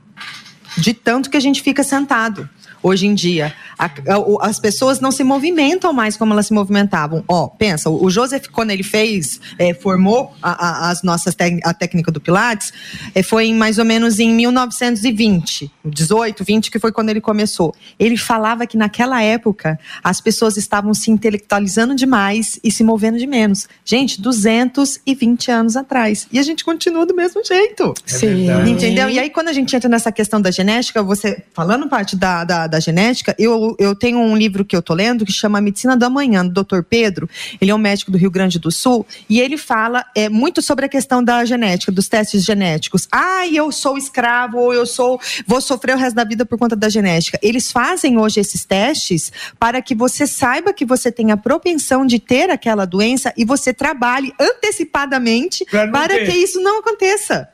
De 0.78 0.94
tanto 0.94 1.28
que 1.28 1.36
a 1.36 1.40
gente 1.40 1.62
fica 1.62 1.82
sentado 1.82 2.48
hoje 2.82 3.06
em 3.06 3.14
dia. 3.14 3.54
A, 3.78 3.86
a, 3.86 4.48
as 4.48 4.58
pessoas 4.58 5.00
não 5.00 5.10
se 5.10 5.24
movimentam 5.24 5.92
mais 5.92 6.16
como 6.16 6.32
elas 6.32 6.46
se 6.46 6.52
movimentavam. 6.52 7.24
Ó, 7.26 7.48
pensa, 7.48 7.90
o 7.90 8.10
Joseph, 8.10 8.46
quando 8.48 8.70
ele 8.70 8.82
fez, 8.82 9.40
é, 9.58 9.74
formou 9.74 10.32
a, 10.42 10.90
as 10.90 11.02
nossas 11.02 11.34
a 11.64 11.74
técnica 11.74 12.10
do 12.10 12.20
Pilates, 12.20 12.72
é, 13.14 13.22
foi 13.22 13.46
em 13.46 13.54
mais 13.54 13.78
ou 13.78 13.84
menos 13.84 14.18
em 14.18 14.34
1920, 14.34 15.70
18, 15.84 16.44
20, 16.44 16.70
que 16.70 16.78
foi 16.78 16.92
quando 16.92 17.10
ele 17.10 17.20
começou. 17.20 17.74
Ele 17.98 18.16
falava 18.16 18.66
que 18.66 18.76
naquela 18.76 19.22
época 19.22 19.78
as 20.02 20.20
pessoas 20.20 20.56
estavam 20.56 20.92
se 20.94 21.10
intelectualizando 21.10 21.94
demais 21.94 22.58
e 22.62 22.70
se 22.70 22.84
movendo 22.84 23.18
de 23.18 23.26
menos. 23.26 23.68
Gente, 23.84 24.20
220 24.20 25.50
anos 25.50 25.76
atrás. 25.76 26.26
E 26.32 26.38
a 26.38 26.42
gente 26.42 26.64
continua 26.64 27.06
do 27.06 27.14
mesmo 27.14 27.44
jeito. 27.44 27.94
É 28.06 28.10
Sim. 28.10 28.46
Entendeu? 28.68 29.08
E 29.08 29.18
aí, 29.18 29.30
quando 29.30 29.48
a 29.48 29.52
gente 29.52 29.74
entra 29.74 29.88
nessa 29.88 30.12
questão 30.12 30.40
da 30.40 30.50
genética, 30.50 31.02
você, 31.02 31.42
falando 31.52 31.88
parte 31.88 32.16
da, 32.16 32.44
da 32.44 32.66
da 32.70 32.80
genética, 32.80 33.34
eu, 33.38 33.76
eu 33.78 33.94
tenho 33.94 34.18
um 34.18 34.36
livro 34.36 34.64
que 34.64 34.74
eu 34.74 34.82
tô 34.82 34.94
lendo 34.94 35.26
que 35.26 35.32
chama 35.32 35.60
Medicina 35.60 35.96
do 35.96 36.04
Amanhã, 36.04 36.46
do 36.46 36.64
Dr. 36.64 36.82
Pedro. 36.82 37.28
Ele 37.60 37.70
é 37.70 37.74
um 37.74 37.78
médico 37.78 38.10
do 38.10 38.18
Rio 38.18 38.30
Grande 38.30 38.58
do 38.58 38.70
Sul 38.70 39.06
e 39.28 39.40
ele 39.40 39.56
fala 39.56 40.04
é, 40.14 40.28
muito 40.28 40.62
sobre 40.62 40.86
a 40.86 40.88
questão 40.88 41.22
da 41.22 41.44
genética, 41.44 41.92
dos 41.92 42.08
testes 42.08 42.44
genéticos. 42.44 43.06
Ah, 43.10 43.46
eu 43.46 43.70
sou 43.72 43.98
escravo 43.98 44.58
ou 44.58 44.72
eu 44.72 44.86
sou 44.86 45.20
vou 45.46 45.60
sofrer 45.60 45.94
o 45.94 45.98
resto 45.98 46.16
da 46.16 46.24
vida 46.24 46.46
por 46.46 46.58
conta 46.58 46.76
da 46.76 46.88
genética. 46.88 47.38
Eles 47.42 47.70
fazem 47.70 48.18
hoje 48.18 48.40
esses 48.40 48.64
testes 48.64 49.32
para 49.58 49.82
que 49.82 49.94
você 49.94 50.26
saiba 50.26 50.72
que 50.72 50.84
você 50.84 51.10
tem 51.10 51.30
a 51.32 51.36
propensão 51.36 52.06
de 52.06 52.18
ter 52.18 52.50
aquela 52.50 52.84
doença 52.84 53.32
e 53.36 53.44
você 53.44 53.74
trabalhe 53.74 54.32
antecipadamente 54.38 55.64
para 55.92 56.18
que 56.24 56.32
isso 56.32 56.60
não 56.60 56.78
aconteça. 56.80 57.48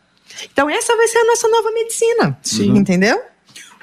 Então 0.52 0.68
essa 0.68 0.96
vai 0.96 1.08
ser 1.08 1.18
a 1.18 1.24
nossa 1.24 1.48
nova 1.48 1.70
medicina. 1.72 2.38
Sim. 2.42 2.76
Entendeu? 2.76 3.20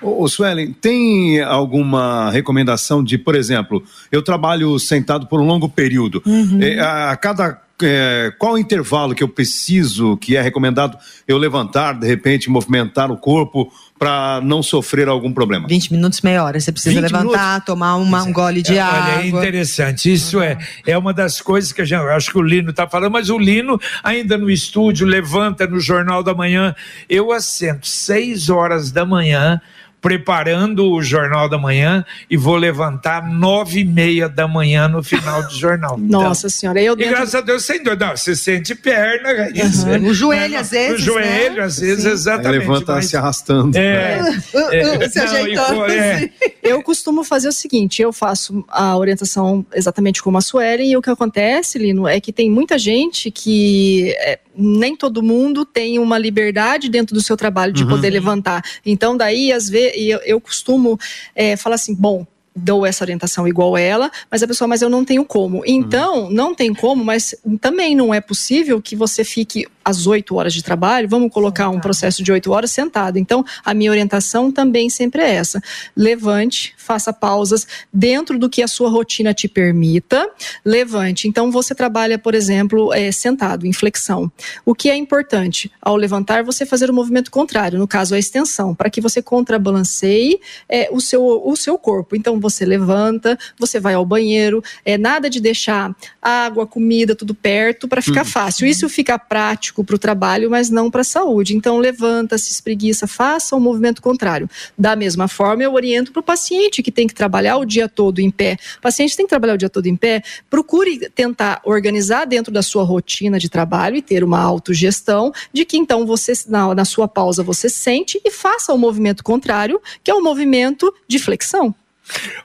Ô, 0.01 0.27
Suelen, 0.27 0.73
tem 0.73 1.41
alguma 1.41 2.29
recomendação 2.31 3.03
de, 3.03 3.17
por 3.17 3.35
exemplo, 3.35 3.83
eu 4.11 4.21
trabalho 4.21 4.77
sentado 4.79 5.27
por 5.27 5.39
um 5.39 5.45
longo 5.45 5.69
período. 5.69 6.21
Uhum. 6.25 6.61
É, 6.61 6.79
a 6.79 7.15
cada 7.15 7.63
é, 7.81 8.31
qual 8.37 8.57
intervalo 8.57 9.15
que 9.15 9.23
eu 9.23 9.27
preciso, 9.27 10.15
que 10.17 10.35
é 10.35 10.41
recomendado 10.41 10.97
eu 11.27 11.37
levantar, 11.37 11.93
de 11.93 12.07
repente, 12.07 12.49
movimentar 12.49 13.11
o 13.11 13.17
corpo 13.17 13.71
para 13.97 14.41
não 14.43 14.61
sofrer 14.61 15.07
algum 15.07 15.31
problema? 15.33 15.67
20 15.67 15.91
minutos, 15.91 16.21
meia 16.21 16.43
hora. 16.43 16.59
Você 16.59 16.71
precisa 16.71 16.99
levantar, 16.99 17.19
minutos? 17.23 17.65
tomar 17.65 17.95
uma, 17.95 18.23
um 18.23 18.31
gole 18.31 18.61
de 18.61 18.77
é, 18.77 18.81
água. 18.81 19.15
Olha, 19.15 19.23
é 19.23 19.27
interessante. 19.27 20.11
Isso 20.11 20.41
é, 20.41 20.57
é 20.85 20.97
uma 20.97 21.13
das 21.13 21.41
coisas 21.41 21.71
que 21.71 21.81
a 21.81 21.85
gente, 21.85 21.99
acho 21.99 22.31
que 22.31 22.37
o 22.37 22.41
Lino 22.41 22.69
está 22.69 22.87
falando, 22.87 23.11
mas 23.11 23.29
o 23.29 23.37
Lino, 23.37 23.79
ainda 24.03 24.37
no 24.37 24.49
estúdio, 24.49 25.07
levanta 25.07 25.65
no 25.65 25.79
Jornal 25.79 26.23
da 26.23 26.33
Manhã. 26.33 26.75
Eu 27.09 27.31
assento 27.31 27.87
seis 27.87 28.49
horas 28.49 28.91
da 28.91 29.05
manhã 29.05 29.59
preparando 30.04 30.91
o 30.91 31.01
Jornal 31.01 31.47
da 31.47 31.58
Manhã 31.58 32.06
e 32.30 32.36
vou 32.36 32.58
levantar 32.58 33.26
nove 33.26 33.80
e 33.80 33.86
meia 33.86 34.28
da 34.28 34.45
manhã 34.49 34.89
no 34.89 35.01
final 35.01 35.41
do 35.43 35.56
jornal. 35.56 35.95
Nossa 35.97 36.41
então, 36.41 36.49
senhora, 36.49 36.82
eu 36.82 36.93
dentro... 36.93 37.14
E 37.14 37.16
graças 37.16 37.36
a 37.36 37.39
Deus 37.39 37.64
sem 37.64 37.82
dor. 37.82 37.97
Não, 37.97 38.12
você 38.12 38.36
sente 38.36 38.76
perna, 38.76 39.49
isso, 39.56 39.88
uhum. 39.88 40.10
o 40.10 40.14
joelho 40.14 40.60
às 40.60 40.72
vezes, 40.72 40.99
O 40.99 41.04
joelho 41.04 41.56
né? 41.56 41.64
às 41.64 41.80
vezes, 41.80 42.04
Sim. 42.04 42.10
exatamente. 42.10 42.47
Aí 42.47 42.60
levanta 42.60 42.95
mas... 42.95 43.06
se 43.06 43.16
arrastando. 43.16 43.78
É, 43.78 44.20
é, 44.54 44.80
é, 45.06 45.10
se 45.10 45.20
ajeitando. 45.20 45.86
É. 45.86 46.30
Eu 46.64 46.82
costumo 46.82 47.26
fazer 47.26 47.49
o 47.49 47.51
seguinte, 47.51 48.01
eu 48.01 48.14
faço 48.14 48.64
a 48.70 48.97
orientação 48.97 49.66
exatamente 49.74 50.24
como 50.24 50.38
a 50.38 50.41
Suelen 50.41 50.91
e 50.91 50.95
o 50.95 51.01
que 51.01 51.09
acontece, 51.09 51.78
Lino, 51.78 52.07
é 52.07 52.22
que 52.22 52.32
tem 52.32 52.49
muita 52.49 52.78
gente 52.78 53.30
que 53.30 54.16
é, 54.20 54.39
nem 54.55 54.95
todo 54.95 55.22
mundo 55.22 55.66
tem 55.66 55.99
uma 55.99 56.18
liberdade 56.18 56.88
dentro 56.88 57.14
do 57.14 57.22
seu 57.22 57.36
trabalho 57.36 57.74
de 57.74 57.84
uhum. 57.84 57.89
poder 57.89 58.09
levantar. 58.11 58.64
Então, 58.86 59.18
daí, 59.18 59.51
às 59.51 59.68
vezes, 59.68 59.93
eu, 59.97 60.20
eu 60.20 60.39
costumo 60.39 60.97
é, 61.36 61.57
falar 61.57 61.76
assim: 61.76 61.93
bom, 61.93 62.26
dou 62.56 62.86
essa 62.86 63.04
orientação 63.04 63.47
igual 63.47 63.78
ela, 63.78 64.12
mas 64.30 64.43
a 64.43 64.47
pessoa, 64.47 64.68
mas 64.68 64.82
eu 64.82 64.89
não 64.89 65.04
tenho 65.04 65.26
como. 65.26 65.64
Então, 65.66 66.26
uhum. 66.26 66.30
não 66.30 66.56
tem 66.56 66.74
como, 66.74 67.04
mas 67.04 67.36
também 67.60 67.95
não 67.95 68.14
é 68.14 68.22
possível 68.22 68.82
que 68.82 68.95
você 68.95 69.24
fique 69.24 69.66
às 69.84 70.08
oito 70.08 70.36
horas 70.36 70.54
de 70.54 70.64
trabalho, 70.64 71.10
vamos 71.10 71.32
colocar 71.32 71.70
um 71.70 71.80
processo 71.80 72.24
de 72.24 72.32
oito 72.32 72.51
horas 72.51 72.72
sentado. 72.72 73.18
Então, 73.18 73.43
a 73.66 73.74
minha 73.74 73.91
orientação 73.91 74.51
também 74.51 74.89
sempre 74.89 75.22
é 75.22 75.32
essa: 75.32 75.62
levante, 75.95 76.74
faça 76.78 77.12
pausas 77.12 77.68
dentro 77.91 78.39
do 78.39 78.49
que 78.49 78.62
a 78.62 78.68
sua 78.68 78.89
rotina 78.89 79.34
te 79.34 79.47
permita, 79.47 80.30
levante. 80.64 81.28
Então, 81.28 81.51
você 81.51 81.76
trabalha, 81.76 82.18
por 82.18 82.34
exemplo, 82.34 82.93
é, 82.93 83.12
sentado, 83.12 83.66
em 83.66 83.74
flexão. 83.74 84.32
O 84.66 84.74
que 84.74 84.89
é 84.89 84.95
importante? 84.95 85.72
Ao 85.82 85.95
levantar, 85.95 86.43
você 86.43 86.66
fazer 86.66 86.89
o 86.89 86.93
movimento 86.93 87.30
contrário, 87.32 87.78
no 87.78 87.88
caso, 87.88 88.16
a 88.16 88.20
extensão, 88.20 88.74
para 88.74 88.89
que 88.89 89.01
você 89.01 89.22
contrabalanceie 89.22 90.39
é, 90.70 90.89
o, 90.91 91.01
seu, 91.01 91.24
o 91.24 91.56
seu 91.56 91.78
corpo. 91.78 92.16
Então, 92.16 92.39
você 92.43 92.65
levanta, 92.65 93.37
você 93.57 93.79
vai 93.79 93.93
ao 93.93 94.05
banheiro, 94.05 94.61
é 94.85 94.97
nada 94.97 95.29
de 95.29 95.39
deixar 95.39 95.95
água, 96.21 96.67
comida, 96.67 97.15
tudo 97.15 97.33
perto 97.33 97.87
para 97.87 98.01
ficar 98.01 98.25
uhum. 98.25 98.31
fácil. 98.31 98.67
Isso 98.67 98.87
fica 98.89 99.17
prático 99.17 99.83
para 99.83 99.95
o 99.95 99.99
trabalho, 99.99 100.51
mas 100.51 100.69
não 100.69 100.91
para 100.91 101.01
a 101.01 101.05
saúde. 101.05 101.55
Então, 101.55 101.77
levanta, 101.77 102.37
se 102.37 102.51
espreguiça, 102.51 103.07
faça 103.07 103.55
o 103.55 103.57
um 103.57 103.61
movimento 103.61 104.01
contrário. 104.01 104.49
Da 104.77 104.95
mesma 104.95 105.27
forma, 105.27 105.63
eu 105.63 105.73
oriento 105.73 106.11
para 106.11 106.19
o 106.19 106.23
paciente 106.23 106.83
que 106.83 106.91
tem 106.91 107.07
que 107.07 107.15
trabalhar 107.15 107.57
o 107.57 107.65
dia 107.65 107.87
todo 107.87 108.19
em 108.19 108.29
pé. 108.29 108.57
O 108.77 108.81
paciente 108.81 109.15
tem 109.15 109.25
que 109.25 109.29
trabalhar 109.29 109.53
o 109.53 109.57
dia 109.57 109.69
todo 109.69 109.87
em 109.87 109.95
pé, 109.95 110.21
procure 110.49 111.09
tentar 111.09 111.61
organizar 111.63 112.25
dentro 112.25 112.51
da 112.51 112.61
sua 112.61 112.83
rotina 112.83 113.39
de 113.39 113.49
trabalho 113.49 113.95
e 113.95 114.01
ter 114.01 114.23
uma 114.23 114.39
autogestão 114.39 115.31
de 115.51 115.63
que 115.65 115.77
então 115.77 116.05
você, 116.05 116.33
na, 116.47 116.75
na 116.75 116.85
sua 116.85 117.07
pausa, 117.07 117.41
você 117.41 117.69
sente 117.69 118.19
e 118.23 118.31
faça 118.31 118.73
o 118.73 118.77
movimento 118.77 119.23
contrário, 119.23 119.81
que 120.03 120.11
é 120.11 120.13
o 120.13 120.21
movimento 120.21 120.93
de 121.07 121.19
flexão. 121.19 121.73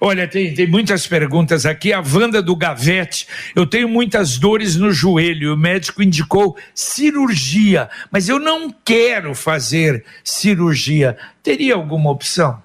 Olha, 0.01 0.29
tem, 0.29 0.55
tem 0.55 0.67
muitas 0.67 1.07
perguntas 1.07 1.67
aqui. 1.67 1.93
A 1.93 2.01
Wanda 2.01 2.41
do 2.41 2.55
Gavete, 2.55 3.27
eu 3.55 3.67
tenho 3.67 3.89
muitas 3.89 4.39
dores 4.39 4.77
no 4.77 4.93
joelho. 4.93 5.55
O 5.55 5.57
médico 5.57 6.03
indicou 6.03 6.57
cirurgia, 6.75 7.91
mas 8.11 8.29
eu 8.29 8.39
não 8.39 8.71
quero 8.85 9.35
fazer 9.35 10.05
cirurgia. 10.23 11.17
Teria 11.43 11.75
alguma 11.75 12.11
opção? 12.11 12.63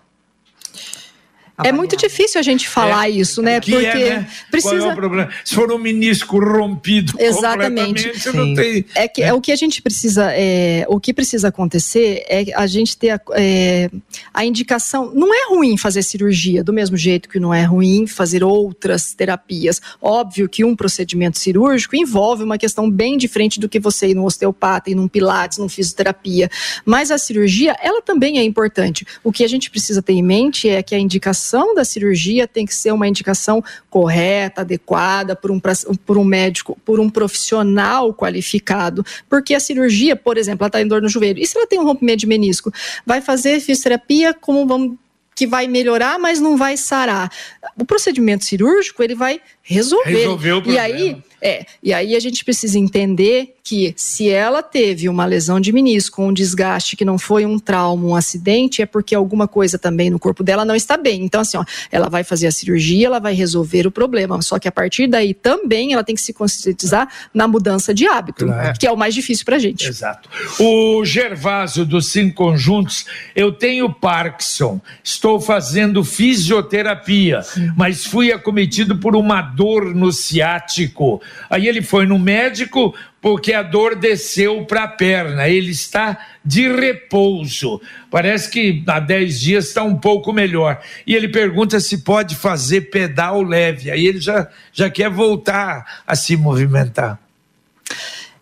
É 1.62 1.72
muito 1.72 1.96
difícil 1.96 2.40
a 2.40 2.44
gente 2.44 2.68
falar 2.68 3.08
é, 3.08 3.12
isso, 3.12 3.40
né? 3.42 3.60
Porque 3.60 3.76
é, 3.76 4.10
né? 4.18 4.30
precisa. 4.50 4.78
Qual 4.78 4.90
é 4.90 4.94
o 4.94 4.96
problema? 4.96 5.30
Se 5.46 5.54
for 5.54 5.72
um 5.72 5.78
menisco 5.78 6.40
rompido, 6.40 7.14
exatamente. 7.22 8.12
Não 8.34 8.56
tem, 8.56 8.84
é 8.96 9.08
que 9.08 9.22
é. 9.22 9.28
é. 9.28 9.34
o 9.34 9.40
que 9.40 9.52
a 9.52 9.56
gente 9.56 9.80
precisa, 9.80 10.32
é, 10.32 10.84
o 10.88 11.00
que 11.00 11.14
precisa 11.14 11.50
acontecer 11.50 12.24
é 12.28 12.46
a 12.56 12.66
gente 12.66 12.98
ter 12.98 13.12
a, 13.12 13.22
é, 13.34 13.92
a 14.34 14.44
indicação. 14.44 15.12
Não 15.14 15.32
é 15.32 15.50
ruim 15.50 15.78
fazer 15.78 16.02
cirurgia, 16.02 16.64
do 16.64 16.74
mesmo 16.74 16.98
jeito 16.98 17.30
que 17.30 17.40
não 17.40 17.54
é 17.54 17.64
ruim 17.64 18.08
fazer 18.08 18.44
outras 18.44 19.14
terapias. 19.14 19.80
Óbvio 20.02 20.50
que 20.50 20.66
um 20.66 20.76
procedimento 20.76 21.38
cirúrgico 21.38 21.96
envolve 21.96 22.44
uma 22.44 22.58
questão 22.58 22.90
bem 22.90 23.16
diferente 23.16 23.60
do 23.60 23.70
que 23.70 23.80
você 23.80 24.08
ir 24.08 24.16
no 24.16 24.26
osteopata, 24.26 24.90
ir 24.90 24.96
num 24.96 25.08
pilates, 25.08 25.60
num 25.60 25.70
fisioterapia. 25.70 26.50
Mas 26.84 27.12
a 27.12 27.20
cirurgia, 27.20 27.76
ela 27.80 28.02
também 28.02 28.40
é 28.40 28.44
importante. 28.44 29.06
O 29.24 29.32
que 29.32 29.44
a 29.44 29.48
gente 29.48 29.70
precisa 29.70 30.02
ter 30.02 30.14
em 30.14 30.24
mente 30.24 30.68
é 30.68 30.82
que 30.82 30.96
a 30.96 31.00
indicação 31.00 31.44
indicação 31.54 31.76
da 31.76 31.86
cirurgia 31.86 32.48
tem 32.48 32.66
que 32.66 32.74
ser 32.74 32.92
uma 32.92 33.08
indicação 33.08 33.64
correta, 33.90 34.62
adequada 34.62 35.36
por 35.36 35.52
um, 35.52 35.62
por 36.06 36.18
um 36.18 36.24
médico, 36.24 36.78
por 36.84 37.00
um 37.00 37.10
profissional 37.10 38.14
qualificado, 38.14 39.06
porque 39.30 39.54
a 39.54 39.60
cirurgia, 39.60 40.16
por 40.16 40.38
exemplo, 40.38 40.64
ela 40.64 40.68
está 40.68 40.82
em 40.82 40.88
dor 40.88 41.02
no 41.02 41.10
joelho, 41.10 41.40
e 41.40 41.46
se 41.46 41.58
ela 41.58 41.68
tem 41.68 41.80
um 41.80 41.84
rompimento 41.84 42.20
de 42.20 42.28
menisco, 42.28 42.74
vai 43.06 43.22
fazer 43.22 43.60
fisioterapia 43.60 44.34
como 44.34 44.66
vamos 44.66 44.98
que 45.36 45.48
vai 45.48 45.68
melhorar, 45.68 46.20
mas 46.20 46.40
não 46.40 46.56
vai 46.56 46.78
sarar. 46.78 47.32
O 47.76 47.84
procedimento 47.84 48.46
cirúrgico, 48.46 49.02
ele 49.02 49.16
vai 49.16 49.42
resolver. 49.64 50.12
Resolver 50.12 50.52
o 50.52 50.62
problema. 50.62 50.88
E 50.88 50.92
aí, 50.92 51.24
é, 51.44 51.66
e 51.84 51.94
aí 51.94 52.16
a 52.16 52.20
gente 52.22 52.46
precisa 52.46 52.80
entender 52.80 53.56
que 53.62 53.94
se 53.98 54.30
ela 54.30 54.64
teve 54.64 55.10
uma 55.10 55.26
lesão 55.26 55.60
de 55.60 55.72
menisco, 55.72 56.22
um 56.22 56.34
desgaste 56.34 56.96
que 56.96 57.04
não 57.04 57.18
foi 57.18 57.46
um 57.46 57.60
trauma, 57.60 58.06
um 58.06 58.16
acidente, 58.16 58.82
é 58.82 58.86
porque 58.86 59.14
alguma 59.14 59.48
coisa 59.48 59.78
também 59.78 60.10
no 60.10 60.20
corpo 60.20 60.44
dela 60.44 60.64
não 60.64 60.76
está 60.76 60.96
bem. 60.96 61.24
Então, 61.24 61.42
assim, 61.42 61.58
ó, 61.58 61.66
ela 61.92 62.10
vai 62.10 62.24
fazer 62.24 62.48
a 62.48 62.52
cirurgia, 62.52 63.08
ela 63.08 63.20
vai 63.20 63.34
resolver 63.34 63.88
o 63.88 63.92
problema. 63.92 64.42
Só 64.42 64.58
que 64.58 64.68
a 64.68 64.72
partir 64.72 65.08
daí 65.08 65.34
também 65.34 65.94
ela 65.94 66.04
tem 66.04 66.16
que 66.16 66.22
se 66.22 66.34
conscientizar 66.34 67.10
na 67.34 67.48
mudança 67.48 67.94
de 67.94 68.08
hábito, 68.08 68.46
claro. 68.46 68.78
que 68.80 68.88
é 68.88 68.92
o 68.92 68.98
mais 68.98 69.14
difícil 69.14 69.44
pra 69.44 69.60
gente. 69.60 69.88
Exato. 69.88 70.30
O 70.60 71.04
Gervásio 71.04 71.86
dos 71.86 72.08
Cinco 72.08 72.36
Conjuntos, 72.36 73.06
eu 73.36 73.52
tenho 73.52 73.94
Parkinson, 73.94 74.82
estou 75.04 75.40
fazendo 75.42 76.04
fisioterapia, 76.04 77.42
mas 77.76 78.06
fui 78.06 78.32
acometido 78.32 78.98
por 78.98 79.16
uma 79.16 79.42
dor 79.42 79.94
no 79.94 80.12
ciático. 80.12 81.22
Aí 81.50 81.68
ele 81.68 81.82
foi 81.82 82.06
no 82.06 82.18
médico 82.18 82.96
porque 83.22 83.54
a 83.54 83.64
dor 83.64 83.96
desceu 83.96 84.66
para 84.66 84.84
a 84.84 84.88
perna. 84.88 85.48
Ele 85.48 85.72
está 85.72 86.18
de 86.44 86.68
repouso. 86.68 87.82
Parece 88.12 88.50
que 88.50 88.84
há 88.88 89.00
10 89.00 89.40
dias 89.40 89.68
está 89.68 89.84
um 89.84 89.96
pouco 89.96 90.34
melhor. 90.34 90.82
E 91.08 91.16
ele 91.16 91.28
pergunta 91.28 91.80
se 91.80 92.00
pode 92.00 92.36
fazer 92.36 92.90
pedal 92.90 93.42
leve. 93.42 93.90
Aí 93.90 94.06
ele 94.06 94.20
já, 94.20 94.48
já 94.72 94.90
quer 94.90 95.10
voltar 95.10 96.02
a 96.06 96.16
se 96.16 96.36
movimentar. 96.36 97.20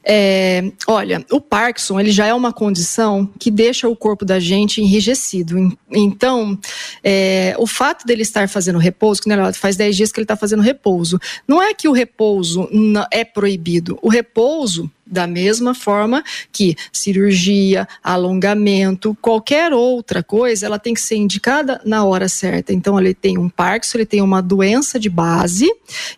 É, 0.03 0.71
olha, 0.87 1.23
o 1.31 1.39
Parkinson 1.39 1.99
ele 1.99 2.11
já 2.11 2.25
é 2.25 2.33
uma 2.33 2.51
condição 2.51 3.29
que 3.39 3.51
deixa 3.51 3.87
o 3.87 3.95
corpo 3.95 4.25
da 4.25 4.39
gente 4.39 4.81
enrijecido. 4.81 5.77
Então, 5.91 6.57
é, 7.03 7.55
o 7.59 7.67
fato 7.67 8.05
dele 8.05 8.23
estar 8.23 8.49
fazendo 8.49 8.79
repouso, 8.79 9.21
que 9.21 9.29
né, 9.29 9.53
faz 9.53 9.75
10 9.75 9.95
dias 9.95 10.11
que 10.11 10.19
ele 10.19 10.25
está 10.25 10.35
fazendo 10.35 10.63
repouso, 10.63 11.19
não 11.47 11.61
é 11.61 11.73
que 11.73 11.87
o 11.87 11.91
repouso 11.91 12.67
é 13.11 13.23
proibido. 13.23 13.99
O 14.01 14.09
repouso 14.09 14.89
da 15.05 15.27
mesma 15.27 15.75
forma 15.75 16.23
que 16.51 16.75
cirurgia, 16.91 17.87
alongamento, 18.01 19.15
qualquer 19.21 19.73
outra 19.73 20.23
coisa, 20.23 20.65
ela 20.65 20.79
tem 20.79 20.93
que 20.93 21.01
ser 21.01 21.17
indicada 21.17 21.81
na 21.85 22.05
hora 22.05 22.29
certa. 22.29 22.73
Então, 22.73 22.99
ele 22.99 23.13
tem 23.13 23.37
um 23.37 23.49
Parkinson, 23.49 23.97
ele 23.97 24.05
tem 24.05 24.21
uma 24.21 24.41
doença 24.41 24.97
de 24.97 25.09
base, 25.09 25.69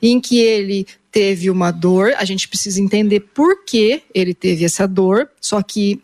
em 0.02 0.22
que 0.22 0.40
ele 0.40 0.86
teve 1.14 1.51
uma 1.51 1.70
dor, 1.70 2.11
a 2.18 2.26
gente 2.26 2.47
precisa 2.47 2.82
entender 2.82 3.20
por 3.20 3.64
que 3.64 4.01
ele 4.16 4.34
teve 4.34 4.66
essa 4.66 4.88
dor, 4.88 5.30
só 5.39 5.61
que 5.61 6.01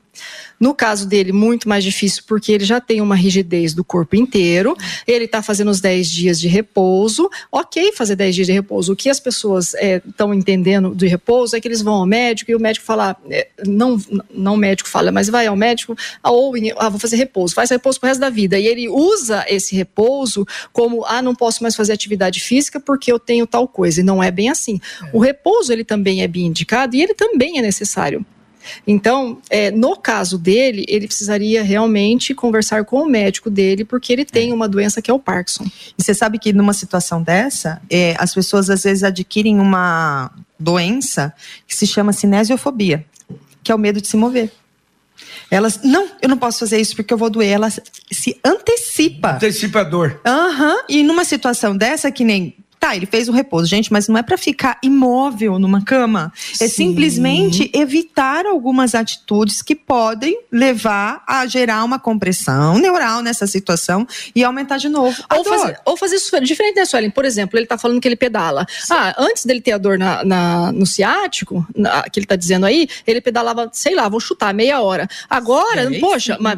no 0.60 0.74
caso 0.74 1.08
dele, 1.08 1.32
muito 1.32 1.70
mais 1.70 1.84
difícil, 1.84 2.24
porque 2.28 2.52
ele 2.52 2.66
já 2.66 2.82
tem 2.82 3.00
uma 3.00 3.16
rigidez 3.16 3.74
do 3.74 3.84
corpo 3.84 4.16
inteiro, 4.16 4.76
ele 5.08 5.26
está 5.26 5.42
fazendo 5.42 5.72
os 5.72 5.80
10 5.80 6.10
dias 6.10 6.40
de 6.40 6.48
repouso. 6.48 7.30
Ok, 7.52 7.94
fazer 7.94 8.16
10 8.16 8.36
dias 8.36 8.48
de 8.48 8.54
repouso. 8.54 8.92
O 8.92 8.96
que 8.96 9.10
as 9.10 9.20
pessoas 9.20 9.74
estão 9.74 10.34
é, 10.34 10.36
entendendo 10.36 10.94
de 10.94 11.08
repouso 11.08 11.56
é 11.56 11.62
que 11.62 11.68
eles 11.68 11.82
vão 11.82 11.94
ao 11.96 12.06
médico 12.06 12.52
e 12.52 12.56
o 12.56 12.60
médico 12.60 12.86
fala, 12.86 13.16
é, 13.30 13.48
não, 13.66 13.98
não 14.34 14.56
o 14.56 14.58
médico 14.58 14.90
fala, 14.90 15.12
mas 15.12 15.30
vai 15.30 15.48
ao 15.48 15.56
médico, 15.56 15.96
ah, 16.22 16.32
ou 16.32 16.54
ah, 16.78 16.90
vou 16.90 17.00
fazer 17.00 17.16
repouso, 17.16 17.54
faz 17.54 17.70
repouso 17.70 18.00
pro 18.00 18.10
resto 18.10 18.20
da 18.20 18.30
vida. 18.30 18.60
E 18.60 18.68
ele 18.68 18.90
usa 18.90 19.46
esse 19.48 19.76
repouso 19.76 20.46
como, 20.74 21.06
ah, 21.06 21.22
não 21.22 21.34
posso 21.34 21.64
mais 21.64 21.76
fazer 21.76 21.94
atividade 21.94 22.42
física 22.42 22.80
porque 22.80 23.12
eu 23.12 23.20
tenho 23.20 23.48
tal 23.48 23.68
coisa. 23.68 24.02
E 24.02 24.04
não 24.04 24.22
é 24.22 24.30
bem 24.30 24.50
assim. 24.50 24.80
É. 25.04 25.10
O 25.14 25.20
repouso, 25.20 25.72
ele 25.72 25.86
também 25.86 26.22
é 26.22 26.28
bem 26.28 26.48
indicado 26.48 26.96
e 26.96 27.02
ele 27.02 27.14
também 27.14 27.58
é 27.60 27.62
necessário. 27.62 28.26
Então, 28.86 29.40
é, 29.50 29.72
no 29.72 29.96
caso 29.96 30.38
dele, 30.38 30.86
ele 30.88 31.08
precisaria 31.08 31.64
realmente 31.64 32.34
conversar 32.34 32.86
com 32.86 33.04
o 33.04 33.10
médico 33.10 33.50
dele, 33.50 33.84
porque 33.84 34.14
ele 34.14 34.26
tem 34.26 34.52
é. 34.52 34.54
uma 34.54 34.68
doença 34.68 35.02
que 35.02 35.10
é 35.10 35.14
o 35.14 35.20
Parkinson. 35.20 35.66
E 35.98 36.04
você 36.04 36.14
sabe 36.14 36.40
que 36.40 36.54
numa 36.54 36.74
situação 36.74 37.22
dessa, 37.22 37.82
é, 37.90 38.16
as 38.18 38.34
pessoas 38.34 38.70
às 38.70 38.84
vezes 38.84 39.04
adquirem 39.04 39.60
uma 39.60 40.32
doença 40.60 41.34
que 41.68 41.76
se 41.76 41.88
chama 41.88 42.14
cinesiofobia, 42.14 43.06
que 43.64 43.72
é 43.72 43.76
o 43.76 43.80
medo 43.80 44.02
de 44.02 44.08
se 44.08 44.18
mover. 44.18 44.52
Elas, 45.52 45.82
não, 45.84 46.08
eu 46.22 46.30
não 46.30 46.38
posso 46.38 46.60
fazer 46.60 46.80
isso 46.80 46.96
porque 46.96 47.14
eu 47.14 47.18
vou 47.18 47.30
doer. 47.30 47.50
Ela 47.50 47.70
se 47.70 48.40
antecipa. 48.46 49.32
Antecipador. 49.32 50.20
Aham. 50.26 50.74
Uhum. 50.74 50.82
E 50.88 51.04
numa 51.04 51.26
situação 51.26 51.76
dessa, 51.76 52.12
que 52.12 52.24
nem 52.24 52.56
Tá, 52.80 52.96
ele 52.96 53.06
fez 53.06 53.28
um 53.28 53.34
repouso, 53.34 53.68
gente, 53.68 53.92
mas 53.92 54.08
não 54.08 54.18
é 54.18 54.24
para 54.24 54.38
ficar 54.38 54.80
imóvel 54.82 55.60
numa 55.60 55.84
cama. 55.84 56.32
É 56.54 56.56
Sim. 56.56 56.64
É 56.64 56.68
simplesmente 56.68 57.70
evitar 57.74 58.46
algumas 58.46 58.96
atitudes 58.96 59.62
que 59.62 59.76
podem 59.76 60.40
levar 60.52 61.22
a 61.28 61.46
gerar 61.46 61.84
uma 61.84 62.00
compressão 62.00 62.78
neural 62.78 63.22
nessa 63.22 63.46
situação 63.46 64.08
e 64.34 64.44
aumentar 64.44 64.78
de 64.78 64.88
novo. 64.88 65.16
Ou 65.36 65.44
fazer, 65.44 65.80
ou 65.86 65.98
fazer 65.98 66.16
isso 66.16 66.40
diferente, 66.40 66.78
né, 66.78 66.86
Suelen? 66.86 67.10
Por 67.10 67.26
exemplo, 67.26 67.58
ele 67.58 67.66
está 67.66 67.78
falando 67.78 68.00
que 68.00 68.08
ele 68.08 68.16
pedala. 68.16 68.66
Sim. 68.70 68.94
Ah, 68.94 69.16
antes 69.18 69.46
dele 69.46 69.60
ter 69.60 69.74
a 69.74 69.78
dor 69.78 69.98
na, 69.98 70.24
na 70.24 70.72
no 70.72 70.86
ciático, 70.86 71.68
na, 71.76 72.04
que 72.04 72.18
ele 72.18 72.26
está 72.26 72.38
dizendo 72.38 72.66
aí, 72.66 72.88
ele 73.06 73.20
pedalava, 73.20 73.70
sei 73.74 73.94
lá, 73.94 74.08
vou 74.08 74.22
chutar, 74.22 74.54
meia 74.54 74.80
hora. 74.80 75.08
Agora, 75.30 75.90
Sei, 75.90 76.00
poxa, 76.00 76.38
mas, 76.40 76.58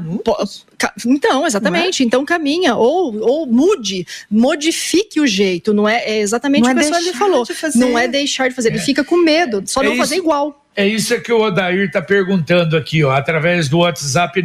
então, 1.06 1.46
exatamente. 1.46 2.04
É? 2.04 2.06
Então 2.06 2.24
caminha 2.26 2.76
ou, 2.76 3.18
ou 3.20 3.46
mude, 3.46 4.06
modifique 4.30 5.20
o 5.20 5.28
jeito. 5.28 5.74
Não 5.74 5.86
é, 5.88 6.04
é 6.04 6.20
exatamente 6.20 6.64
não 6.64 6.72
o 6.72 6.76
que 6.76 6.80
é 6.80 6.88
a 6.88 6.92
pessoa 6.92 7.14
falou. 7.14 7.46
Não 7.76 7.98
é 7.98 8.08
deixar 8.08 8.50
de 8.50 8.56
fazer. 8.56 8.70
É. 8.70 8.74
Ele 8.74 8.80
fica 8.80 9.04
com 9.04 9.18
medo, 9.18 9.64
só 9.66 9.82
é 9.82 9.86
não 9.86 9.94
isso, 9.94 10.02
fazer 10.02 10.18
igual. 10.18 10.64
É 10.76 10.88
isso 10.88 11.20
que 11.22 11.34
o 11.34 11.42
Odair 11.42 11.88
está 11.88 12.02
perguntando 12.02 12.78
aqui, 12.78 13.04
ó, 13.04 13.12
através 13.12 13.68
do 13.68 13.80
WhatsApp 13.80 14.42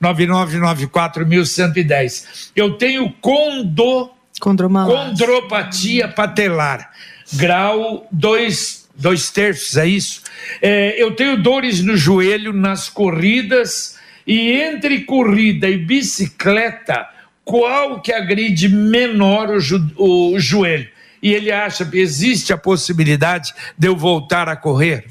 999941110. 0.00 2.50
Eu 2.54 2.74
tenho 2.74 3.10
condo, 3.20 4.10
condropatia 4.38 6.08
patelar, 6.08 6.90
grau 7.32 8.06
2 8.12 8.88
dois 8.98 9.30
terços, 9.30 9.76
é 9.76 9.86
isso? 9.86 10.22
É, 10.60 11.00
eu 11.00 11.14
tenho 11.14 11.40
dores 11.40 11.82
no 11.82 11.96
joelho 11.96 12.52
nas 12.52 12.88
corridas 12.88 13.96
e 14.28 14.52
entre 14.52 15.04
corrida 15.04 15.66
e 15.66 15.78
bicicleta, 15.78 17.08
qual 17.42 18.02
que 18.02 18.12
agride 18.12 18.68
menor 18.68 19.48
o, 19.48 19.58
jo 19.58 19.80
o 19.96 20.38
joelho? 20.38 20.86
E 21.22 21.32
ele 21.32 21.50
acha 21.50 21.82
que 21.84 21.98
existe 21.98 22.52
a 22.52 22.58
possibilidade 22.58 23.54
de 23.76 23.88
eu 23.88 23.96
voltar 23.96 24.46
a 24.46 24.54
correr? 24.54 25.06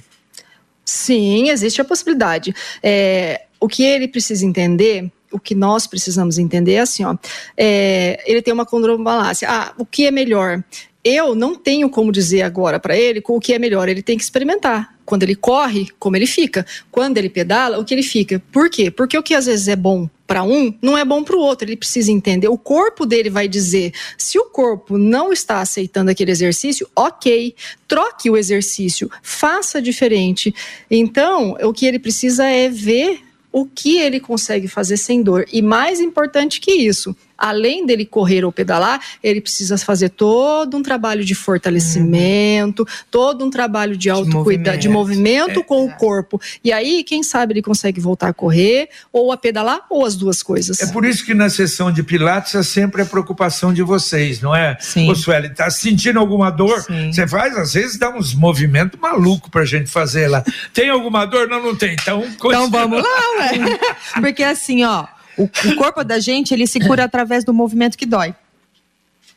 Sim, 0.85 1.49
existe 1.49 1.81
a 1.81 1.83
possibilidade. 1.83 2.53
É, 2.81 3.41
o 3.59 3.67
que 3.67 3.83
ele 3.83 4.07
precisa 4.07 4.45
entender 4.45 5.11
o 5.31 5.39
que 5.39 5.53
nós 5.53 5.87
precisamos 5.87 6.37
entender 6.37 6.73
é 6.73 6.79
assim, 6.79 7.03
ó, 7.03 7.17
é, 7.57 8.23
ele 8.25 8.41
tem 8.41 8.53
uma 8.53 8.65
condromalácia. 8.65 9.47
Ah, 9.49 9.73
o 9.77 9.85
que 9.85 10.07
é 10.07 10.11
melhor? 10.11 10.63
Eu 11.09 11.33
não 11.33 11.55
tenho 11.55 11.89
como 11.89 12.11
dizer 12.11 12.41
agora 12.41 12.81
para 12.81 12.97
ele 12.97 13.23
o 13.25 13.39
que 13.39 13.53
é 13.53 13.59
melhor, 13.59 13.87
ele 13.87 14.01
tem 14.01 14.17
que 14.17 14.23
experimentar. 14.25 14.93
Quando 15.05 15.23
ele 15.23 15.35
corre, 15.35 15.87
como 15.97 16.17
ele 16.17 16.27
fica. 16.27 16.65
Quando 16.91 17.17
ele 17.17 17.29
pedala, 17.29 17.79
o 17.79 17.85
que 17.85 17.93
ele 17.93 18.03
fica. 18.03 18.43
Por 18.51 18.69
quê? 18.69 18.91
Porque 18.91 19.17
o 19.17 19.23
que 19.23 19.33
às 19.33 19.45
vezes 19.45 19.69
é 19.69 19.75
bom 19.77 20.09
para 20.27 20.43
um, 20.43 20.77
não 20.81 20.97
é 20.97 21.05
bom 21.05 21.23
para 21.23 21.37
o 21.37 21.39
outro. 21.39 21.65
Ele 21.65 21.77
precisa 21.77 22.11
entender. 22.11 22.49
O 22.49 22.57
corpo 22.57 23.05
dele 23.05 23.29
vai 23.29 23.47
dizer. 23.47 23.93
Se 24.17 24.37
o 24.37 24.47
corpo 24.47 24.97
não 24.97 25.31
está 25.31 25.61
aceitando 25.61 26.11
aquele 26.11 26.31
exercício, 26.31 26.89
ok, 26.93 27.55
troque 27.87 28.29
o 28.29 28.35
exercício, 28.35 29.09
faça 29.23 29.81
diferente. 29.81 30.53
Então, 30.91 31.55
o 31.63 31.71
que 31.71 31.85
ele 31.85 31.99
precisa 31.99 32.43
é 32.45 32.67
ver 32.67 33.21
o 33.49 33.65
que 33.65 33.97
ele 33.97 34.19
consegue 34.19 34.67
fazer 34.67 34.97
sem 34.97 35.23
dor. 35.23 35.45
E 35.53 35.61
mais 35.61 36.01
importante 36.01 36.59
que 36.59 36.73
isso, 36.73 37.15
além 37.37 37.85
dele 37.85 38.05
correr 38.05 38.43
ou 38.43 38.51
pedalar, 38.51 39.01
ele 39.23 39.41
precisa 39.41 39.77
fazer 39.77 40.09
todo 40.09 40.75
um 40.77 40.83
trabalho 40.83 41.23
de 41.23 41.35
fortalecimento, 41.35 42.81
uhum. 42.81 42.87
todo 43.11 43.45
um 43.45 43.49
trabalho 43.49 43.95
de 43.95 44.09
autocuidado, 44.09 44.77
de 44.77 44.89
movimento, 44.89 45.59
é, 45.59 45.63
com 45.63 45.87
é. 45.87 45.93
o 45.93 45.95
corpo. 45.97 46.41
E 46.63 46.71
aí, 46.71 47.03
quem 47.03 47.23
sabe 47.23 47.53
ele 47.53 47.61
consegue 47.61 47.99
voltar 47.99 48.29
a 48.29 48.33
correr, 48.33 48.89
ou 49.11 49.31
a 49.31 49.37
pedalar, 49.37 49.81
ou 49.89 50.05
as 50.05 50.15
duas 50.15 50.41
coisas. 50.41 50.81
É 50.81 50.87
por 50.87 51.05
isso 51.05 51.25
que 51.25 51.33
na 51.33 51.49
sessão 51.49 51.91
de 51.91 52.03
Pilates 52.03 52.55
é 52.55 52.63
sempre 52.63 53.01
a 53.01 53.05
preocupação 53.05 53.73
de 53.73 53.83
vocês, 53.83 54.41
não 54.41 54.55
é? 54.55 54.77
Sim. 54.79 55.09
Ô, 55.09 55.15
Sueli, 55.15 55.49
tá 55.49 55.69
sentindo 55.69 56.19
alguma 56.19 56.49
dor? 56.49 56.81
Sim. 56.81 57.11
Você 57.11 57.27
faz, 57.27 57.55
às 57.57 57.73
vezes, 57.73 57.97
dá 57.97 58.09
uns 58.09 58.33
movimentos 58.33 58.99
malucos 58.99 59.49
pra 59.49 59.65
gente 59.65 59.89
fazer 59.89 60.27
lá. 60.27 60.43
Tem 60.73 60.89
alguma 60.89 61.25
dor? 61.25 61.47
Não, 61.47 61.61
não 61.61 61.75
tem. 61.75 61.93
Então, 61.93 62.21
continua. 62.37 62.67
então 62.67 62.69
vamos 62.69 63.03
lá, 63.03 63.19
ué. 63.39 63.79
Porque 64.21 64.43
assim, 64.43 64.83
ó, 64.83 65.05
o, 65.37 65.43
o 65.43 65.75
corpo 65.75 66.03
da 66.03 66.19
gente, 66.19 66.53
ele 66.53 66.65
se 66.67 66.79
cura 66.79 67.03
através 67.03 67.43
do 67.43 67.53
movimento 67.53 67.97
que 67.97 68.05
dói. 68.05 68.33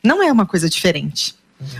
Não 0.03 0.21
é 0.23 0.31
uma 0.31 0.45
coisa 0.45 0.69
diferente. 0.69 1.35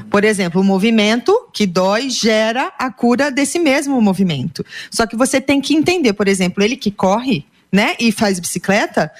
Por 0.09 0.23
exemplo, 0.23 0.61
o 0.61 0.63
movimento 0.63 1.47
que 1.51 1.65
dói 1.65 2.09
gera 2.09 2.71
a 2.77 2.91
cura 2.91 3.31
desse 3.31 3.57
mesmo 3.57 3.99
movimento. 3.99 4.63
Só 4.91 5.07
que 5.07 5.15
você 5.15 5.41
tem 5.41 5.59
que 5.59 5.73
entender, 5.73 6.13
por 6.13 6.27
exemplo, 6.27 6.63
ele 6.63 6.77
que 6.77 6.91
corre, 6.91 7.45
né, 7.71 7.95
e 7.99 8.11
faz 8.11 8.39
bicicleta, 8.39 9.11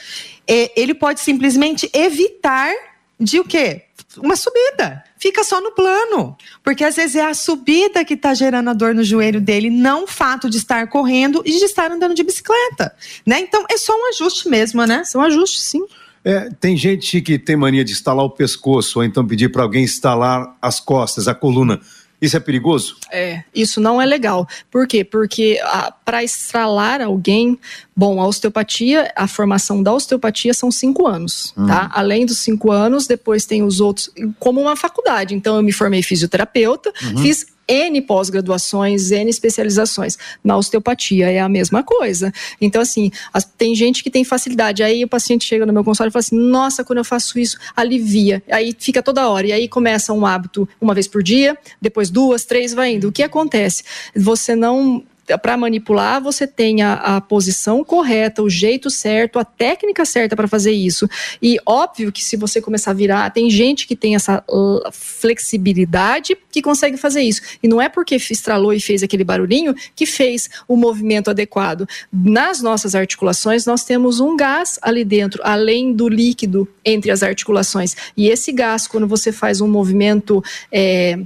ele 0.47 0.93
pode 0.93 1.21
simplesmente 1.21 1.89
evitar 1.93 2.71
de 3.19 3.39
o 3.39 3.45
quê? 3.45 3.83
Uma 4.17 4.35
subida. 4.35 5.03
Fica 5.17 5.43
só 5.43 5.61
no 5.61 5.71
plano. 5.71 6.35
Porque 6.63 6.83
às 6.83 6.95
vezes 6.95 7.15
é 7.15 7.25
a 7.25 7.33
subida 7.33 8.03
que 8.03 8.15
está 8.15 8.33
gerando 8.33 8.69
a 8.69 8.73
dor 8.73 8.93
no 8.93 9.03
joelho 9.03 9.39
dele, 9.39 9.69
não 9.69 10.03
o 10.03 10.07
fato 10.07 10.49
de 10.49 10.57
estar 10.57 10.87
correndo 10.87 11.41
e 11.45 11.51
de 11.51 11.65
estar 11.65 11.91
andando 11.91 12.13
de 12.13 12.23
bicicleta. 12.23 12.95
Né? 13.25 13.39
Então 13.39 13.65
é 13.69 13.77
só 13.77 13.93
um 13.93 14.09
ajuste 14.09 14.49
mesmo, 14.49 14.85
né? 14.85 15.03
São 15.03 15.21
ajustes, 15.21 15.63
sim. 15.63 15.85
É, 16.23 16.49
tem 16.59 16.77
gente 16.77 17.19
que 17.21 17.39
tem 17.39 17.55
mania 17.55 17.83
de 17.83 17.91
instalar 17.91 18.23
o 18.23 18.29
pescoço, 18.29 18.99
ou 18.99 19.05
então 19.05 19.25
pedir 19.25 19.49
para 19.49 19.63
alguém 19.63 19.83
instalar 19.83 20.55
as 20.61 20.79
costas, 20.79 21.27
a 21.27 21.33
coluna. 21.33 21.81
Isso 22.21 22.37
é 22.37 22.39
perigoso? 22.39 22.97
É, 23.11 23.43
isso 23.53 23.81
não 23.81 23.99
é 23.99 24.05
legal. 24.05 24.47
Por 24.69 24.87
quê? 24.87 25.03
Porque 25.03 25.59
para 26.05 26.23
estralar 26.23 27.01
alguém, 27.01 27.57
bom, 27.95 28.21
a 28.21 28.27
osteopatia, 28.27 29.11
a 29.15 29.27
formação 29.27 29.81
da 29.81 29.91
osteopatia 29.91 30.53
são 30.53 30.69
cinco 30.69 31.07
anos, 31.07 31.51
uhum. 31.57 31.65
tá? 31.65 31.89
Além 31.93 32.25
dos 32.25 32.37
cinco 32.37 32.71
anos, 32.71 33.07
depois 33.07 33.45
tem 33.45 33.63
os 33.63 33.81
outros, 33.81 34.11
como 34.37 34.61
uma 34.61 34.75
faculdade. 34.75 35.33
Então, 35.33 35.55
eu 35.55 35.63
me 35.63 35.71
formei 35.71 36.03
fisioterapeuta, 36.03 36.93
uhum. 37.03 37.17
fiz 37.17 37.47
N 37.67 38.01
pós-graduações, 38.01 39.11
N 39.11 39.29
especializações. 39.29 40.17
Na 40.43 40.57
osteopatia 40.57 41.31
é 41.31 41.39
a 41.39 41.49
mesma 41.49 41.83
coisa. 41.83 42.31
Então, 42.59 42.81
assim, 42.81 43.11
as, 43.33 43.45
tem 43.45 43.75
gente 43.75 44.03
que 44.03 44.09
tem 44.09 44.23
facilidade. 44.23 44.83
Aí 44.83 45.03
o 45.03 45.07
paciente 45.07 45.45
chega 45.45 45.65
no 45.65 45.73
meu 45.73 45.83
consultório 45.83 46.09
e 46.09 46.13
fala 46.13 46.21
assim: 46.21 46.35
nossa, 46.35 46.83
quando 46.83 46.99
eu 46.99 47.05
faço 47.05 47.39
isso, 47.39 47.57
alivia. 47.75 48.43
Aí 48.51 48.75
fica 48.77 49.01
toda 49.01 49.29
hora. 49.29 49.47
E 49.47 49.51
aí 49.51 49.67
começa 49.67 50.13
um 50.13 50.25
hábito 50.25 50.67
uma 50.79 50.93
vez 50.93 51.07
por 51.07 51.23
dia, 51.23 51.57
depois 51.81 52.09
duas, 52.09 52.45
três, 52.45 52.73
vai 52.73 52.93
indo. 52.93 53.07
O 53.07 53.11
que 53.11 53.23
acontece? 53.23 53.83
Você 54.15 54.55
não 54.55 55.03
para 55.37 55.57
manipular, 55.57 56.21
você 56.21 56.47
tem 56.47 56.81
a, 56.81 56.93
a, 56.93 57.21
posição 57.21 57.83
correta, 57.83 58.41
o 58.41 58.49
jeito 58.49 58.89
certo, 58.89 59.39
a 59.39 59.45
técnica 59.45 60.05
certa 60.05 60.35
para 60.35 60.47
fazer 60.47 60.71
isso. 60.71 61.07
E 61.41 61.57
óbvio 61.65 62.11
que 62.11 62.23
se 62.23 62.37
você 62.37 62.61
começar 62.61 62.91
a 62.91 62.93
virar, 62.93 63.29
tem 63.31 63.49
gente 63.49 63.87
que 63.87 63.95
tem 63.95 64.15
essa 64.15 64.43
flexibilidade 64.91 66.37
que 66.51 66.61
consegue 66.61 66.97
fazer 66.97 67.21
isso. 67.21 67.41
E 67.61 67.67
não 67.67 67.81
é 67.81 67.89
porque 67.89 68.15
estralou 68.15 68.73
e 68.73 68.79
fez 68.79 69.03
aquele 69.03 69.23
barulhinho 69.23 69.73
que 69.95 70.05
fez 70.05 70.49
o 70.67 70.75
movimento 70.75 71.29
adequado. 71.29 71.87
Nas 72.11 72.61
nossas 72.61 72.95
articulações, 72.95 73.65
nós 73.65 73.83
temos 73.83 74.19
um 74.19 74.35
gás 74.35 74.79
ali 74.81 75.03
dentro, 75.03 75.41
além 75.43 75.93
do 75.93 76.07
líquido 76.07 76.67
entre 76.83 77.11
as 77.11 77.23
articulações. 77.23 77.95
E 78.15 78.27
esse 78.27 78.51
gás, 78.51 78.87
quando 78.87 79.07
você 79.07 79.31
faz 79.31 79.61
um 79.61 79.67
movimento. 79.67 80.43
É, 80.71 81.19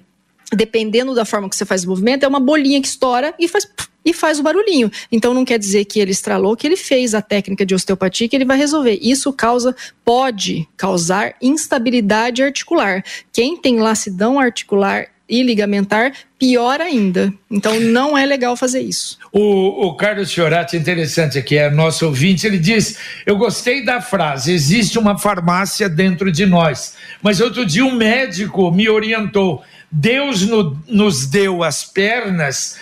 dependendo 0.53 1.13
da 1.13 1.25
forma 1.25 1.49
que 1.49 1.55
você 1.55 1.65
faz 1.65 1.83
o 1.83 1.89
movimento, 1.89 2.23
é 2.23 2.27
uma 2.27 2.39
bolinha 2.39 2.81
que 2.81 2.87
estoura 2.87 3.33
e 3.39 3.47
faz 3.47 3.67
e 4.05 4.13
faz 4.13 4.39
o 4.39 4.43
barulhinho. 4.43 4.91
Então 5.11 5.33
não 5.33 5.43
quer 5.43 5.57
dizer 5.57 5.83
que 5.85 5.99
ele 5.99 6.11
estralou, 6.11 6.55
que 6.55 6.67
ele 6.67 6.77
fez 6.77 7.15
a 7.15 7.21
técnica 7.23 7.65
de 7.65 7.73
osteopatia 7.73 8.29
que 8.29 8.35
ele 8.35 8.45
vai 8.45 8.55
resolver. 8.55 8.99
Isso 9.01 9.33
causa 9.33 9.75
pode 10.03 10.67
causar 10.77 11.33
instabilidade 11.41 12.43
articular. 12.43 13.03
Quem 13.33 13.57
tem 13.57 13.79
lacidão 13.79 14.39
articular 14.39 15.07
e 15.27 15.41
ligamentar, 15.41 16.13
pior 16.37 16.79
ainda. 16.79 17.33
Então 17.49 17.79
não 17.79 18.17
é 18.17 18.25
legal 18.25 18.55
fazer 18.55 18.81
isso. 18.81 19.17
O, 19.31 19.87
o 19.87 19.95
Carlos 19.95 20.31
Fiorati, 20.31 20.77
interessante 20.77 21.37
aqui, 21.37 21.57
é 21.57 21.69
nosso 21.69 22.05
ouvinte, 22.05 22.45
ele 22.45 22.59
diz: 22.59 22.99
Eu 23.25 23.35
gostei 23.35 23.83
da 23.83 23.99
frase, 23.99 24.53
existe 24.53 24.99
uma 24.99 25.17
farmácia 25.17 25.89
dentro 25.89 26.31
de 26.31 26.45
nós. 26.45 26.95
Mas 27.23 27.41
outro 27.41 27.65
dia 27.65 27.83
um 27.83 27.95
médico 27.95 28.71
me 28.71 28.87
orientou. 28.87 29.63
Deus 29.97 30.41
no, 30.41 30.77
nos 30.89 31.25
deu 31.25 31.63
as 31.63 31.85
pernas 31.85 32.77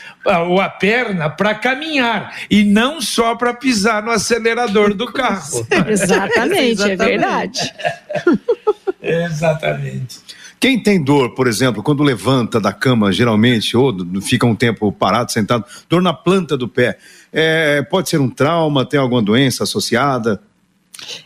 ou 0.48 0.60
a 0.60 0.68
perna 0.68 1.30
para 1.30 1.54
caminhar 1.54 2.36
e 2.50 2.64
não 2.64 3.00
só 3.00 3.36
para 3.36 3.54
pisar 3.54 4.02
no 4.02 4.10
acelerador 4.10 4.96
do 4.96 5.06
carro. 5.06 5.68
Exatamente, 5.88 6.82
é 6.82 6.96
verdade. 6.96 7.72
Exatamente. 9.00 10.22
Quem 10.60 10.82
tem 10.82 11.04
dor, 11.04 11.36
por 11.36 11.46
exemplo, 11.46 11.84
quando 11.84 12.02
levanta 12.02 12.60
da 12.60 12.74
cama, 12.74 13.12
geralmente, 13.12 13.78
ou 13.78 13.96
fica 14.22 14.48
um 14.48 14.56
tempo 14.56 14.92
parado, 14.92 15.32
sentado, 15.32 15.66
dor 15.88 16.02
na 16.02 16.14
planta 16.14 16.58
do 16.58 16.68
pé, 16.68 16.98
é, 17.32 17.84
pode 17.84 18.10
ser 18.10 18.20
um 18.20 18.30
trauma, 18.30 18.86
tem 18.86 19.00
alguma 19.00 19.22
doença 19.22 19.66
associada? 19.66 20.42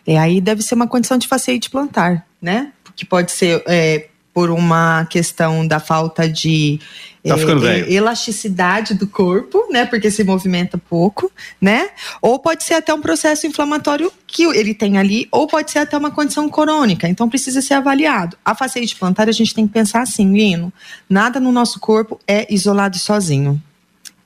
É, 0.05 0.17
aí 0.17 0.41
deve 0.41 0.61
ser 0.61 0.75
uma 0.75 0.88
condição 0.88 1.17
de 1.17 1.27
faceite 1.29 1.69
plantar, 1.69 2.27
né? 2.41 2.73
Que 2.93 3.05
pode 3.05 3.31
ser 3.31 3.63
é, 3.67 4.09
por 4.38 4.51
uma 4.51 5.03
questão 5.05 5.65
da 5.65 5.79
falta 5.79 6.29
de 6.29 6.79
Tá 7.23 7.35
é, 7.67 7.91
elasticidade 7.91 8.93
do 8.93 9.05
corpo, 9.05 9.67
né? 9.69 9.85
Porque 9.85 10.09
se 10.09 10.23
movimenta 10.23 10.77
pouco, 10.77 11.29
né? 11.59 11.89
Ou 12.21 12.39
pode 12.39 12.63
ser 12.63 12.75
até 12.75 12.93
um 12.93 13.01
processo 13.01 13.45
inflamatório 13.47 14.09
que 14.27 14.43
ele 14.43 14.73
tem 14.73 14.97
ali, 14.97 15.27
ou 15.29 15.45
pode 15.45 15.71
ser 15.71 15.79
até 15.79 15.97
uma 15.97 16.11
condição 16.11 16.47
crônica. 16.47 17.09
Então 17.09 17.27
precisa 17.27 17.61
ser 17.61 17.73
avaliado. 17.73 18.38
A 18.45 18.55
faceite 18.55 18.95
plantar 18.95 19.27
a 19.27 19.31
gente 19.33 19.53
tem 19.53 19.67
que 19.67 19.73
pensar 19.73 20.03
assim, 20.03 20.31
Lino. 20.31 20.71
Nada 21.09 21.38
no 21.38 21.51
nosso 21.51 21.79
corpo 21.79 22.17
é 22.25 22.47
isolado 22.53 22.95
e 22.95 22.99
sozinho 22.99 23.61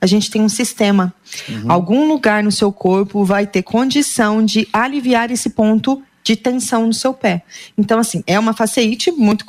a 0.00 0.06
gente 0.06 0.30
tem 0.30 0.42
um 0.42 0.48
sistema. 0.48 1.14
Uhum. 1.48 1.70
Algum 1.70 2.08
lugar 2.08 2.42
no 2.42 2.50
seu 2.50 2.72
corpo 2.72 3.24
vai 3.24 3.46
ter 3.46 3.62
condição 3.62 4.44
de 4.44 4.68
aliviar 4.72 5.30
esse 5.30 5.50
ponto 5.50 6.02
de 6.24 6.36
tensão 6.36 6.86
no 6.86 6.92
seu 6.92 7.12
pé. 7.12 7.42
Então, 7.76 7.98
assim, 7.98 8.22
é 8.26 8.38
uma 8.38 8.52
faceite, 8.52 9.10
muito, 9.10 9.44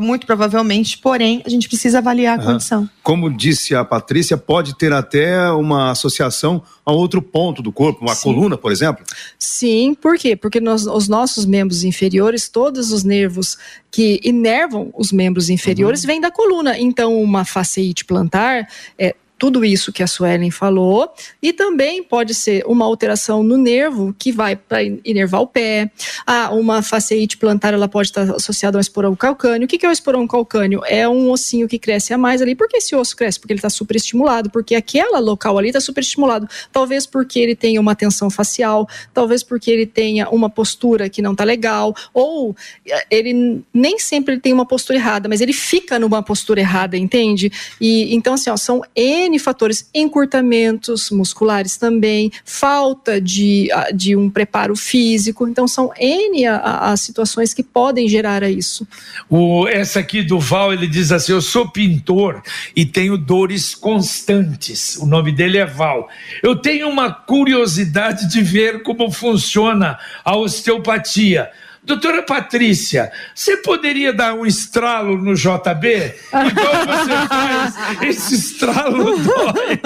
muito 0.00 0.26
provavelmente, 0.26 0.98
porém, 0.98 1.42
a 1.44 1.48
gente 1.48 1.68
precisa 1.68 1.98
avaliar 1.98 2.38
a 2.38 2.42
uhum. 2.42 2.52
condição. 2.52 2.90
Como 3.02 3.30
disse 3.30 3.74
a 3.74 3.84
Patrícia, 3.84 4.36
pode 4.36 4.76
ter 4.78 4.92
até 4.92 5.50
uma 5.50 5.90
associação 5.90 6.62
a 6.84 6.92
outro 6.92 7.20
ponto 7.20 7.62
do 7.62 7.72
corpo, 7.72 8.02
uma 8.02 8.14
Sim. 8.14 8.22
coluna, 8.22 8.56
por 8.56 8.70
exemplo? 8.70 9.04
Sim, 9.38 9.94
por 10.00 10.16
quê? 10.16 10.36
Porque 10.36 10.60
nós, 10.60 10.86
os 10.86 11.08
nossos 11.08 11.44
membros 11.44 11.82
inferiores, 11.82 12.48
todos 12.48 12.92
os 12.92 13.02
nervos 13.02 13.58
que 13.90 14.20
inervam 14.22 14.92
os 14.96 15.10
membros 15.10 15.50
inferiores, 15.50 16.02
uhum. 16.02 16.06
vêm 16.06 16.20
da 16.20 16.30
coluna. 16.30 16.78
Então, 16.78 17.20
uma 17.20 17.44
faceite 17.44 18.04
plantar 18.04 18.68
é, 18.98 19.14
tudo 19.40 19.64
isso 19.64 19.90
que 19.90 20.02
a 20.02 20.06
Suelen 20.06 20.50
falou, 20.50 21.10
e 21.40 21.50
também 21.50 22.02
pode 22.02 22.34
ser 22.34 22.62
uma 22.66 22.84
alteração 22.84 23.42
no 23.42 23.56
nervo 23.56 24.14
que 24.18 24.30
vai 24.30 24.54
para 24.54 24.82
inervar 24.82 25.40
o 25.40 25.46
pé. 25.46 25.90
Ah, 26.26 26.50
uma 26.52 26.82
faceite 26.82 27.38
plantar 27.38 27.72
ela 27.72 27.88
pode 27.88 28.08
estar 28.08 28.30
associada 28.34 28.76
a 28.76 28.78
um 28.78 28.80
esporão 28.82 29.16
calcâneo. 29.16 29.64
O 29.64 29.68
que 29.68 29.84
é 29.84 29.88
o 29.88 29.92
esporão 29.92 30.26
calcâneo? 30.26 30.82
É 30.84 31.08
um 31.08 31.30
ossinho 31.30 31.66
que 31.66 31.78
cresce 31.78 32.12
a 32.12 32.18
mais 32.18 32.42
ali. 32.42 32.54
Por 32.54 32.68
que 32.68 32.76
esse 32.76 32.94
osso 32.94 33.16
cresce? 33.16 33.40
Porque 33.40 33.54
ele 33.54 33.60
está 33.60 33.70
superestimulado, 33.70 34.50
porque 34.50 34.74
aquela 34.74 35.18
local 35.18 35.56
ali 35.56 35.68
está 35.68 35.80
superestimulado. 35.80 36.46
Talvez 36.70 37.06
porque 37.06 37.40
ele 37.40 37.56
tenha 37.56 37.80
uma 37.80 37.94
tensão 37.94 38.28
facial, 38.28 38.86
talvez 39.14 39.42
porque 39.42 39.70
ele 39.70 39.86
tenha 39.86 40.28
uma 40.28 40.50
postura 40.50 41.08
que 41.08 41.22
não 41.22 41.32
está 41.32 41.44
legal, 41.44 41.94
ou 42.12 42.54
eh, 42.86 43.06
ele 43.10 43.64
nem 43.72 43.98
sempre 43.98 44.34
ele 44.34 44.40
tem 44.42 44.52
uma 44.52 44.66
postura 44.66 44.98
errada, 44.98 45.30
mas 45.30 45.40
ele 45.40 45.54
fica 45.54 45.98
numa 45.98 46.22
postura 46.22 46.60
errada, 46.60 46.98
entende? 46.98 47.50
E 47.80 48.14
então 48.14 48.34
assim, 48.34 48.50
ó, 48.50 48.56
são 48.58 48.82
N 48.94 49.29
N 49.30 49.38
fatores, 49.38 49.88
encurtamentos 49.94 51.10
musculares 51.10 51.76
também, 51.76 52.32
falta 52.44 53.20
de, 53.20 53.68
de 53.94 54.16
um 54.16 54.28
preparo 54.28 54.74
físico. 54.74 55.46
Então, 55.46 55.68
são 55.68 55.90
N 55.96 56.46
as 56.46 57.00
situações 57.00 57.54
que 57.54 57.62
podem 57.62 58.08
gerar 58.08 58.42
isso. 58.42 58.86
O, 59.28 59.68
essa 59.68 60.00
aqui 60.00 60.22
do 60.22 60.38
Val, 60.38 60.72
ele 60.72 60.86
diz 60.86 61.12
assim: 61.12 61.32
Eu 61.32 61.40
sou 61.40 61.70
pintor 61.70 62.42
e 62.74 62.84
tenho 62.84 63.16
dores 63.16 63.74
constantes. 63.74 64.96
O 64.96 65.06
nome 65.06 65.32
dele 65.32 65.58
é 65.58 65.66
Val. 65.66 66.08
Eu 66.42 66.56
tenho 66.56 66.88
uma 66.88 67.12
curiosidade 67.12 68.28
de 68.28 68.42
ver 68.42 68.82
como 68.82 69.10
funciona 69.10 69.98
a 70.24 70.36
osteopatia. 70.36 71.50
Doutora 71.82 72.22
Patrícia, 72.22 73.10
você 73.34 73.56
poderia 73.56 74.12
dar 74.12 74.34
um 74.34 74.44
estralo 74.44 75.16
no 75.16 75.34
JB? 75.34 76.14
Igual 76.28 76.86
você 76.86 77.28
faz, 77.28 78.02
esse 78.02 78.34
estralo 78.34 79.16
dói. 79.18 79.80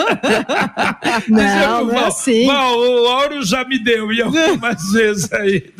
Não, 1.28 1.84
não 1.86 1.94
é 1.94 2.06
assim. 2.06 2.46
Mal, 2.46 2.76
o 2.76 3.06
Áureo 3.06 3.42
já 3.44 3.64
me 3.64 3.78
deu 3.78 4.12
e 4.12 4.20
algumas 4.20 4.82
vezes 4.92 5.32
aí. 5.32 5.72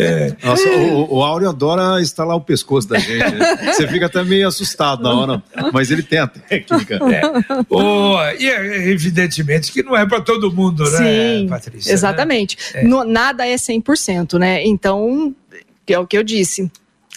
É. 0.00 0.34
Nossa, 0.42 0.68
o, 0.68 1.16
o 1.16 1.22
Áureo 1.22 1.50
adora 1.50 2.00
estalar 2.00 2.36
o 2.36 2.40
pescoço 2.40 2.88
da 2.88 2.98
gente. 2.98 3.34
Né? 3.34 3.72
Você 3.72 3.86
fica 3.86 4.06
até 4.06 4.24
meio 4.24 4.48
assustado 4.48 5.02
na 5.02 5.12
hora, 5.12 5.42
mas 5.70 5.90
ele 5.90 6.02
tem 6.02 6.18
a 6.18 6.26
técnica. 6.26 6.98
É. 7.12 7.20
Oh, 7.68 8.16
e 8.38 8.48
é, 8.48 8.88
evidentemente 8.88 9.70
que 9.70 9.82
não 9.82 9.94
é 9.94 10.06
para 10.06 10.22
todo 10.22 10.50
mundo, 10.50 10.82
né, 10.90 10.98
Sim, 10.98 11.46
Patrícia? 11.48 11.92
Exatamente. 11.92 12.56
Né? 12.74 12.82
No, 12.84 13.04
nada 13.04 13.46
é 13.46 13.56
100%, 13.56 14.38
né? 14.38 14.64
Então, 14.64 15.09
que 15.86 15.94
é 15.94 15.98
o 15.98 16.06
que 16.06 16.16
eu 16.16 16.22
disse 16.22 16.70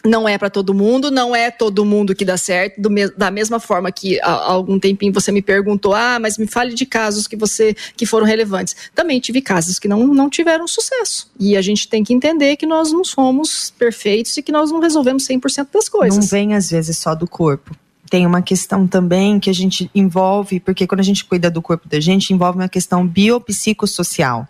não 0.06 0.28
é 0.28 0.38
para 0.38 0.50
todo 0.50 0.74
mundo, 0.74 1.10
não 1.10 1.36
é 1.36 1.50
todo 1.50 1.86
mundo 1.86 2.14
que 2.14 2.26
dá 2.26 2.36
certo. 2.36 2.90
Me 2.90 3.10
da 3.10 3.32
mesma 3.32 3.60
forma 3.60 3.92
que 3.92 4.20
há, 4.22 4.32
há, 4.32 4.52
algum 4.52 4.78
tempinho 4.78 5.14
você 5.14 5.32
me 5.32 5.42
perguntou, 5.42 5.94
ah, 5.94 6.20
mas 6.20 6.38
me 6.38 6.46
fale 6.46 6.74
de 6.74 6.86
casos 6.86 7.28
que 7.28 7.36
você 7.36 7.74
que 7.96 8.06
foram 8.06 8.26
relevantes. 8.26 8.76
Também 8.94 9.20
tive 9.20 9.42
casos 9.42 9.80
que 9.80 9.88
não, 9.88 10.08
não 10.08 10.30
tiveram 10.30 10.68
sucesso. 10.68 11.32
E 11.40 11.56
a 11.56 11.62
gente 11.62 11.88
tem 11.88 12.04
que 12.04 12.14
entender 12.14 12.58
que 12.58 12.66
nós 12.66 12.92
não 12.92 13.04
somos 13.04 13.72
perfeitos 13.78 14.36
e 14.36 14.42
que 14.42 14.52
nós 14.52 14.72
não 14.72 14.80
resolvemos 14.80 15.26
100% 15.28 15.68
das 15.74 15.88
coisas. 15.88 16.20
Não 16.20 16.28
vem 16.28 16.54
às 16.54 16.70
vezes 16.70 16.98
só 16.98 17.16
do 17.16 17.28
corpo 17.28 17.74
tem 18.14 18.28
uma 18.28 18.44
questão 18.44 18.86
também 18.86 19.40
que 19.40 19.50
a 19.50 19.54
gente 19.54 19.90
envolve, 19.96 20.60
porque 20.60 20.86
quando 20.86 21.00
a 21.00 21.04
gente 21.04 21.26
cuida 21.26 21.50
do 21.50 21.64
corpo 21.64 21.90
da 21.90 22.00
gente, 22.00 22.32
envolve 22.32 22.60
uma 22.60 22.70
questão 22.70 23.08
biopsicossocial. 23.08 24.48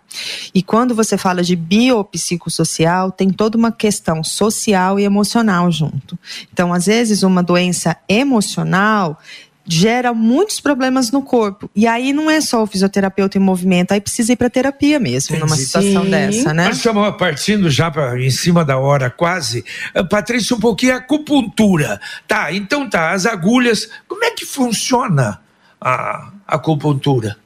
E 0.54 0.62
quando 0.62 0.94
você 0.94 1.16
fala 1.16 1.42
de 1.42 1.56
biopsicossocial, 1.56 3.10
tem 3.10 3.30
toda 3.30 3.56
uma 3.56 3.72
questão 3.72 4.22
social 4.22 5.00
e 5.00 5.04
emocional 5.04 5.72
junto. 5.72 6.18
Então, 6.52 6.74
às 6.74 6.84
vezes, 6.84 7.22
uma 7.22 7.42
doença 7.42 7.96
emocional 8.06 9.18
gera 9.66 10.12
muitos 10.12 10.60
problemas 10.60 11.10
no 11.10 11.22
corpo. 11.22 11.70
E 11.74 11.86
aí 11.86 12.12
não 12.12 12.30
é 12.30 12.40
só 12.40 12.62
o 12.62 12.66
fisioterapeuta 12.66 13.38
em 13.38 13.40
movimento, 13.40 13.92
aí 13.92 14.00
precisa 14.00 14.32
ir 14.32 14.36
para 14.36 14.50
terapia 14.50 15.00
mesmo, 15.00 15.34
Entendi. 15.34 15.50
numa 15.50 15.56
situação 15.56 16.04
Sim. 16.04 16.10
dessa, 16.10 16.54
né? 16.54 16.66
Nós 16.66 16.76
estamos 16.76 17.16
partindo 17.16 17.70
já 17.70 17.90
pra, 17.90 18.20
em 18.20 18.30
cima 18.30 18.64
da 18.64 18.78
hora 18.78 19.10
quase. 19.10 19.64
Uh, 19.94 20.06
Patrícia, 20.06 20.54
um 20.54 20.60
pouquinho 20.60 20.94
a 20.94 20.96
acupuntura. 20.96 22.00
Tá, 22.28 22.52
então 22.52 22.88
tá, 22.88 23.12
as 23.12 23.26
agulhas, 23.26 23.88
como 24.06 24.24
é 24.24 24.30
que 24.30 24.44
funciona 24.44 25.40
a 25.80 26.30
acupuntura? 26.46 27.36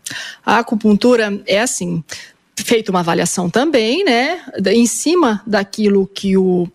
A 0.45 0.59
acupuntura 0.59 1.41
é 1.47 1.61
assim, 1.61 2.03
feito 2.63 2.91
uma 2.91 3.01
avaliação 3.01 3.49
também, 3.51 4.05
né, 4.05 4.41
em 4.67 4.87
cima 4.87 5.43
daquilo 5.47 6.07
que 6.07 6.37
o, 6.37 6.69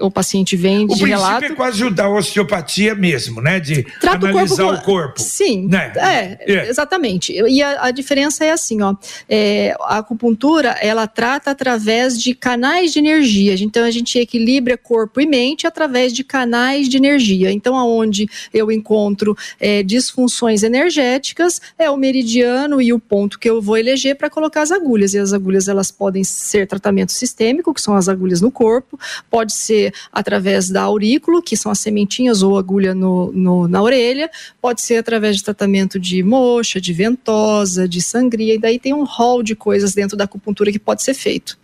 o 0.00 0.10
paciente 0.10 0.56
vem 0.56 0.86
de 0.86 1.02
o 1.02 1.06
relato. 1.06 1.44
é 1.44 1.50
quase 1.50 1.84
o 1.84 1.90
da 1.90 2.08
osteopatia 2.08 2.94
mesmo, 2.94 3.40
né, 3.40 3.60
de 3.60 3.84
Trata 4.00 4.28
analisar 4.28 4.64
o 4.64 4.66
corpo. 4.68 4.80
O 4.80 4.84
corpo 4.84 5.20
sim, 5.20 5.66
né? 5.66 5.92
é, 5.96 6.38
é, 6.52 6.68
exatamente. 6.68 7.32
E 7.32 7.62
a, 7.62 7.86
a, 7.86 7.90
diferença 7.90 8.44
é 8.44 8.50
assim, 8.50 8.82
ó, 8.82 8.94
é, 9.28 9.76
a 9.80 9.98
acupuntura 9.98 10.70
ela 10.80 11.06
trata 11.06 11.50
através 11.50 12.20
de 12.20 12.34
canais 12.34 12.92
de 12.92 12.98
energia. 12.98 13.54
Então 13.60 13.84
a 13.84 13.90
gente 13.90 14.18
equilibra 14.18 14.76
corpo 14.76 15.20
e 15.20 15.26
mente 15.26 15.66
através 15.66 16.12
de 16.12 16.22
canais 16.24 16.88
de 16.88 16.96
energia. 16.96 17.50
Então 17.52 17.76
aonde 17.76 18.28
eu 18.52 18.70
encontro 18.70 19.36
é, 19.60 19.82
disfunções 19.82 20.62
energéticas 20.62 21.60
é 21.78 21.90
o 21.90 21.96
meridiano 21.96 22.80
e 22.80 22.92
o 22.92 22.98
ponto 22.98 23.38
que 23.38 23.48
eu 23.48 23.60
vou 23.60 23.76
eleger 23.76 24.16
para 24.16 24.30
colocar 24.30 24.62
as 24.62 24.70
agulhas. 24.70 25.14
E 25.14 25.18
as 25.26 25.32
agulhas 25.32 25.68
elas 25.68 25.90
podem 25.90 26.24
ser 26.24 26.66
tratamento 26.66 27.12
sistêmico, 27.12 27.74
que 27.74 27.80
são 27.80 27.94
as 27.94 28.08
agulhas 28.08 28.40
no 28.40 28.50
corpo, 28.50 28.98
pode 29.30 29.52
ser 29.52 29.92
através 30.12 30.70
da 30.70 30.82
aurículo, 30.82 31.42
que 31.42 31.56
são 31.56 31.70
as 31.70 31.80
sementinhas 31.80 32.42
ou 32.42 32.56
agulha 32.58 32.94
no, 32.94 33.32
no, 33.32 33.68
na 33.68 33.82
orelha, 33.82 34.30
pode 34.60 34.82
ser 34.82 34.96
através 34.96 35.36
de 35.36 35.44
tratamento 35.44 35.98
de 35.98 36.22
moxa, 36.22 36.80
de 36.80 36.92
ventosa, 36.92 37.88
de 37.88 38.00
sangria, 38.00 38.54
e 38.54 38.58
daí 38.58 38.78
tem 38.78 38.94
um 38.94 39.04
rol 39.04 39.42
de 39.42 39.54
coisas 39.54 39.94
dentro 39.94 40.16
da 40.16 40.24
acupuntura 40.24 40.70
que 40.72 40.78
pode 40.78 41.02
ser 41.02 41.14
feito. 41.14 41.58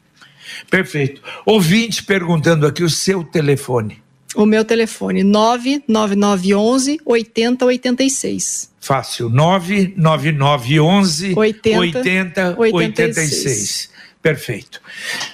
Perfeito. 0.71 1.23
Ouvinte 1.47 2.03
perguntando 2.03 2.67
aqui 2.67 2.83
o 2.83 2.91
seu 2.91 3.25
telefone. 3.25 4.03
O 4.35 4.47
meu 4.47 4.65
telefone, 4.65 5.23
99911 5.23 7.01
8086. 7.05 8.72
Fácil, 8.83 9.31
99911 9.31 11.35
80, 11.37 12.57
86. 12.59 13.89
Perfeito. 14.21 14.81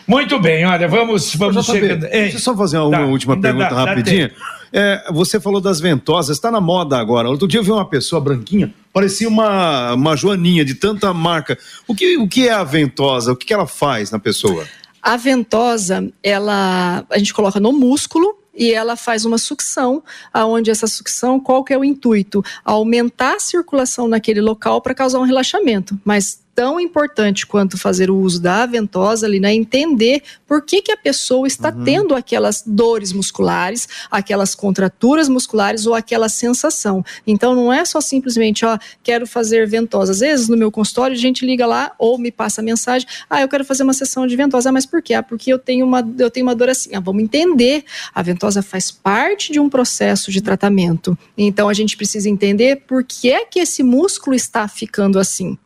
Muito 0.07 0.39
bem, 0.39 0.67
olha, 0.67 0.87
vamos, 0.87 1.35
vamos 1.35 1.65
chegando. 1.65 2.03
Deixa 2.03 2.37
eu 2.37 2.41
só 2.41 2.55
fazer 2.55 2.77
uma 2.77 2.91
tá, 2.91 3.07
última 3.07 3.41
pergunta 3.41 3.71
dá, 3.71 3.87
rapidinha. 3.87 4.31
É, 4.71 5.11
você 5.11 5.41
falou 5.41 5.63
das 5.63 5.81
ventosas, 5.81 6.37
está 6.37 6.51
na 6.51 6.61
moda 6.61 6.99
agora. 6.99 7.31
Outro 7.31 7.49
dia 7.49 7.61
eu 7.61 7.65
vi 7.65 7.71
uma 7.71 7.89
pessoa 7.89 8.21
branquinha, 8.21 8.71
parecia 8.93 9.27
uma, 9.27 9.95
uma 9.95 10.15
joaninha 10.15 10.63
de 10.63 10.75
tanta 10.75 11.15
marca. 11.15 11.57
O 11.87 11.95
que, 11.95 12.19
o 12.19 12.29
que 12.29 12.49
é 12.49 12.53
a 12.53 12.65
ventosa? 12.65 13.33
O 13.33 13.37
que, 13.37 13.47
que 13.47 13.55
ela 13.55 13.67
faz 13.67 14.11
na 14.11 14.19
pessoa? 14.19 14.67
A 15.03 15.17
ventosa, 15.17 16.07
ela 16.23 17.03
a 17.09 17.17
gente 17.17 17.33
coloca 17.33 17.59
no 17.59 17.73
músculo 17.73 18.37
e 18.59 18.75
ela 18.75 18.97
faz 18.97 19.25
uma 19.25 19.39
sucção, 19.39 20.03
aonde 20.35 20.71
essa 20.71 20.87
sucção, 20.87 21.39
qual 21.39 21.63
que 21.63 21.73
é 21.73 21.79
o 21.79 21.85
intuito? 21.85 22.43
Aumentar 22.65 23.37
a 23.37 23.41
circulação 23.41 24.09
naquele 24.09 24.41
local 24.41 24.83
para 24.83 24.95
causar 24.95 25.21
um 25.21 25.25
relaxamento, 25.25 25.99
mas 26.05 26.43
tão 26.59 26.81
importante 26.81 27.47
quanto 27.47 27.79
fazer 27.79 28.11
o 28.11 28.17
uso 28.17 28.43
da 28.43 28.67
ventosa 28.67 29.25
ali, 29.25 29.39
né? 29.39 29.55
Entender 29.55 30.25
por 30.45 30.61
que, 30.61 30.83
que 30.83 30.91
a 30.91 30.97
pessoa 30.97 31.47
está 31.47 31.73
uhum. 31.73 31.85
tendo 31.85 32.17
aquelas 32.17 32.65
dores 32.67 33.13
musculares, 33.13 33.87
aquelas 34.11 34.57
contraturas 34.57 35.29
musculares 35.29 35.87
ou 35.87 35.95
aquela 35.95 36.29
sensação. 36.29 37.05
Então 37.25 37.55
não 37.55 37.73
é 37.73 37.85
só 37.85 38.01
simplesmente, 38.01 38.67
ó, 38.67 38.77
quero 39.05 39.25
fazer 39.25 39.69
ventosa. 39.69 40.11
Às 40.11 40.19
vezes 40.19 40.49
no 40.49 40.57
meu 40.57 40.73
consultório 40.73 41.15
a 41.15 41.21
gente 41.21 41.47
liga 41.47 41.65
lá 41.65 41.93
ou 41.97 42.19
me 42.19 42.33
passa 42.33 42.61
mensagem, 42.61 43.07
ah, 43.31 43.41
eu 43.41 43.49
quero 43.49 43.65
fazer 43.65 43.85
uma 43.85 43.95
sessão 43.95 44.27
de 44.27 44.35
ventosa, 44.35 44.73
mas 44.73 44.85
por 44.85 45.01
quê? 45.01 45.15
Ah, 45.15 45.23
porque 45.23 45.53
eu 45.53 45.61
tenho 45.61 45.87
uma, 45.87 46.01
eu 46.19 46.29
tenho 46.29 46.45
uma 46.45 46.57
dor 46.57 46.71
assim. 46.71 46.91
Ah, 46.93 46.99
vamos 46.99 47.23
entender. 47.23 47.85
A 48.13 48.21
ventosa 48.21 48.63
faz 48.63 48.91
parte 48.91 49.53
de 49.53 49.61
um 49.61 49.69
processo 49.69 50.33
de 50.33 50.41
tratamento. 50.41 51.17
Então 51.37 51.69
a 51.69 51.73
gente 51.73 51.97
precisa 51.97 52.29
entender 52.29 52.83
por 52.85 53.05
que 53.05 53.31
é 53.31 53.45
que 53.45 53.61
esse 53.61 53.85
músculo 53.85 54.35
está 54.35 54.67
ficando 54.67 55.21
assim. 55.21 55.57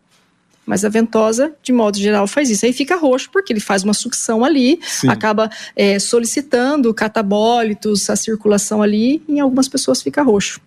Mas 0.64 0.84
a 0.84 0.88
ventosa, 0.88 1.52
de 1.62 1.72
modo 1.72 1.98
geral, 1.98 2.26
faz 2.26 2.48
isso. 2.48 2.64
Aí 2.64 2.72
fica 2.72 2.96
roxo, 2.96 3.28
porque 3.32 3.52
ele 3.52 3.60
faz 3.60 3.82
uma 3.82 3.94
sucção 3.94 4.44
ali, 4.44 4.78
Sim. 4.82 5.08
acaba 5.08 5.50
é, 5.74 5.98
solicitando 5.98 6.94
catabólitos, 6.94 8.08
a 8.08 8.16
circulação 8.16 8.80
ali, 8.80 9.22
e 9.28 9.34
em 9.34 9.40
algumas 9.40 9.68
pessoas 9.68 10.02
fica 10.02 10.22
roxo. 10.22 10.60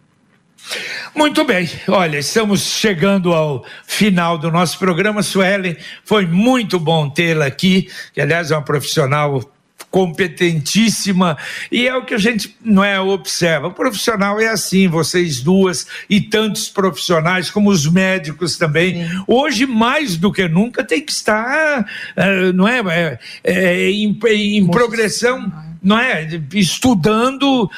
Muito 1.13 1.45
bem, 1.45 1.69
olha, 1.87 2.17
estamos 2.17 2.61
chegando 2.61 3.33
ao 3.33 3.63
final 3.85 4.37
do 4.37 4.51
nosso 4.51 4.77
programa. 4.79 5.21
Suelen, 5.21 5.77
foi 6.03 6.25
muito 6.25 6.79
bom 6.79 7.09
tê-la 7.09 7.45
aqui, 7.45 7.89
que 8.13 8.19
aliás 8.19 8.51
é 8.51 8.55
uma 8.55 8.63
profissional 8.63 9.41
competentíssima 9.95 11.37
e 11.71 11.87
é 11.87 11.95
o 11.95 12.03
que 12.03 12.13
a 12.13 12.17
gente 12.17 12.53
não 12.61 12.83
é 12.83 12.99
observa. 12.99 13.67
O 13.67 13.71
profissional 13.71 14.37
é 14.41 14.49
assim, 14.49 14.89
vocês 14.89 15.39
duas 15.39 15.87
e 16.09 16.19
tantos 16.19 16.67
profissionais 16.67 17.49
como 17.49 17.69
os 17.69 17.89
médicos 17.89 18.57
também. 18.57 19.07
Sim. 19.07 19.23
Hoje 19.25 19.65
mais 19.65 20.17
do 20.17 20.33
que 20.33 20.49
nunca 20.49 20.83
tem 20.83 20.99
que 20.99 21.13
estar, 21.13 21.79
uh, 21.79 22.51
não 22.53 22.67
é, 22.67 22.81
é, 22.81 23.19
é 23.45 23.89
em, 23.89 24.19
em 24.57 24.67
progressão, 24.67 25.49
não 25.81 25.97
é, 25.97 26.27
estudando 26.53 27.71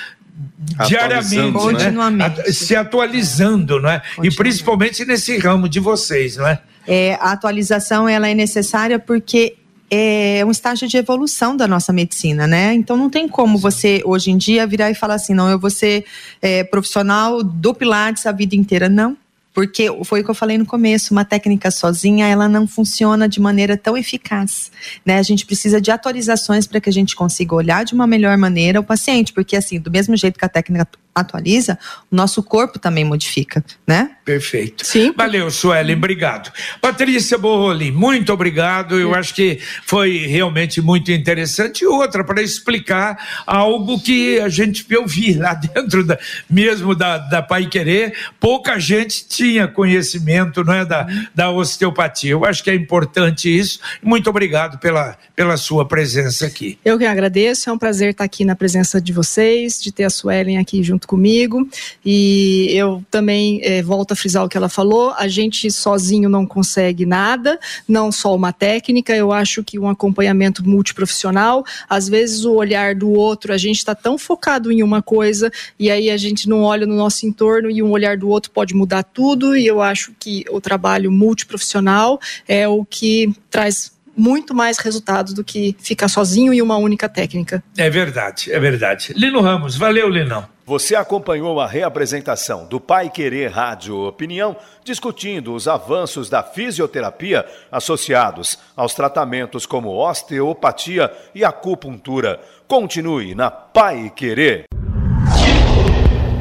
diariamente, 0.88 1.52
continuamente, 1.52 2.38
né? 2.40 2.52
se 2.52 2.76
atualizando, 2.76 3.80
não 3.80 3.92
é? 3.92 4.02
E 4.24 4.32
principalmente 4.32 5.06
nesse 5.06 5.38
ramo 5.38 5.70
de 5.70 5.80
vocês, 5.80 6.36
não 6.36 6.48
é? 6.48 6.60
É, 6.88 7.14
a 7.16 7.34
atualização 7.34 8.10
ela 8.10 8.28
é 8.28 8.34
necessária 8.34 8.98
porque 8.98 9.57
é 9.90 10.44
um 10.46 10.52
estágio 10.52 10.88
de 10.88 10.98
evolução 10.98 11.56
da 11.56 11.68
nossa 11.68 11.94
medicina, 11.94 12.46
né? 12.46 12.74
Então 12.74 12.98
não 12.98 13.10
tem 13.10 13.28
como 13.28 13.58
você 13.58 14.02
hoje 14.06 14.32
em 14.32 14.38
dia 14.38 14.68
virar 14.68 14.92
e 14.92 14.96
falar 14.96 15.16
assim, 15.16 15.34
não, 15.34 15.50
eu 15.50 15.58
vou 15.58 15.70
ser 15.70 16.06
é, 16.42 16.64
profissional 16.64 17.44
do 17.44 17.74
Pilates 17.74 18.26
a 18.26 18.32
vida 18.32 18.56
inteira. 18.56 18.90
Não, 18.90 19.16
porque 19.58 19.88
foi 20.04 20.22
o 20.22 20.24
que 20.24 20.30
eu 20.30 20.36
falei 20.36 20.56
no 20.56 20.68
começo, 20.68 21.12
uma 21.14 21.26
técnica 21.26 21.72
sozinha 21.72 22.28
ela 22.28 22.48
não 22.48 22.68
funciona 22.68 23.28
de 23.28 23.40
maneira 23.40 23.76
tão 23.76 23.98
eficaz, 23.98 24.72
né? 25.04 25.18
A 25.18 25.24
gente 25.24 25.48
precisa 25.48 25.82
de 25.82 25.90
atualizações 25.90 26.68
para 26.68 26.80
que 26.80 26.90
a 26.90 26.94
gente 26.94 27.16
consiga 27.16 27.56
olhar 27.56 27.84
de 27.84 27.96
uma 27.96 28.06
melhor 28.06 28.38
maneira 28.38 28.80
o 28.80 28.84
paciente, 28.84 29.34
porque 29.34 29.56
assim, 29.56 29.80
do 29.80 29.90
mesmo 29.90 30.16
jeito 30.16 30.38
que 30.38 30.46
a 30.46 30.50
técnica 30.50 30.88
atualiza, 31.20 31.78
o 32.12 32.16
nosso 32.16 32.42
corpo 32.44 32.80
também 32.80 33.04
modifica, 33.04 33.64
né? 33.86 34.12
Perfeito. 34.24 34.86
Sim. 34.86 35.14
Valeu, 35.16 35.50
Sueli, 35.50 35.94
obrigado. 35.94 36.52
Patrícia 36.82 37.38
Borroli, 37.38 37.92
muito 37.92 38.34
obrigado. 38.34 39.00
Eu 39.00 39.16
acho 39.16 39.34
que 39.34 39.60
foi 39.86 40.26
realmente 40.28 40.82
muito 40.82 41.12
interessante. 41.12 41.84
E 41.84 41.88
outra, 41.88 42.24
para 42.24 42.42
explicar 42.42 43.44
algo 43.46 44.00
que 44.00 44.40
a 44.40 44.50
gente 44.50 44.86
ouvi 44.96 45.34
lá 45.34 45.54
dentro 45.54 46.06
da, 46.06 46.20
mesmo 46.50 46.94
da, 46.94 47.18
da 47.18 47.42
Pai 47.42 47.68
Querer, 47.68 48.14
pouca 48.40 48.78
gente 48.80 49.28
tinha 49.28 49.68
conhecimento 49.68 50.64
não 50.64 50.74
é, 50.74 50.86
da, 50.86 51.08
da 51.34 51.50
osteopatia. 51.50 52.32
Eu 52.32 52.46
acho 52.46 52.64
que 52.64 52.70
é 52.70 52.76
importante 52.76 53.48
isso. 53.48 53.80
Muito 54.04 54.30
obrigado 54.30 54.78
pela, 54.80 55.18
pela 55.36 55.56
sua 55.56 55.88
presença 55.88 56.46
aqui. 56.46 56.78
Eu 56.84 56.98
que 56.98 57.06
agradeço, 57.06 57.70
é 57.70 57.74
um 57.74 57.78
prazer 57.78 58.12
estar 58.12 58.24
aqui 58.24 58.44
na 58.44 58.56
presença 58.56 59.00
de 59.00 59.14
vocês, 59.14 59.82
de 59.82 59.92
ter 59.92 60.04
a 60.04 60.10
Suelen 60.10 60.58
aqui 60.58 60.84
junto 60.84 61.07
comigo. 61.08 61.68
E 62.06 62.68
eu 62.72 63.04
também 63.10 63.60
é, 63.64 63.82
volto 63.82 64.12
a 64.12 64.16
frisar 64.16 64.44
o 64.44 64.50
que 64.50 64.58
ela 64.58 64.70
falou: 64.70 65.14
a 65.18 65.28
gente 65.28 65.72
sozinho 65.72 66.30
não 66.30 66.46
consegue 66.46 67.06
nada, 67.06 67.60
não 67.88 68.12
só 68.12 68.36
uma 68.36 68.54
técnica. 68.54 69.16
Eu 69.16 69.32
acho 69.32 69.64
que 69.64 69.80
um 69.80 69.90
acompanhamento 69.90 70.68
multiprofissional, 70.68 71.66
às 71.90 72.08
vezes 72.08 72.46
o 72.46 72.54
olhar 72.54 72.94
do 72.94 73.10
outro, 73.10 73.54
a 73.54 73.58
gente 73.58 73.78
está 73.78 73.96
tão 73.96 74.18
focado 74.18 74.72
em 74.72 74.84
uma 74.84 75.02
coisa 75.02 75.52
e 75.80 75.90
aí 75.90 76.10
a 76.10 76.18
gente 76.18 76.48
não 76.48 76.62
olha 76.62 76.86
no 76.86 76.96
nosso 76.96 77.26
entorno 77.26 77.72
e 77.72 77.82
um 77.82 77.90
olhar 77.92 78.18
do 78.18 78.30
outro 78.30 78.52
pode 78.52 78.76
mudar 78.76 79.04
tudo. 79.04 79.56
E 79.56 79.66
eu 79.66 79.82
acho 79.82 80.12
que 80.20 80.46
o 80.50 80.60
trabalho 80.62 81.12
multiprofissional 81.12 82.20
é 82.48 82.68
o 82.68 82.84
que 82.84 83.34
traz 83.50 83.98
muito 84.18 84.56
mais 84.56 84.80
resultados 84.80 85.34
do 85.34 85.44
que 85.44 85.76
ficar 85.80 86.08
sozinho 86.08 86.52
em 86.52 86.62
uma 86.62 86.78
única 86.78 87.08
técnica. 87.08 87.64
É 87.78 87.90
verdade, 87.90 88.52
é 88.52 88.60
verdade. 88.60 89.14
Lino 89.16 89.40
Ramos, 89.42 89.78
valeu, 89.78 90.10
Linão. 90.10 90.57
Você 90.68 90.96
acompanhou 90.98 91.62
a 91.62 91.66
reapresentação 91.66 92.66
do 92.66 92.78
Pai 92.78 93.10
Querer 93.10 93.50
Rádio 93.50 94.06
Opinião, 94.06 94.54
discutindo 94.84 95.56
os 95.56 95.66
avanços 95.66 96.30
da 96.30 96.44
fisioterapia 96.44 97.46
associados 97.72 98.60
aos 98.76 98.94
tratamentos 98.94 99.66
como 99.66 99.96
osteopatia 99.96 101.10
e 101.34 101.46
acupuntura. 101.46 102.42
Continue 102.68 103.34
na 103.34 103.50
Pai 103.50 104.12
Querer. 104.14 104.66